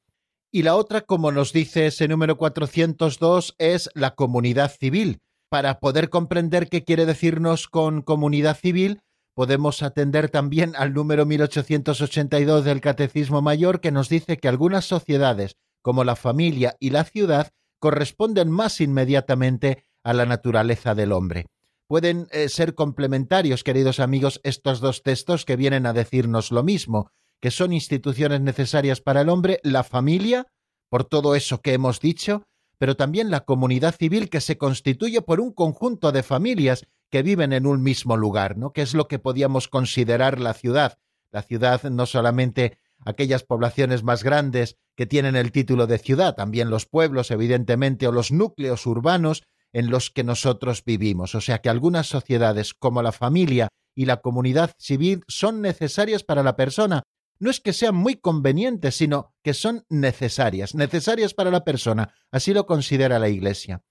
Y 0.51 0.63
la 0.63 0.77
otra, 0.77 1.03
como 1.03 1.31
nos 1.33 1.53
dice 1.53 1.87
ese 1.87 2.09
número 2.09 2.39
402, 2.39 3.55
es 3.59 3.91
la 3.95 4.15
comunidad 4.15 4.71
civil. 4.71 5.21
Para 5.51 5.79
poder 5.79 6.11
comprender 6.11 6.69
qué 6.69 6.85
quiere 6.85 7.07
decirnos 7.07 7.69
con 7.69 8.03
comunidad 8.03 8.57
civil, 8.57 9.03
podemos 9.35 9.83
atender 9.83 10.31
también 10.31 10.75
al 10.77 10.95
número 10.95 11.27
1882 11.27 12.65
del 12.65 12.81
Catecismo 12.81 13.43
Mayor, 13.43 13.81
que 13.81 13.93
nos 13.93 14.09
dice 14.09 14.39
que 14.39 14.49
algunas 14.49 14.87
sociedades, 14.87 15.57
como 15.83 16.05
la 16.05 16.17
familia 16.17 16.77
y 16.79 16.91
la 16.91 17.05
ciudad, 17.05 17.51
corresponden 17.85 18.51
más 18.51 18.81
inmediatamente 18.81 19.85
a 20.03 20.15
la 20.15 20.25
naturaleza 20.25 20.95
del 20.95 21.13
hombre. 21.13 21.45
Pueden 21.87 22.29
eh, 22.31 22.49
ser 22.49 22.75
complementarios, 22.75 23.63
queridos 23.63 24.01
amigos, 24.01 24.41
estos 24.43 24.81
dos 24.81 25.03
textos 25.03 25.45
que 25.45 25.57
vienen 25.57 25.85
a 25.85 25.93
decirnos 25.93 26.51
lo 26.51 26.63
mismo, 26.63 27.11
que 27.41 27.51
son 27.51 27.75
instituciones 27.75 28.41
necesarias 28.41 29.03
para 29.03 29.21
el 29.21 29.29
hombre, 29.29 29.61
la 29.63 29.85
familia, 29.85 30.47
por 30.89 31.05
todo 31.05 31.35
eso 31.35 31.61
que 31.61 31.75
hemos 31.75 32.01
dicho, 32.01 32.47
pero 32.79 32.97
también 32.97 33.31
la 33.31 33.41
comunidad 33.41 33.95
civil 33.95 34.31
que 34.31 34.41
se 34.41 34.57
constituye 34.57 35.21
por 35.21 35.39
un 35.39 35.53
conjunto 35.53 36.11
de 36.11 36.23
familias 36.23 36.87
que 37.11 37.23
viven 37.23 37.53
en 37.53 37.67
un 37.67 37.83
mismo 37.83 38.17
lugar, 38.17 38.57
¿no? 38.57 38.73
Que 38.73 38.81
es 38.81 38.95
lo 38.95 39.09
que 39.09 39.19
podíamos 39.19 39.69
considerar 39.69 40.41
la 40.41 40.55
ciudad. 40.55 40.97
La 41.33 41.43
ciudad 41.43 41.83
no 41.83 42.07
solamente 42.07 42.79
aquellas 43.05 43.45
poblaciones 43.45 44.03
más 44.03 44.23
grandes 44.23 44.77
que 44.97 45.07
tienen 45.07 45.37
el 45.37 45.53
título 45.53 45.87
de 45.87 45.99
ciudad, 45.99 46.35
también 46.35 46.71
los 46.71 46.87
pueblos, 46.87 47.31
evidentemente, 47.31 48.07
o 48.07 48.13
los 48.13 48.33
núcleos 48.33 48.87
urbanos 48.87 49.43
en 49.73 49.91
los 49.91 50.11
que 50.11 50.25
nosotros 50.25 50.85
vivimos. 50.85 51.35
O 51.35 51.41
sea 51.41 51.59
que 51.59 51.69
algunas 51.69 52.07
sociedades, 52.07 52.75
como 52.75 53.03
la 53.03 53.13
familia 53.13 53.69
y 53.95 54.07
la 54.07 54.19
comunidad 54.19 54.73
civil, 54.79 55.23
son 55.29 55.61
necesarias 55.61 56.23
para 56.23 56.43
la 56.43 56.57
persona. 56.57 57.03
No 57.41 57.51
es 57.51 57.61
que 57.61 57.73
sean 57.73 57.97
muy 57.97 58.15
convenientes, 58.15 58.95
sino 58.95 59.35
que 59.43 59.53
son 59.53 59.85
necesarias, 59.89 60.75
necesarias 60.75 61.35
para 61.35 61.51
la 61.51 61.65
persona. 61.65 62.15
Así 62.31 62.55
lo 62.55 62.67
considera 62.67 63.19
la 63.19 63.29
Iglesia. 63.29 63.83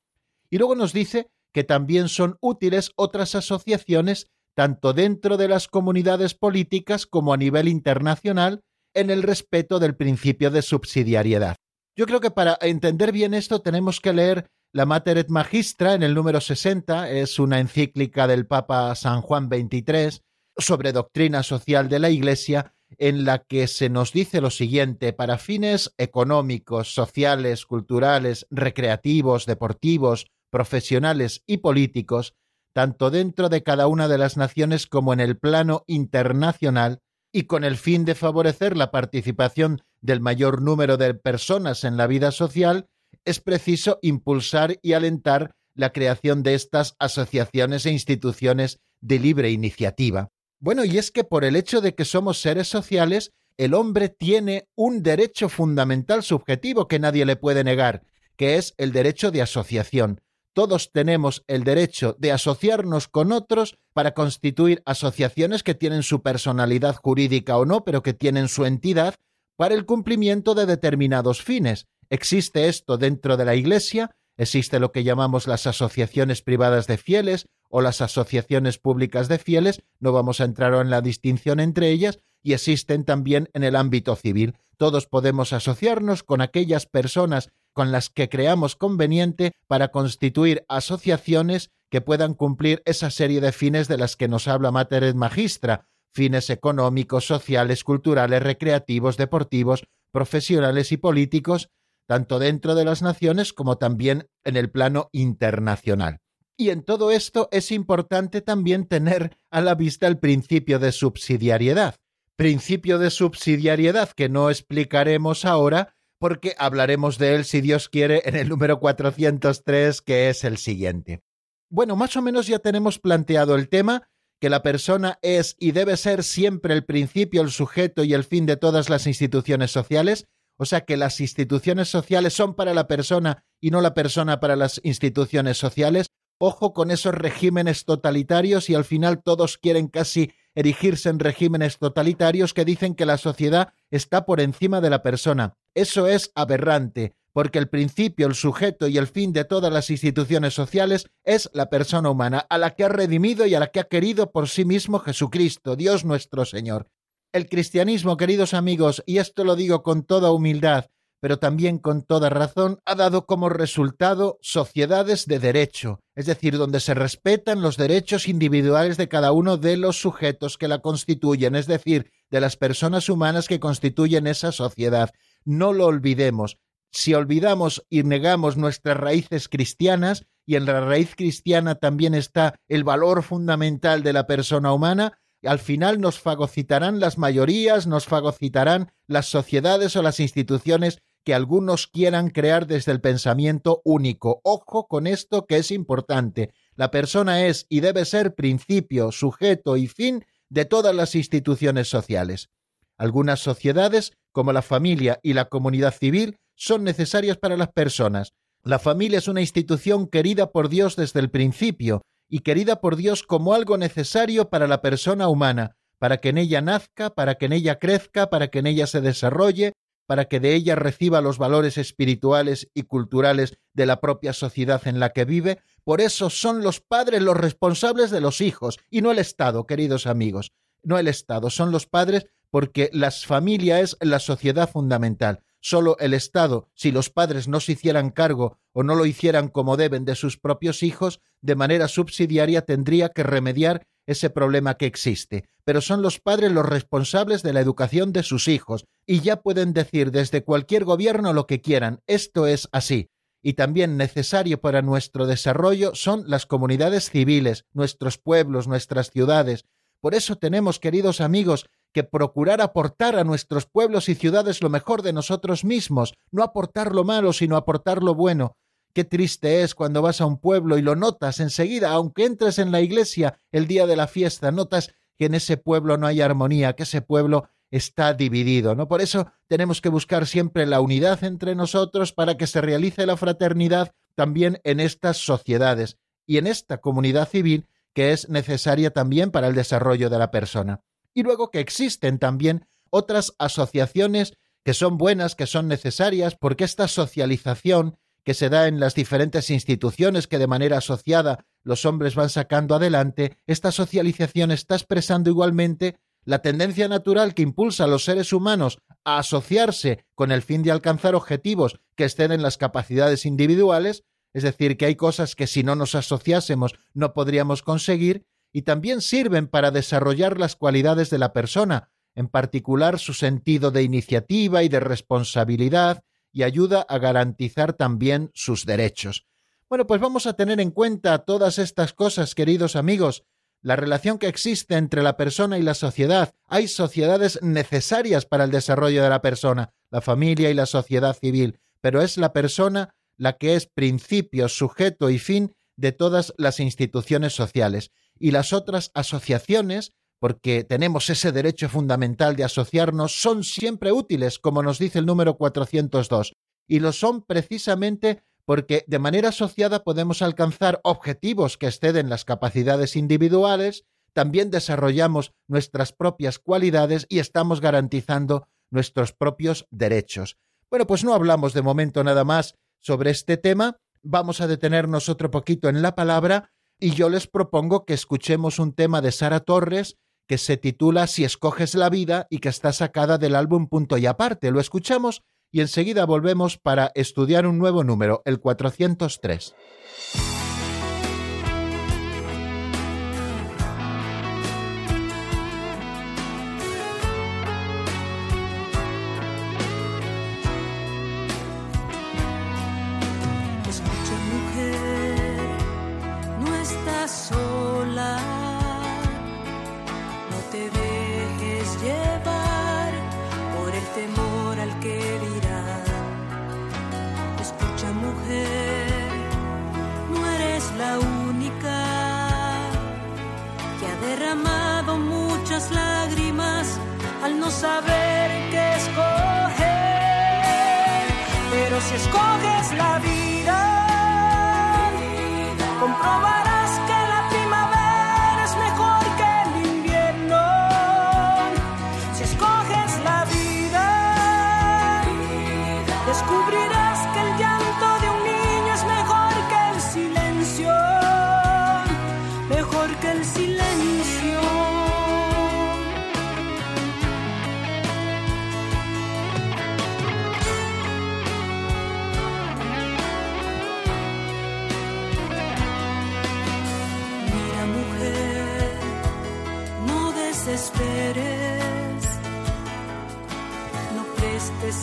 Y 0.50 0.58
luego 0.58 0.76
nos 0.76 0.94
dice 0.94 1.28
que 1.52 1.64
también 1.64 2.10
son 2.10 2.38
útiles 2.42 2.92
otras 2.96 3.36
asociaciones, 3.36 4.28
tanto 4.56 4.94
dentro 4.94 5.36
de 5.36 5.50
las 5.50 5.68
comunidades 5.68 6.34
políticas 6.34 7.06
como 7.06 7.34
a 7.34 7.38
nivel 7.38 7.68
internacional, 7.68 8.64
en 8.94 9.10
el 9.10 9.24
respeto 9.24 9.80
del 9.80 9.96
principio 9.96 10.52
de 10.52 10.62
subsidiariedad. 10.62 11.56
Yo 11.96 12.06
creo 12.06 12.20
que 12.20 12.32
para 12.32 12.58
entender 12.62 13.12
bien 13.12 13.34
esto 13.34 13.62
tenemos 13.62 14.00
que 14.00 14.14
leer 14.14 14.48
la 14.74 14.88
Mater 14.88 15.20
et 15.20 15.30
Magistra 15.30 15.94
en 15.94 16.02
el 16.02 16.16
número 16.16 16.42
60, 16.42 17.12
es 17.12 17.38
una 17.38 17.60
encíclica 17.60 18.26
del 18.26 18.48
Papa 18.48 18.96
San 18.96 19.22
Juan 19.22 19.48
XXIII 19.48 20.22
sobre 20.58 20.92
doctrina 20.92 21.44
social 21.44 21.90
de 21.90 22.00
la 22.00 22.10
Iglesia, 22.10 22.74
en 22.98 23.24
la 23.26 23.40
que 23.40 23.68
se 23.68 23.90
nos 23.90 24.14
dice 24.14 24.42
lo 24.42 24.50
siguiente, 24.50 25.14
para 25.14 25.38
fines 25.38 25.94
económicos, 25.98 26.94
sociales, 26.94 27.66
culturales, 27.66 28.48
recreativos, 28.50 29.46
deportivos, 29.46 30.28
profesionales 30.52 31.44
y 31.46 31.58
políticos, 31.58 32.36
tanto 32.74 33.12
dentro 33.12 33.50
de 33.50 33.62
cada 33.62 33.88
una 33.88 34.08
de 34.08 34.18
las 34.18 34.38
naciones 34.38 34.88
como 34.88 35.14
en 35.14 35.20
el 35.20 35.38
plano 35.38 35.84
internacional, 35.88 37.00
y 37.34 37.44
con 37.44 37.64
el 37.64 37.76
fin 37.76 38.06
de 38.06 38.16
favorecer 38.16 38.78
la 38.78 38.92
participación 38.92 39.82
del 40.02 40.22
mayor 40.22 40.62
número 40.62 40.98
de 40.98 41.16
personas 41.16 41.84
en 41.84 41.98
la 41.98 42.08
vida 42.08 42.32
social, 42.32 42.88
es 43.26 43.42
preciso 43.42 44.00
impulsar 44.04 44.78
y 44.84 44.94
alentar 44.94 45.56
la 45.76 45.92
creación 45.92 46.44
de 46.44 46.54
estas 46.54 46.96
asociaciones 47.00 47.86
e 47.88 47.92
instituciones 47.92 48.80
de 49.02 49.20
libre 49.20 49.50
iniciativa. 49.50 50.30
Bueno, 50.60 50.86
y 50.86 51.00
es 51.00 51.12
que 51.12 51.24
por 51.24 51.44
el 51.44 51.56
hecho 51.56 51.82
de 51.82 51.96
que 51.96 52.06
somos 52.06 52.40
seres 52.40 52.68
sociales, 52.68 53.32
el 53.58 53.74
hombre 53.74 54.10
tiene 54.10 54.70
un 54.76 55.02
derecho 55.02 55.50
fundamental 55.50 56.22
subjetivo 56.24 56.88
que 56.88 57.00
nadie 57.00 57.26
le 57.26 57.36
puede 57.36 57.64
negar, 57.64 58.04
que 58.38 58.58
es 58.58 58.76
el 58.78 58.92
derecho 58.92 59.32
de 59.32 59.42
asociación 59.42 60.22
todos 60.54 60.92
tenemos 60.92 61.44
el 61.48 61.64
derecho 61.64 62.16
de 62.20 62.32
asociarnos 62.32 63.08
con 63.08 63.32
otros 63.32 63.78
para 63.94 64.14
constituir 64.14 64.82
asociaciones 64.86 65.64
que 65.64 65.76
tienen 65.76 66.04
su 66.04 66.22
personalidad 66.22 66.96
jurídica 66.96 67.58
o 67.58 67.66
no, 67.66 67.84
pero 67.84 68.04
que 68.04 68.14
tienen 68.14 68.48
su 68.48 68.66
entidad 68.66 69.16
para 69.56 69.76
el 69.76 69.86
cumplimiento 69.86 70.56
de 70.56 70.66
determinados 70.66 71.42
fines. 71.42 71.88
Existe 72.10 72.68
esto 72.68 72.98
dentro 72.98 73.38
de 73.38 73.46
la 73.46 73.56
Iglesia, 73.56 74.12
existe 74.38 74.80
lo 74.80 74.92
que 74.92 75.04
llamamos 75.04 75.48
las 75.48 75.68
asociaciones 75.68 76.42
privadas 76.42 76.88
de 76.88 76.98
fieles 76.98 77.48
o 77.70 77.82
las 77.82 78.02
asociaciones 78.02 78.78
públicas 78.78 79.28
de 79.28 79.40
fieles, 79.40 79.82
no 80.00 80.12
vamos 80.12 80.40
a 80.40 80.46
entrar 80.46 80.74
en 80.76 80.90
la 80.90 81.02
distinción 81.02 81.60
entre 81.60 81.90
ellas, 81.90 82.20
y 82.44 82.54
existen 82.54 83.06
también 83.06 83.50
en 83.54 83.64
el 83.64 83.76
ámbito 83.76 84.16
civil. 84.16 84.56
Todos 84.78 85.08
podemos 85.08 85.54
asociarnos 85.54 86.24
con 86.24 86.42
aquellas 86.42 86.86
personas 86.86 87.50
con 87.74 87.92
las 87.92 88.10
que 88.10 88.30
creamos 88.30 88.76
conveniente 88.76 89.54
para 89.68 89.90
constituir 89.90 90.64
asociaciones 90.68 91.72
que 91.90 92.02
puedan 92.02 92.34
cumplir 92.34 92.82
esa 92.86 93.10
serie 93.10 93.42
de 93.42 93.52
fines 93.52 93.88
de 93.88 93.98
las 93.98 94.16
que 94.16 94.28
nos 94.28 94.48
habla 94.48 94.72
Mater 94.72 95.14
Magistra, 95.16 95.88
fines 96.12 96.50
económicos, 96.50 97.28
sociales, 97.28 97.84
culturales, 97.84 98.42
recreativos, 98.42 99.18
deportivos, 99.18 99.84
profesionales 100.12 100.92
y 100.92 100.98
políticos, 100.98 101.70
tanto 102.08 102.40
dentro 102.40 102.76
de 102.76 102.86
las 102.86 103.02
naciones 103.02 103.54
como 103.54 103.78
también 103.78 104.28
en 104.44 104.56
el 104.56 104.70
plano 104.70 105.10
internacional. 105.12 106.20
Y 106.56 106.70
en 106.70 106.84
todo 106.84 107.12
esto 107.12 107.50
es 107.52 107.72
importante 107.72 108.42
también 108.42 108.88
tener 108.88 109.38
a 109.50 109.62
la 109.62 109.76
vista 109.76 110.08
el 110.08 110.20
principio 110.20 110.80
de 110.80 110.92
subsidiariedad 110.92 111.96
principio 112.36 112.98
de 113.00 113.10
subsidiariedad 113.10 114.10
que 114.10 114.30
no 114.30 114.50
explicaremos 114.50 115.46
ahora 115.46 115.96
porque 116.24 116.56
hablaremos 116.58 117.18
de 117.18 117.36
él, 117.36 117.44
si 117.44 117.60
Dios 117.60 117.90
quiere, 117.90 118.22
en 118.24 118.38
el 118.38 118.48
número 118.48 118.80
403, 118.80 120.02
que 120.02 120.30
es 120.30 120.46
el 120.46 120.58
siguiente. 120.58 121.22
Bueno, 121.70 121.98
más 121.98 122.16
o 122.16 122.22
menos 122.22 122.48
ya 122.48 122.60
tenemos 122.60 122.98
planteado 122.98 123.56
el 123.56 123.68
tema, 123.68 124.08
que 124.40 124.50
la 124.50 124.64
persona 124.64 125.20
es 125.22 125.58
y 125.60 125.74
debe 125.74 125.98
ser 125.98 126.24
siempre 126.24 126.76
el 126.76 126.86
principio, 126.86 127.42
el 127.42 127.52
sujeto 127.52 128.06
y 128.06 128.14
el 128.14 128.24
fin 128.24 128.46
de 128.46 128.56
todas 128.56 128.90
las 128.90 129.06
instituciones 129.06 129.72
sociales, 129.72 130.26
o 130.56 130.64
sea 130.64 130.86
que 130.86 130.96
las 130.96 131.20
instituciones 131.20 131.90
sociales 131.90 132.32
son 132.32 132.56
para 132.56 132.74
la 132.74 132.88
persona 132.88 133.44
y 133.60 133.72
no 133.72 133.82
la 133.82 133.94
persona 133.94 134.40
para 134.40 134.56
las 134.56 134.80
instituciones 134.86 135.58
sociales. 135.58 136.08
Ojo 136.40 136.72
con 136.72 136.90
esos 136.90 137.14
regímenes 137.14 137.84
totalitarios 137.84 138.70
y 138.70 138.76
al 138.76 138.86
final 138.86 139.22
todos 139.22 139.58
quieren 139.58 139.90
casi 139.90 140.32
erigirse 140.56 141.10
en 141.10 141.20
regímenes 141.20 141.80
totalitarios 141.80 142.54
que 142.54 142.64
dicen 142.64 142.96
que 142.96 143.06
la 143.06 143.18
sociedad 143.18 143.74
está 143.92 144.26
por 144.26 144.40
encima 144.40 144.80
de 144.80 144.90
la 144.90 145.04
persona. 145.04 145.58
Eso 145.76 146.08
es 146.08 146.32
aberrante, 146.36 147.14
porque 147.34 147.58
el 147.60 147.68
principio, 147.68 148.28
el 148.28 148.36
sujeto 148.36 148.88
y 148.88 148.98
el 148.98 149.08
fin 149.08 149.34
de 149.34 149.44
todas 149.44 149.74
las 149.74 149.90
instituciones 149.90 150.54
sociales 150.54 151.08
es 151.24 151.50
la 151.54 151.70
persona 151.70 152.10
humana, 152.10 152.46
a 152.50 152.58
la 152.58 152.76
que 152.76 152.84
ha 152.84 152.90
redimido 152.90 153.46
y 153.46 153.56
a 153.56 153.60
la 153.60 153.68
que 153.68 153.80
ha 153.80 153.86
querido 153.86 154.32
por 154.32 154.48
sí 154.48 154.66
mismo 154.66 155.00
Jesucristo, 155.00 155.76
Dios 155.76 156.06
nuestro 156.06 156.46
Señor. 156.46 156.88
El 157.32 157.50
cristianismo, 157.50 158.18
queridos 158.18 158.54
amigos, 158.54 159.02
y 159.08 159.18
esto 159.18 159.44
lo 159.44 159.56
digo 159.56 159.82
con 159.82 160.04
toda 160.04 160.32
humildad, 160.32 160.86
pero 161.24 161.40
también 161.40 161.80
con 161.80 162.04
toda 162.04 162.30
razón, 162.30 162.80
ha 162.86 162.96
dado 162.96 163.26
como 163.26 163.48
resultado 163.48 164.38
sociedades 164.42 165.26
de 165.26 165.40
derecho, 165.40 166.02
es 166.16 166.26
decir, 166.26 166.58
donde 166.58 166.82
se 166.82 166.94
respetan 166.94 167.62
los 167.62 167.78
derechos 167.78 168.28
individuales 168.28 168.98
de 168.98 169.08
cada 169.08 169.32
uno 169.32 169.56
de 169.56 169.78
los 169.78 169.96
sujetos 169.96 170.58
que 170.58 170.68
la 170.68 170.80
constituyen, 170.80 171.56
es 171.56 171.66
decir, 171.66 172.12
de 172.30 172.42
las 172.42 172.58
personas 172.58 173.08
humanas 173.08 173.48
que 173.48 173.62
constituyen 173.62 174.28
esa 174.28 174.52
sociedad. 174.52 175.12
No 175.46 175.74
lo 175.74 175.86
olvidemos. 175.86 176.58
Si 176.92 177.14
olvidamos 177.14 177.86
y 177.90 178.04
negamos 178.04 178.58
nuestras 178.58 178.98
raíces 178.98 179.50
cristianas, 179.50 180.26
y 180.46 180.56
en 180.56 180.66
la 180.66 180.82
raíz 180.82 181.16
cristiana 181.16 181.76
también 181.76 182.14
está 182.14 182.56
el 182.68 182.84
valor 182.84 183.24
fundamental 183.24 184.04
de 184.04 184.14
la 184.14 184.28
persona 184.28 184.74
humana, 184.74 185.20
al 185.44 185.60
final 185.60 186.00
nos 186.00 186.20
fagocitarán 186.20 187.00
las 187.00 187.18
mayorías, 187.18 187.88
nos 187.88 188.06
fagocitarán 188.06 188.92
las 189.08 189.28
sociedades 189.28 189.96
o 189.96 190.02
las 190.02 190.20
instituciones 190.20 191.00
que 191.24 191.34
algunos 191.34 191.88
quieran 191.88 192.30
crear 192.30 192.68
desde 192.68 192.92
el 192.92 193.02
pensamiento 193.02 193.82
único. 193.84 194.42
Ojo 194.44 194.88
con 194.88 195.08
esto 195.08 195.46
que 195.46 195.58
es 195.58 195.72
importante. 195.72 196.54
La 196.76 196.92
persona 196.92 197.46
es 197.46 197.66
y 197.70 197.80
debe 197.80 198.06
ser 198.06 198.36
principio, 198.36 199.12
sujeto 199.12 199.78
y 199.78 199.88
fin 199.88 200.26
de 200.50 200.66
todas 200.66 200.94
las 200.94 201.16
instituciones 201.16 201.90
sociales. 201.90 202.50
Algunas 202.98 203.40
sociedades, 203.40 204.14
como 204.34 204.52
la 204.52 204.62
familia 204.62 205.20
y 205.24 205.32
la 205.32 205.46
comunidad 205.46 205.94
civil, 205.94 206.38
son 206.56 206.84
necesarias 206.84 207.38
para 207.38 207.56
las 207.56 207.72
personas. 207.72 208.34
La 208.64 208.80
familia 208.80 209.20
es 209.20 209.30
una 209.30 209.42
institución 209.42 210.08
querida 210.08 210.52
por 210.52 210.68
Dios 210.68 210.98
desde 210.98 211.22
el 211.22 211.30
principio 211.30 212.02
y 212.30 212.40
querida 212.40 212.82
por 212.82 212.98
Dios 212.98 213.24
como 213.24 213.54
algo 213.54 213.78
necesario 213.78 214.50
para 214.50 214.68
la 214.68 214.82
persona 214.82 215.28
humana, 215.30 215.78
para 216.00 216.18
que 216.18 216.30
en 216.30 216.38
ella 216.38 216.62
nazca, 216.62 217.12
para 217.12 217.36
que 217.36 217.46
en 217.46 217.54
ella 217.54 217.80
crezca, 217.80 218.30
para 218.30 218.50
que 218.50 218.60
en 218.60 218.68
ella 218.68 218.88
se 218.88 219.02
desarrolle, 219.02 219.74
para 220.06 220.26
que 220.26 220.40
de 220.40 220.54
ella 220.54 220.76
reciba 220.76 221.22
los 221.22 221.38
valores 221.38 221.78
espirituales 221.78 222.70
y 222.74 222.84
culturales 222.84 223.58
de 223.74 223.86
la 223.86 224.02
propia 224.02 224.34
sociedad 224.34 224.86
en 224.88 225.00
la 225.00 225.12
que 225.12 225.26
vive, 225.26 225.60
por 225.84 226.02
eso 226.02 226.30
son 226.30 226.62
los 226.64 226.82
padres 226.82 227.22
los 227.22 227.38
responsables 227.38 228.12
de 228.12 228.22
los 228.22 228.42
hijos 228.42 228.80
y 228.90 229.02
no 229.02 229.12
el 229.12 229.20
Estado, 229.20 229.66
queridos 229.66 230.08
amigos, 230.08 230.52
no 230.84 230.98
el 230.98 231.08
Estado, 231.08 231.50
son 231.50 231.72
los 231.72 231.88
padres 231.88 232.26
porque 232.54 232.92
la 232.94 233.10
familia 233.10 233.80
es 233.80 233.98
la 234.00 234.20
sociedad 234.20 234.70
fundamental. 234.70 235.40
Solo 235.60 235.98
el 235.98 236.14
Estado, 236.14 236.70
si 236.76 236.92
los 236.92 237.10
padres 237.10 237.48
no 237.48 237.60
se 237.60 237.72
hicieran 237.72 238.12
cargo 238.12 238.60
o 238.74 238.84
no 238.84 238.94
lo 238.94 239.08
hicieran 239.08 239.48
como 239.48 239.76
deben 239.76 240.06
de 240.06 240.14
sus 240.14 240.38
propios 240.38 240.84
hijos, 240.84 241.20
de 241.42 241.56
manera 241.56 241.88
subsidiaria 241.88 242.62
tendría 242.62 243.10
que 243.10 243.24
remediar 243.24 243.88
ese 244.06 244.30
problema 244.30 244.76
que 244.76 244.86
existe, 244.86 245.46
pero 245.66 245.82
son 245.82 246.04
los 246.04 246.20
padres 246.20 246.52
los 246.52 246.68
responsables 246.68 247.42
de 247.42 247.54
la 247.54 247.60
educación 247.60 248.14
de 248.14 248.22
sus 248.22 248.48
hijos, 248.48 248.86
y 249.08 249.22
ya 249.22 249.42
pueden 249.42 249.74
decir 249.74 250.12
desde 250.12 250.44
cualquier 250.44 250.86
gobierno 250.86 251.34
lo 251.34 251.48
que 251.48 251.60
quieran, 251.60 252.02
esto 252.06 252.46
es 252.46 252.70
así. 252.72 253.10
Y 253.42 253.54
también 253.54 253.98
necesario 253.98 254.62
para 254.62 254.84
nuestro 254.84 255.26
desarrollo 255.26 255.96
son 255.96 256.26
las 256.28 256.46
comunidades 256.46 257.10
civiles, 257.10 257.66
nuestros 257.74 258.20
pueblos, 258.20 258.68
nuestras 258.68 259.10
ciudades. 259.10 259.66
Por 260.02 260.14
eso 260.14 260.36
tenemos, 260.36 260.80
queridos 260.80 261.20
amigos, 261.20 261.66
que 261.94 262.04
procurar 262.04 262.62
aportar 262.62 263.16
a 263.16 263.24
nuestros 263.24 263.66
pueblos 263.66 264.10
y 264.10 264.16
ciudades 264.16 264.62
lo 264.62 264.70
mejor 264.70 265.02
de 265.04 265.14
nosotros 265.14 265.64
mismos, 265.64 266.14
no 266.32 266.44
aportar 266.44 266.94
lo 266.94 267.04
malo, 267.04 267.32
sino 267.32 267.56
aportar 267.56 268.04
lo 268.04 268.16
bueno, 268.16 268.58
Qué 268.94 269.04
triste 269.04 269.64
es 269.64 269.74
cuando 269.74 270.04
vas 270.04 270.22
a 270.22 270.28
un 270.28 270.38
pueblo 270.38 270.78
y 270.78 270.84
lo 270.84 270.96
notas 270.96 271.40
enseguida, 271.40 271.90
aunque 271.92 272.26
entres 272.26 272.60
en 272.60 272.72
la 272.72 272.80
iglesia 272.80 273.40
el 273.52 273.66
día 273.66 273.88
de 273.88 273.96
la 273.96 274.06
fiesta, 274.06 274.52
notas 274.52 274.94
que 275.18 275.26
en 275.26 275.34
ese 275.34 275.58
pueblo 275.58 275.98
no 275.98 276.06
hay 276.06 276.22
armonía, 276.22 276.74
que 276.74 276.84
ese 276.84 277.02
pueblo 277.02 277.50
está 277.72 278.14
dividido, 278.14 278.76
¿no? 278.76 278.88
Por 278.88 279.02
eso 279.02 279.32
tenemos 279.48 279.82
que 279.82 279.90
buscar 279.90 280.28
siempre 280.28 280.68
la 280.68 280.80
unidad 280.80 281.24
entre 281.24 281.56
nosotros 281.56 282.14
para 282.14 282.38
que 282.38 282.46
se 282.46 282.62
realice 282.62 283.08
la 283.08 283.18
fraternidad 283.18 283.94
también 284.14 284.60
en 284.64 284.80
estas 284.80 285.18
sociedades 285.18 285.98
y 286.28 286.38
en 286.38 286.46
esta 286.46 286.78
comunidad 286.78 287.28
civil 287.28 287.68
que 287.96 288.12
es 288.12 288.30
necesaria 288.30 288.92
también 288.92 289.32
para 289.32 289.48
el 289.48 289.56
desarrollo 289.56 290.12
de 290.12 290.20
la 290.20 290.30
persona. 290.30 290.82
Y 291.14 291.24
luego 291.24 291.52
que 291.52 291.60
existen 291.60 292.20
también 292.20 292.68
otras 292.90 293.34
asociaciones 293.40 294.34
que 294.64 294.74
son 294.74 294.98
buenas, 294.98 295.36
que 295.36 295.48
son 295.48 295.68
necesarias, 295.68 296.36
porque 296.40 296.64
esta 296.64 296.88
socialización 296.88 297.98
que 298.24 298.34
se 298.34 298.50
da 298.50 298.68
en 298.68 298.80
las 298.80 298.96
diferentes 298.96 299.50
instituciones 299.50 300.28
que 300.28 300.40
de 300.40 300.48
manera 300.48 300.78
asociada 300.78 301.46
los 301.64 301.86
hombres 301.86 302.16
van 302.16 302.30
sacando 302.30 302.76
adelante, 302.76 303.38
esta 303.46 303.72
socialización 303.72 304.52
está 304.52 304.76
expresando 304.76 305.30
igualmente 305.30 305.98
la 306.26 306.42
tendencia 306.42 306.88
natural 306.88 307.34
que 307.34 307.42
impulsa 307.42 307.84
a 307.84 307.88
los 307.88 308.06
seres 308.06 308.32
humanos 308.32 308.80
a 309.04 309.18
asociarse 309.18 310.06
con 310.16 310.32
el 310.32 310.42
fin 310.42 310.64
de 310.64 310.72
alcanzar 310.72 311.16
objetivos 311.16 311.80
que 311.96 312.06
exceden 312.06 312.42
las 312.42 312.58
capacidades 312.58 313.26
individuales, 313.26 314.04
es 314.34 314.44
decir, 314.44 314.78
que 314.78 314.86
hay 314.86 314.96
cosas 314.96 315.36
que 315.36 315.48
si 315.48 315.64
no 315.64 315.76
nos 315.76 315.96
asociásemos 315.96 316.74
no 316.94 317.14
podríamos 317.14 317.62
conseguir, 317.62 318.26
y 318.54 318.62
también 318.62 319.02
sirven 319.02 319.48
para 319.48 319.72
desarrollar 319.72 320.40
las 320.40 320.56
cualidades 320.56 321.10
de 321.10 321.18
la 321.18 321.34
persona, 321.34 321.90
en 322.16 322.30
particular 322.30 323.00
su 323.00 323.14
sentido 323.14 323.72
de 323.72 323.84
iniciativa 323.84 324.64
y 324.64 324.70
de 324.70 324.80
responsabilidad, 324.80 326.04
y 326.32 326.44
ayuda 326.44 326.86
a 326.88 327.00
garantizar 327.00 327.74
también 327.74 328.32
sus 328.34 328.66
derechos. 328.66 329.26
Bueno, 329.68 329.88
pues 329.88 330.00
vamos 330.00 330.28
a 330.28 330.34
tener 330.34 330.60
en 330.60 330.72
cuenta 330.72 331.18
todas 331.26 331.60
estas 331.60 331.94
cosas, 331.94 332.36
queridos 332.36 332.76
amigos, 332.76 333.24
la 333.62 333.76
relación 333.76 334.20
que 334.20 334.28
existe 334.28 334.76
entre 334.76 335.02
la 335.02 335.18
persona 335.18 335.58
y 335.58 335.64
la 335.64 335.74
sociedad. 335.74 336.34
Hay 336.48 336.68
sociedades 336.68 337.40
necesarias 337.42 338.26
para 338.26 338.44
el 338.44 338.52
desarrollo 338.52 339.02
de 339.02 339.10
la 339.10 339.22
persona, 339.22 339.74
la 339.90 340.02
familia 340.02 340.52
y 340.52 340.54
la 340.54 340.66
sociedad 340.66 341.16
civil, 341.16 341.60
pero 341.82 342.02
es 342.02 342.18
la 342.18 342.34
persona 342.34 342.94
la 343.18 343.38
que 343.38 343.56
es 343.56 343.68
principio, 343.68 344.50
sujeto 344.50 345.10
y 345.10 345.18
fin 345.18 345.56
de 345.76 345.92
todas 345.92 346.34
las 346.38 346.60
instituciones 346.60 347.34
sociales. 347.34 347.92
Y 348.20 348.32
las 348.32 348.54
otras 348.54 348.92
asociaciones, 348.94 349.92
porque 350.20 350.64
tenemos 350.64 351.10
ese 351.10 351.32
derecho 351.32 351.70
fundamental 351.70 352.36
de 352.36 352.44
asociarnos, 352.44 353.22
son 353.22 353.44
siempre 353.44 353.92
útiles, 353.92 354.40
como 354.40 354.64
nos 354.64 354.80
dice 354.80 355.00
el 355.00 355.06
número 355.06 355.36
402, 355.36 356.34
y 356.68 356.80
lo 356.80 356.92
son 356.94 357.24
precisamente 357.24 358.24
porque 358.46 358.84
de 358.88 359.00
manera 359.00 359.30
asociada 359.30 359.84
podemos 359.84 360.22
alcanzar 360.22 360.80
objetivos 360.84 361.58
que 361.58 361.68
exceden 361.68 362.10
las 362.10 362.26
capacidades 362.26 362.96
individuales, 362.96 363.86
también 364.14 364.52
desarrollamos 364.52 365.34
nuestras 365.48 365.94
propias 365.94 366.40
cualidades 366.40 367.06
y 367.10 367.20
estamos 367.20 367.62
garantizando 367.62 368.48
nuestros 368.70 369.14
propios 369.14 369.66
derechos. 369.72 370.38
Bueno, 370.70 370.88
pues 370.88 371.04
no 371.04 371.14
hablamos 371.14 371.54
de 371.54 371.62
momento 371.62 372.04
nada 372.04 372.24
más 372.24 372.56
sobre 372.80 373.12
este 373.12 373.38
tema, 373.38 373.78
vamos 374.02 374.42
a 374.42 374.48
detenernos 374.48 375.10
otro 375.10 375.32
poquito 375.32 375.70
en 375.70 375.82
la 375.82 375.96
palabra 375.96 376.52
y 376.80 376.92
yo 376.92 377.10
les 377.10 377.28
propongo 377.28 377.86
que 377.86 377.94
escuchemos 377.94 378.60
un 378.60 378.74
tema 378.74 379.02
de 379.02 379.12
Sara 379.12 379.40
Torres 379.40 379.98
que 380.28 380.38
se 380.38 380.58
titula 380.58 381.08
Si 381.08 381.24
escoges 381.24 381.76
la 381.76 381.90
vida 381.90 382.28
y 382.30 382.40
que 382.40 382.50
está 382.50 382.74
sacada 382.74 383.18
del 383.18 383.36
álbum 383.36 383.68
Punto 383.68 383.98
y 383.98 384.06
aparte. 384.06 384.52
Lo 384.52 384.60
escuchamos 384.60 385.24
y 385.52 385.62
enseguida 385.62 386.06
volvemos 386.06 386.58
para 386.58 386.92
estudiar 386.96 387.46
un 387.46 387.60
nuevo 387.60 387.84
número, 387.84 388.22
el 388.26 388.40
403. 388.40 389.54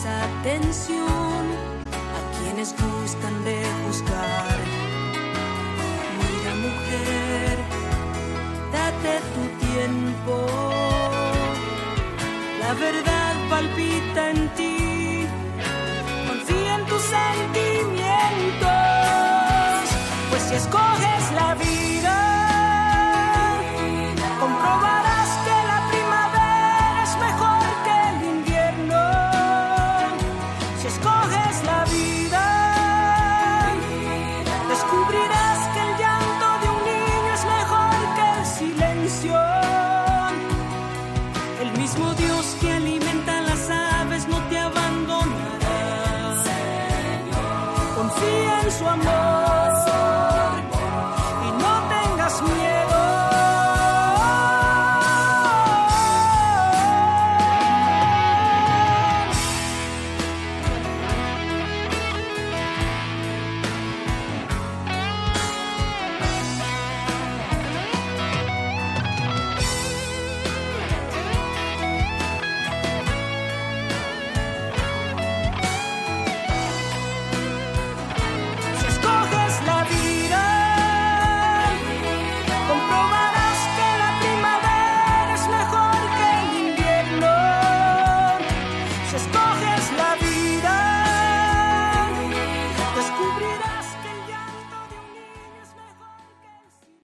Atención 0.05 1.00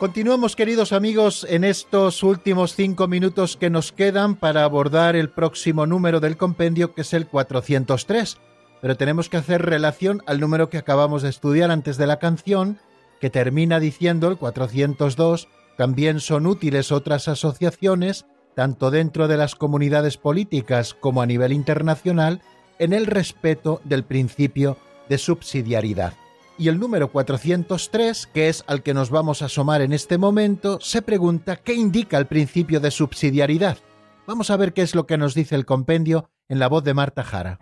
Continuamos, 0.00 0.56
queridos 0.56 0.94
amigos, 0.94 1.46
en 1.46 1.62
estos 1.62 2.22
últimos 2.22 2.74
cinco 2.74 3.06
minutos 3.06 3.58
que 3.58 3.68
nos 3.68 3.92
quedan 3.92 4.34
para 4.34 4.64
abordar 4.64 5.14
el 5.14 5.28
próximo 5.28 5.84
número 5.84 6.20
del 6.20 6.38
compendio, 6.38 6.94
que 6.94 7.02
es 7.02 7.12
el 7.12 7.26
403. 7.26 8.38
Pero 8.80 8.96
tenemos 8.96 9.28
que 9.28 9.36
hacer 9.36 9.60
relación 9.60 10.22
al 10.24 10.40
número 10.40 10.70
que 10.70 10.78
acabamos 10.78 11.20
de 11.20 11.28
estudiar 11.28 11.70
antes 11.70 11.98
de 11.98 12.06
la 12.06 12.18
canción, 12.18 12.78
que 13.20 13.28
termina 13.28 13.78
diciendo 13.78 14.28
el 14.28 14.38
402, 14.38 15.48
también 15.76 16.20
son 16.20 16.46
útiles 16.46 16.92
otras 16.92 17.28
asociaciones, 17.28 18.24
tanto 18.54 18.90
dentro 18.90 19.28
de 19.28 19.36
las 19.36 19.54
comunidades 19.54 20.16
políticas 20.16 20.94
como 20.94 21.20
a 21.20 21.26
nivel 21.26 21.52
internacional, 21.52 22.40
en 22.78 22.94
el 22.94 23.04
respeto 23.04 23.82
del 23.84 24.04
principio 24.04 24.78
de 25.10 25.18
subsidiariedad. 25.18 26.14
Y 26.60 26.68
el 26.68 26.78
número 26.78 27.10
403, 27.10 28.26
que 28.26 28.50
es 28.50 28.64
al 28.66 28.82
que 28.82 28.92
nos 28.92 29.08
vamos 29.08 29.40
a 29.40 29.46
asomar 29.46 29.80
en 29.80 29.94
este 29.94 30.18
momento, 30.18 30.78
se 30.82 31.00
pregunta 31.00 31.56
qué 31.56 31.72
indica 31.72 32.18
el 32.18 32.26
principio 32.26 32.80
de 32.80 32.90
subsidiariedad. 32.90 33.78
Vamos 34.26 34.50
a 34.50 34.58
ver 34.58 34.74
qué 34.74 34.82
es 34.82 34.94
lo 34.94 35.06
que 35.06 35.16
nos 35.16 35.32
dice 35.32 35.54
el 35.54 35.64
compendio 35.64 36.28
en 36.50 36.58
la 36.58 36.68
voz 36.68 36.84
de 36.84 36.92
Marta 36.92 37.24
Jara. 37.24 37.58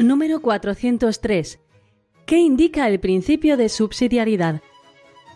Número 0.00 0.42
403. 0.42 1.60
¿Qué 2.26 2.38
indica 2.38 2.88
el 2.88 2.98
principio 2.98 3.56
de 3.56 3.68
subsidiariedad? 3.68 4.62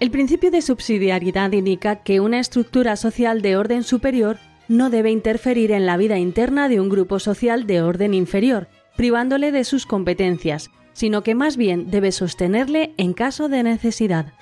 El 0.01 0.11
principio 0.11 0.51
de 0.51 0.61
subsidiariedad 0.61 1.53
indica 1.53 2.03
que 2.03 2.19
una 2.19 2.41
estructura 2.41 2.97
social 2.97 3.43
de 3.43 3.57
orden 3.57 3.85
superior 3.85 4.39
no 4.69 4.91
debe 4.91 5.11
interferir 5.11 5.73
en 5.73 5.87
la 5.87 5.97
vida 5.97 6.19
interna 6.19 6.69
de 6.69 6.81
un 6.81 6.89
grupo 6.89 7.19
social 7.19 7.67
de 7.67 7.83
orden 7.83 8.15
inferior, 8.15 8.69
privándole 8.97 9.53
de 9.53 9.65
sus 9.65 9.87
competencias, 9.87 10.71
sino 10.93 11.23
que 11.23 11.35
más 11.35 11.57
bien 11.57 11.91
debe 11.91 12.13
sostenerle 12.13 12.95
en 12.97 13.13
caso 13.13 13.49
de 13.49 13.63
necesidad. 13.63 14.33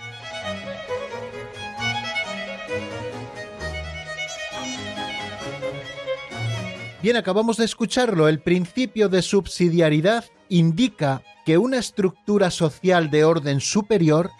Bien, 7.02 7.16
acabamos 7.16 7.58
de 7.58 7.66
escucharlo. 7.66 8.28
El 8.28 8.40
principio 8.40 9.10
de 9.10 9.20
subsidiariedad 9.20 10.24
indica 10.48 11.22
que 11.44 11.58
una 11.58 11.76
estructura 11.76 12.50
social 12.50 13.10
de 13.10 13.24
orden 13.24 13.60
superior 13.60 14.30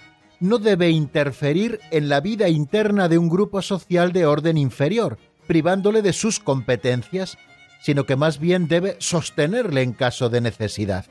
no 0.41 0.59
debe 0.59 0.89
interferir 0.89 1.81
en 1.91 2.09
la 2.09 2.21
vida 2.21 2.49
interna 2.49 3.09
de 3.09 3.19
un 3.19 3.29
grupo 3.29 3.61
social 3.61 4.13
de 4.13 4.25
orden 4.25 4.57
inferior, 4.57 5.19
privándole 5.47 6.03
de 6.03 6.13
sus 6.13 6.41
competencias, 6.41 7.39
sino 7.83 8.07
que 8.07 8.17
más 8.17 8.39
bien 8.39 8.69
debe 8.69 8.97
sostenerle 8.99 9.83
en 9.83 9.93
caso 9.93 10.31
de 10.31 10.41
necesidad. 10.41 11.07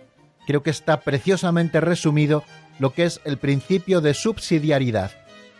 Creo 0.47 0.63
que 0.63 0.71
está 0.71 1.01
preciosamente 1.01 1.79
resumido 1.79 2.43
lo 2.79 2.93
que 2.93 3.05
es 3.05 3.21
el 3.25 3.37
principio 3.37 4.01
de 4.01 4.13
subsidiariedad, 4.13 5.11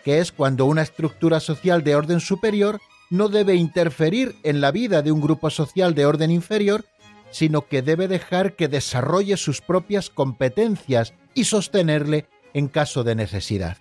que 0.04 0.20
es 0.20 0.32
cuando 0.32 0.66
una 0.66 0.82
estructura 0.82 1.40
social 1.40 1.84
de 1.84 1.96
orden 1.96 2.20
superior 2.20 2.82
no 3.10 3.30
debe 3.30 3.56
interferir 3.56 4.36
en 4.44 4.60
la 4.60 4.72
vida 4.72 5.02
de 5.02 5.12
un 5.12 5.22
grupo 5.22 5.50
social 5.50 5.94
de 5.94 6.06
orden 6.06 6.32
inferior, 6.32 6.86
sino 7.30 7.68
que 7.68 7.82
debe 7.82 8.08
dejar 8.08 8.56
que 8.56 8.68
desarrolle 8.68 9.38
sus 9.38 9.62
propias 9.62 10.10
competencias 10.10 11.14
y 11.34 11.46
sostenerle 11.46 12.28
en 12.54 12.68
caso 12.68 13.04
de 13.04 13.16
necesidad. 13.16 13.78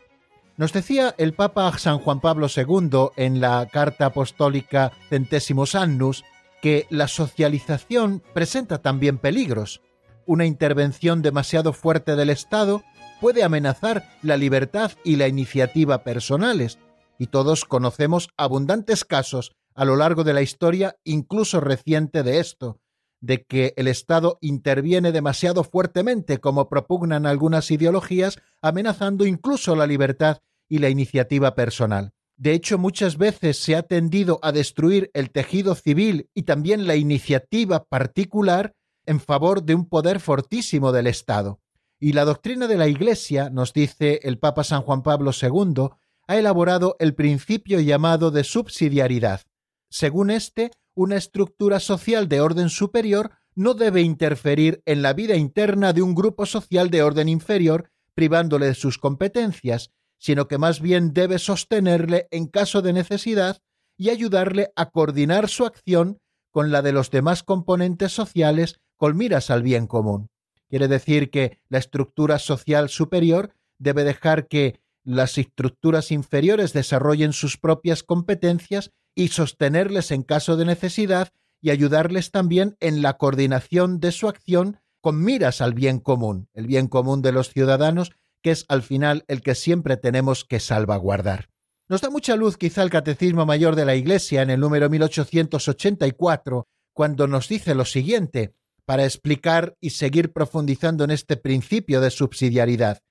Nos 0.57 0.73
decía 0.73 1.15
el 1.17 1.33
Papa 1.33 1.77
San 1.79 1.99
Juan 1.99 2.21
Pablo 2.21 2.47
II 2.55 3.09
en 3.17 3.41
la 3.41 3.67
Carta 3.73 4.07
Apostólica 4.07 4.93
Centésimos 5.09 5.75
Annus 5.75 6.25
que 6.61 6.87
la 6.91 7.09
socialización 7.09 8.23
presenta 8.35 8.83
también 8.83 9.19
peligros. 9.19 9.81
Una 10.27 10.45
intervención 10.45 11.23
demasiado 11.23 11.73
fuerte 11.73 12.17
del 12.17 12.31
Estado 12.31 12.83
puede 13.21 13.43
amenazar 13.43 14.05
la 14.23 14.37
libertad 14.37 14.93
y 15.05 15.17
la 15.17 15.27
iniciativa 15.27 16.05
personales, 16.05 16.79
y 17.19 17.29
todos 17.29 17.65
conocemos 17.65 18.29
abundantes 18.37 19.05
casos 19.05 19.53
a 19.75 19.85
lo 19.85 19.97
largo 19.97 20.23
de 20.23 20.35
la 20.35 20.43
historia, 20.43 20.97
incluso 21.03 21.61
reciente, 21.61 22.23
de 22.23 22.41
esto, 22.41 22.82
de 23.23 23.45
que 23.45 23.73
el 23.77 23.89
Estado 23.89 24.37
interviene 24.43 25.13
demasiado 25.13 25.65
fuertemente, 25.65 26.39
como 26.39 26.69
propugnan 26.69 27.25
algunas 27.25 27.71
ideologías, 27.71 28.39
amenazando 28.61 29.25
incluso 29.25 29.75
la 29.77 29.87
libertad 29.87 30.39
y 30.69 30.79
la 30.79 30.91
iniciativa 30.91 31.55
personal. 31.55 32.13
De 32.37 32.53
hecho, 32.53 32.77
muchas 32.79 33.17
veces 33.17 33.59
se 33.59 33.77
ha 33.77 33.83
tendido 33.85 34.41
a 34.43 34.51
destruir 34.51 35.11
el 35.15 35.31
tejido 35.31 35.77
civil 35.77 36.29
y 36.35 36.43
también 36.43 36.89
la 36.89 36.97
iniciativa 36.97 37.85
particular 37.85 38.75
en 39.07 39.21
favor 39.21 39.63
de 39.63 39.77
un 39.77 39.89
poder 39.89 40.19
fortísimo 40.19 40.91
del 40.91 41.07
Estado. 41.07 41.61
Y 42.01 42.15
la 42.15 42.25
doctrina 42.25 42.67
de 42.67 42.77
la 42.77 42.89
Iglesia, 42.89 43.51
nos 43.51 43.73
dice 43.73 44.19
el 44.25 44.41
Papa 44.41 44.65
San 44.65 44.83
Juan 44.83 45.03
Pablo 45.03 45.31
II, 45.41 45.91
ha 46.27 46.37
elaborado 46.37 46.97
el 46.99 47.15
principio 47.15 47.79
llamado 47.79 48.33
de 48.33 48.43
subsidiariedad. 48.43 49.43
Según 49.89 50.31
este, 50.31 50.73
una 50.95 51.17
estructura 51.17 51.81
social 51.81 52.29
de 52.29 52.41
orden 52.41 52.69
superior 52.69 53.33
no 53.55 53.75
debe 53.75 54.03
interferir 54.03 54.83
en 54.87 55.03
la 55.03 55.13
vida 55.13 55.37
interna 55.37 55.93
de 55.93 56.03
un 56.03 56.15
grupo 56.15 56.47
social 56.47 56.91
de 56.91 57.03
orden 57.03 57.29
inferior, 57.29 57.91
privándole 58.15 58.67
de 58.67 58.75
sus 58.75 58.99
competencias, 58.99 59.93
sino 60.19 60.49
que 60.49 60.59
más 60.59 60.81
bien 60.81 61.13
debe 61.13 61.39
sostenerle 61.39 62.29
en 62.31 62.47
caso 62.47 62.83
de 62.83 62.93
necesidad 62.93 63.63
y 63.97 64.11
ayudarle 64.11 64.73
a 64.77 64.91
coordinar 64.91 65.49
su 65.49 65.65
acción 65.67 66.19
con 66.51 66.71
la 66.71 66.83
de 66.83 66.93
los 66.93 67.11
demás 67.11 67.43
componentes 67.43 68.13
sociales 68.13 68.81
con 68.97 69.17
miras 69.17 69.51
al 69.51 69.63
bien 69.63 69.87
común. 69.87 70.29
Quiere 70.69 70.89
decir 70.89 71.31
que 71.31 71.61
la 71.69 71.79
estructura 71.79 72.39
social 72.39 72.89
superior 72.89 73.55
debe 73.79 74.05
dejar 74.05 74.49
que 74.49 74.81
las 75.05 75.37
estructuras 75.39 76.13
inferiores 76.13 76.73
desarrollen 76.73 77.33
sus 77.33 77.59
propias 77.59 78.03
competencias 78.03 78.93
y 79.15 79.29
sostenerles 79.29 80.11
en 80.11 80.23
caso 80.23 80.57
de 80.57 80.65
necesidad 80.65 81.33
y 81.61 81.71
ayudarles 81.71 82.31
también 82.31 82.77
en 82.81 83.03
la 83.03 83.19
coordinación 83.19 84.01
de 84.01 84.13
su 84.13 84.29
acción 84.29 84.79
con 85.01 85.23
miras 85.23 85.61
al 85.61 85.75
bien 85.75 85.99
común, 85.99 86.49
el 86.55 86.67
bien 86.67 86.89
común 86.89 87.23
de 87.23 87.33
los 87.33 87.51
ciudadanos, 87.51 88.13
que 88.43 88.51
es 88.51 88.65
al 88.69 88.83
final 88.83 89.25
el 89.29 89.43
que 89.43 89.55
siempre 89.55 89.97
tenemos 89.97 90.45
que 90.45 90.61
salvaguardar. 90.61 91.51
Nos 91.89 92.01
da 92.01 92.11
mucha 92.11 92.37
luz 92.37 92.57
quizá 92.57 92.83
el 92.83 92.91
Catecismo 92.91 93.45
Mayor 93.45 93.77
de 93.77 93.85
la 93.85 93.95
Iglesia 93.95 94.43
en 94.43 94.51
el 94.51 94.61
número 94.61 94.89
1884, 94.89 96.67
cuando 96.95 97.27
nos 97.27 97.49
dice 97.49 97.75
lo 97.75 97.85
siguiente, 97.85 98.55
para 98.85 99.05
explicar 99.05 99.77
y 99.81 99.91
seguir 99.91 100.33
profundizando 100.33 101.05
en 101.05 101.11
este 101.11 101.37
principio 101.37 102.01
de 102.01 102.11
subsidiariedad. 102.11 103.03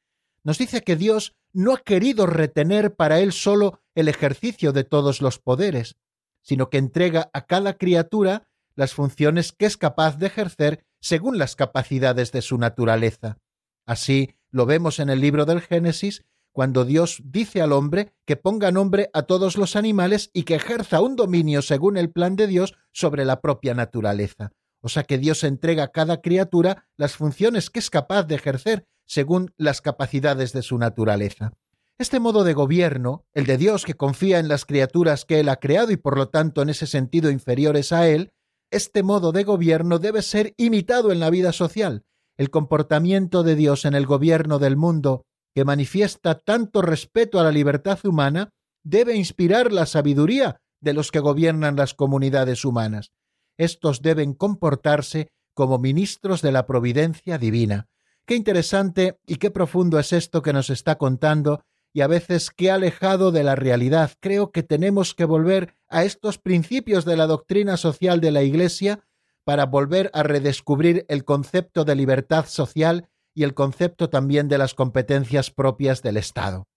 Nos 0.44 0.58
dice 0.58 0.82
que 0.82 0.96
Dios 0.96 1.36
no 1.54 1.74
ha 1.74 1.78
querido 1.78 2.26
retener 2.26 2.96
para 2.96 3.20
él 3.20 3.32
solo 3.34 3.81
el 3.96 4.08
ejercicio 4.08 4.72
de 4.72 4.84
todos 4.84 5.22
los 5.22 5.40
poderes, 5.40 5.96
sino 6.42 6.70
que 6.70 6.78
entrega 6.78 7.30
a 7.34 7.46
cada 7.46 7.78
criatura 7.78 8.48
las 8.76 8.94
funciones 8.94 9.52
que 9.52 9.66
es 9.66 9.78
capaz 9.78 10.18
de 10.18 10.28
ejercer 10.28 10.86
según 11.00 11.38
las 11.38 11.56
capacidades 11.56 12.32
de 12.32 12.42
su 12.42 12.58
naturaleza. 12.58 13.38
Así 13.86 14.36
lo 14.50 14.66
vemos 14.66 15.00
en 15.00 15.10
el 15.10 15.20
libro 15.20 15.46
del 15.46 15.62
Génesis, 15.62 16.24
cuando 16.52 16.84
Dios 16.86 17.22
dice 17.24 17.62
al 17.62 17.72
hombre 17.72 18.14
que 18.26 18.36
ponga 18.36 18.72
nombre 18.72 19.10
a 19.14 19.24
todos 19.24 19.58
los 19.58 19.76
animales 19.76 20.30
y 20.34 20.44
que 20.44 20.56
ejerza 20.56 21.02
un 21.02 21.16
dominio 21.16 21.62
según 21.62 21.98
el 21.98 22.12
plan 22.12 22.36
de 22.36 22.48
Dios 22.48 22.76
sobre 22.92 23.26
la 23.26 23.42
propia 23.42 23.74
naturaleza. 23.74 24.52
O 24.82 24.90
sea 24.90 25.04
que 25.04 25.18
Dios 25.18 25.44
entrega 25.44 25.84
a 25.84 25.92
cada 25.92 26.22
criatura 26.22 26.88
las 26.98 27.16
funciones 27.16 27.70
que 27.70 27.80
es 27.80 27.90
capaz 27.90 28.24
de 28.24 28.36
ejercer 28.36 28.86
según 29.06 29.54
las 29.58 29.82
capacidades 29.82 30.54
de 30.54 30.62
su 30.62 30.78
naturaleza. 30.78 31.54
Este 32.02 32.20
modo 32.20 32.44
de 32.44 32.56
gobierno, 32.56 33.28
el 33.32 33.46
de 33.46 33.60
Dios 33.60 33.86
que 33.86 33.94
confía 33.94 34.40
en 34.40 34.48
las 34.48 34.66
criaturas 34.66 35.24
que 35.24 35.40
Él 35.40 35.50
ha 35.50 35.58
creado 35.58 35.92
y 35.92 35.98
por 35.98 36.18
lo 36.18 36.30
tanto 36.30 36.64
en 36.64 36.70
ese 36.70 36.88
sentido 36.88 37.30
inferiores 37.30 37.92
a 37.92 38.08
Él, 38.08 38.32
este 38.72 39.04
modo 39.04 39.32
de 39.32 39.44
gobierno 39.44 40.00
debe 40.00 40.24
ser 40.24 40.56
imitado 40.58 41.12
en 41.12 41.20
la 41.20 41.30
vida 41.30 41.54
social. 41.54 42.04
El 42.38 42.50
comportamiento 42.50 43.44
de 43.44 43.56
Dios 43.56 43.86
en 43.86 43.94
el 43.94 44.08
gobierno 44.08 44.58
del 44.58 44.78
mundo, 44.78 45.28
que 45.54 45.64
manifiesta 45.64 46.40
tanto 46.40 46.82
respeto 46.82 47.40
a 47.40 47.44
la 47.44 47.52
libertad 47.52 48.00
humana, 48.04 48.50
debe 48.84 49.16
inspirar 49.16 49.72
la 49.72 49.86
sabiduría 49.86 50.60
de 50.80 50.94
los 50.94 51.12
que 51.12 51.20
gobiernan 51.20 51.76
las 51.76 51.94
comunidades 51.94 52.66
humanas. 52.66 53.12
Estos 53.60 54.02
deben 54.02 54.34
comportarse 54.34 55.28
como 55.54 55.78
ministros 55.78 56.42
de 56.42 56.52
la 56.52 56.66
providencia 56.66 57.38
divina, 57.38 57.92
Qué 58.26 58.36
interesante 58.36 59.20
y 59.26 59.38
qué 59.38 59.52
profundo 59.52 60.00
es 60.00 60.14
esto 60.14 60.42
que 60.42 60.54
nos 60.54 60.70
está 60.70 60.98
contando 60.98 61.64
y 61.94 62.02
a 62.02 62.08
veces 62.08 62.52
qué 62.52 62.72
alejado 62.72 63.32
de 63.32 63.44
la 63.44 63.56
realidad. 63.56 64.12
Creo 64.20 64.52
que 64.52 64.64
tenemos 64.64 65.14
que 65.14 65.26
volver 65.26 65.76
a 65.90 66.04
estos 66.04 66.38
principios 66.38 67.06
de 67.06 67.18
la 67.18 67.28
doctrina 67.28 67.78
social 67.78 68.22
de 68.22 68.32
la 68.32 68.44
Iglesia 68.44 69.06
para 69.44 69.66
volver 69.66 70.10
a 70.14 70.24
redescubrir 70.24 71.06
el 71.10 71.26
concepto 71.26 71.84
de 71.84 71.96
libertad 71.96 72.46
social 72.48 73.10
y 73.34 73.44
el 73.44 73.54
concepto 73.54 74.10
también 74.10 74.48
de 74.48 74.58
las 74.58 74.74
competencias 74.74 75.52
propias 75.52 76.02
del 76.02 76.18
Estado. 76.18 76.68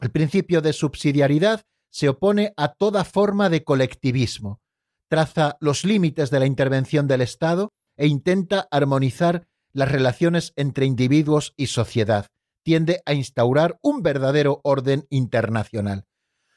El 0.00 0.10
principio 0.10 0.60
de 0.60 0.72
subsidiariedad 0.72 1.62
se 1.90 2.08
opone 2.08 2.52
a 2.56 2.72
toda 2.72 3.04
forma 3.04 3.48
de 3.48 3.64
colectivismo, 3.64 4.60
traza 5.08 5.56
los 5.60 5.84
límites 5.84 6.30
de 6.30 6.40
la 6.40 6.46
intervención 6.46 7.06
del 7.08 7.20
Estado 7.20 7.72
e 7.96 8.06
intenta 8.06 8.68
armonizar 8.70 9.46
las 9.72 9.90
relaciones 9.90 10.52
entre 10.56 10.86
individuos 10.86 11.52
y 11.56 11.66
sociedad, 11.66 12.26
tiende 12.62 13.02
a 13.06 13.14
instaurar 13.14 13.78
un 13.82 14.02
verdadero 14.02 14.60
orden 14.64 15.06
internacional. 15.10 16.06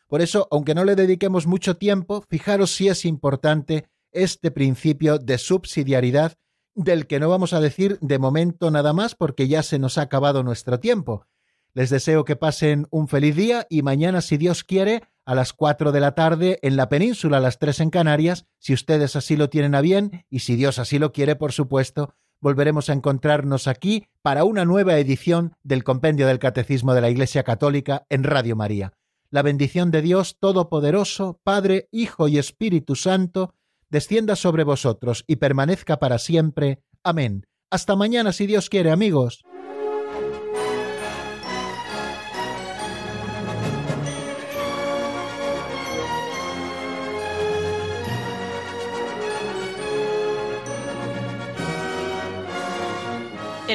Por 0.07 0.21
eso, 0.21 0.47
aunque 0.51 0.75
no 0.75 0.85
le 0.85 0.95
dediquemos 0.95 1.47
mucho 1.47 1.77
tiempo, 1.77 2.23
fijaros 2.29 2.71
si 2.71 2.87
es 2.87 3.05
importante 3.05 3.87
este 4.11 4.51
principio 4.51 5.17
de 5.17 5.37
subsidiariedad 5.37 6.37
del 6.75 7.07
que 7.07 7.19
no 7.19 7.29
vamos 7.29 7.53
a 7.53 7.59
decir 7.59 7.97
de 8.01 8.19
momento 8.19 8.71
nada 8.71 8.93
más 8.93 9.15
porque 9.15 9.47
ya 9.47 9.63
se 9.63 9.79
nos 9.79 9.97
ha 9.97 10.03
acabado 10.03 10.43
nuestro 10.43 10.79
tiempo. 10.79 11.27
Les 11.73 11.89
deseo 11.89 12.23
que 12.23 12.35
pasen 12.35 12.87
un 12.91 13.07
feliz 13.07 13.35
día 13.35 13.65
y 13.69 13.81
mañana, 13.81 14.21
si 14.21 14.37
Dios 14.37 14.63
quiere, 14.63 15.01
a 15.25 15.33
las 15.33 15.53
4 15.53 15.91
de 15.91 15.99
la 15.99 16.13
tarde 16.13 16.59
en 16.61 16.75
la 16.75 16.89
península, 16.89 17.37
a 17.37 17.39
las 17.41 17.57
3 17.57 17.79
en 17.81 17.89
Canarias, 17.89 18.45
si 18.59 18.73
ustedes 18.73 19.15
así 19.15 19.35
lo 19.35 19.49
tienen 19.49 19.73
a 19.73 19.81
bien 19.81 20.25
y 20.29 20.39
si 20.39 20.55
Dios 20.55 20.77
así 20.77 20.99
lo 20.99 21.11
quiere, 21.11 21.35
por 21.35 21.51
supuesto, 21.51 22.13
volveremos 22.43 22.89
a 22.89 22.93
encontrarnos 22.93 23.69
aquí 23.69 24.05
para 24.21 24.43
una 24.43 24.65
nueva 24.65 24.97
edición 24.97 25.55
del 25.63 25.85
Compendio 25.85 26.27
del 26.27 26.39
Catecismo 26.39 26.93
de 26.93 26.99
la 26.99 27.09
Iglesia 27.09 27.43
Católica 27.43 28.05
en 28.09 28.25
Radio 28.25 28.57
María. 28.57 28.91
La 29.29 29.41
bendición 29.41 29.91
de 29.91 30.01
Dios 30.01 30.35
Todopoderoso, 30.39 31.39
Padre, 31.45 31.87
Hijo 31.89 32.27
y 32.27 32.37
Espíritu 32.37 32.95
Santo, 32.95 33.55
descienda 33.89 34.35
sobre 34.35 34.65
vosotros 34.65 35.23
y 35.25 35.37
permanezca 35.37 35.99
para 35.99 36.17
siempre. 36.17 36.83
Amén. 37.01 37.47
Hasta 37.71 37.95
mañana 37.95 38.33
si 38.33 38.45
Dios 38.45 38.69
quiere, 38.69 38.91
amigos. 38.91 39.45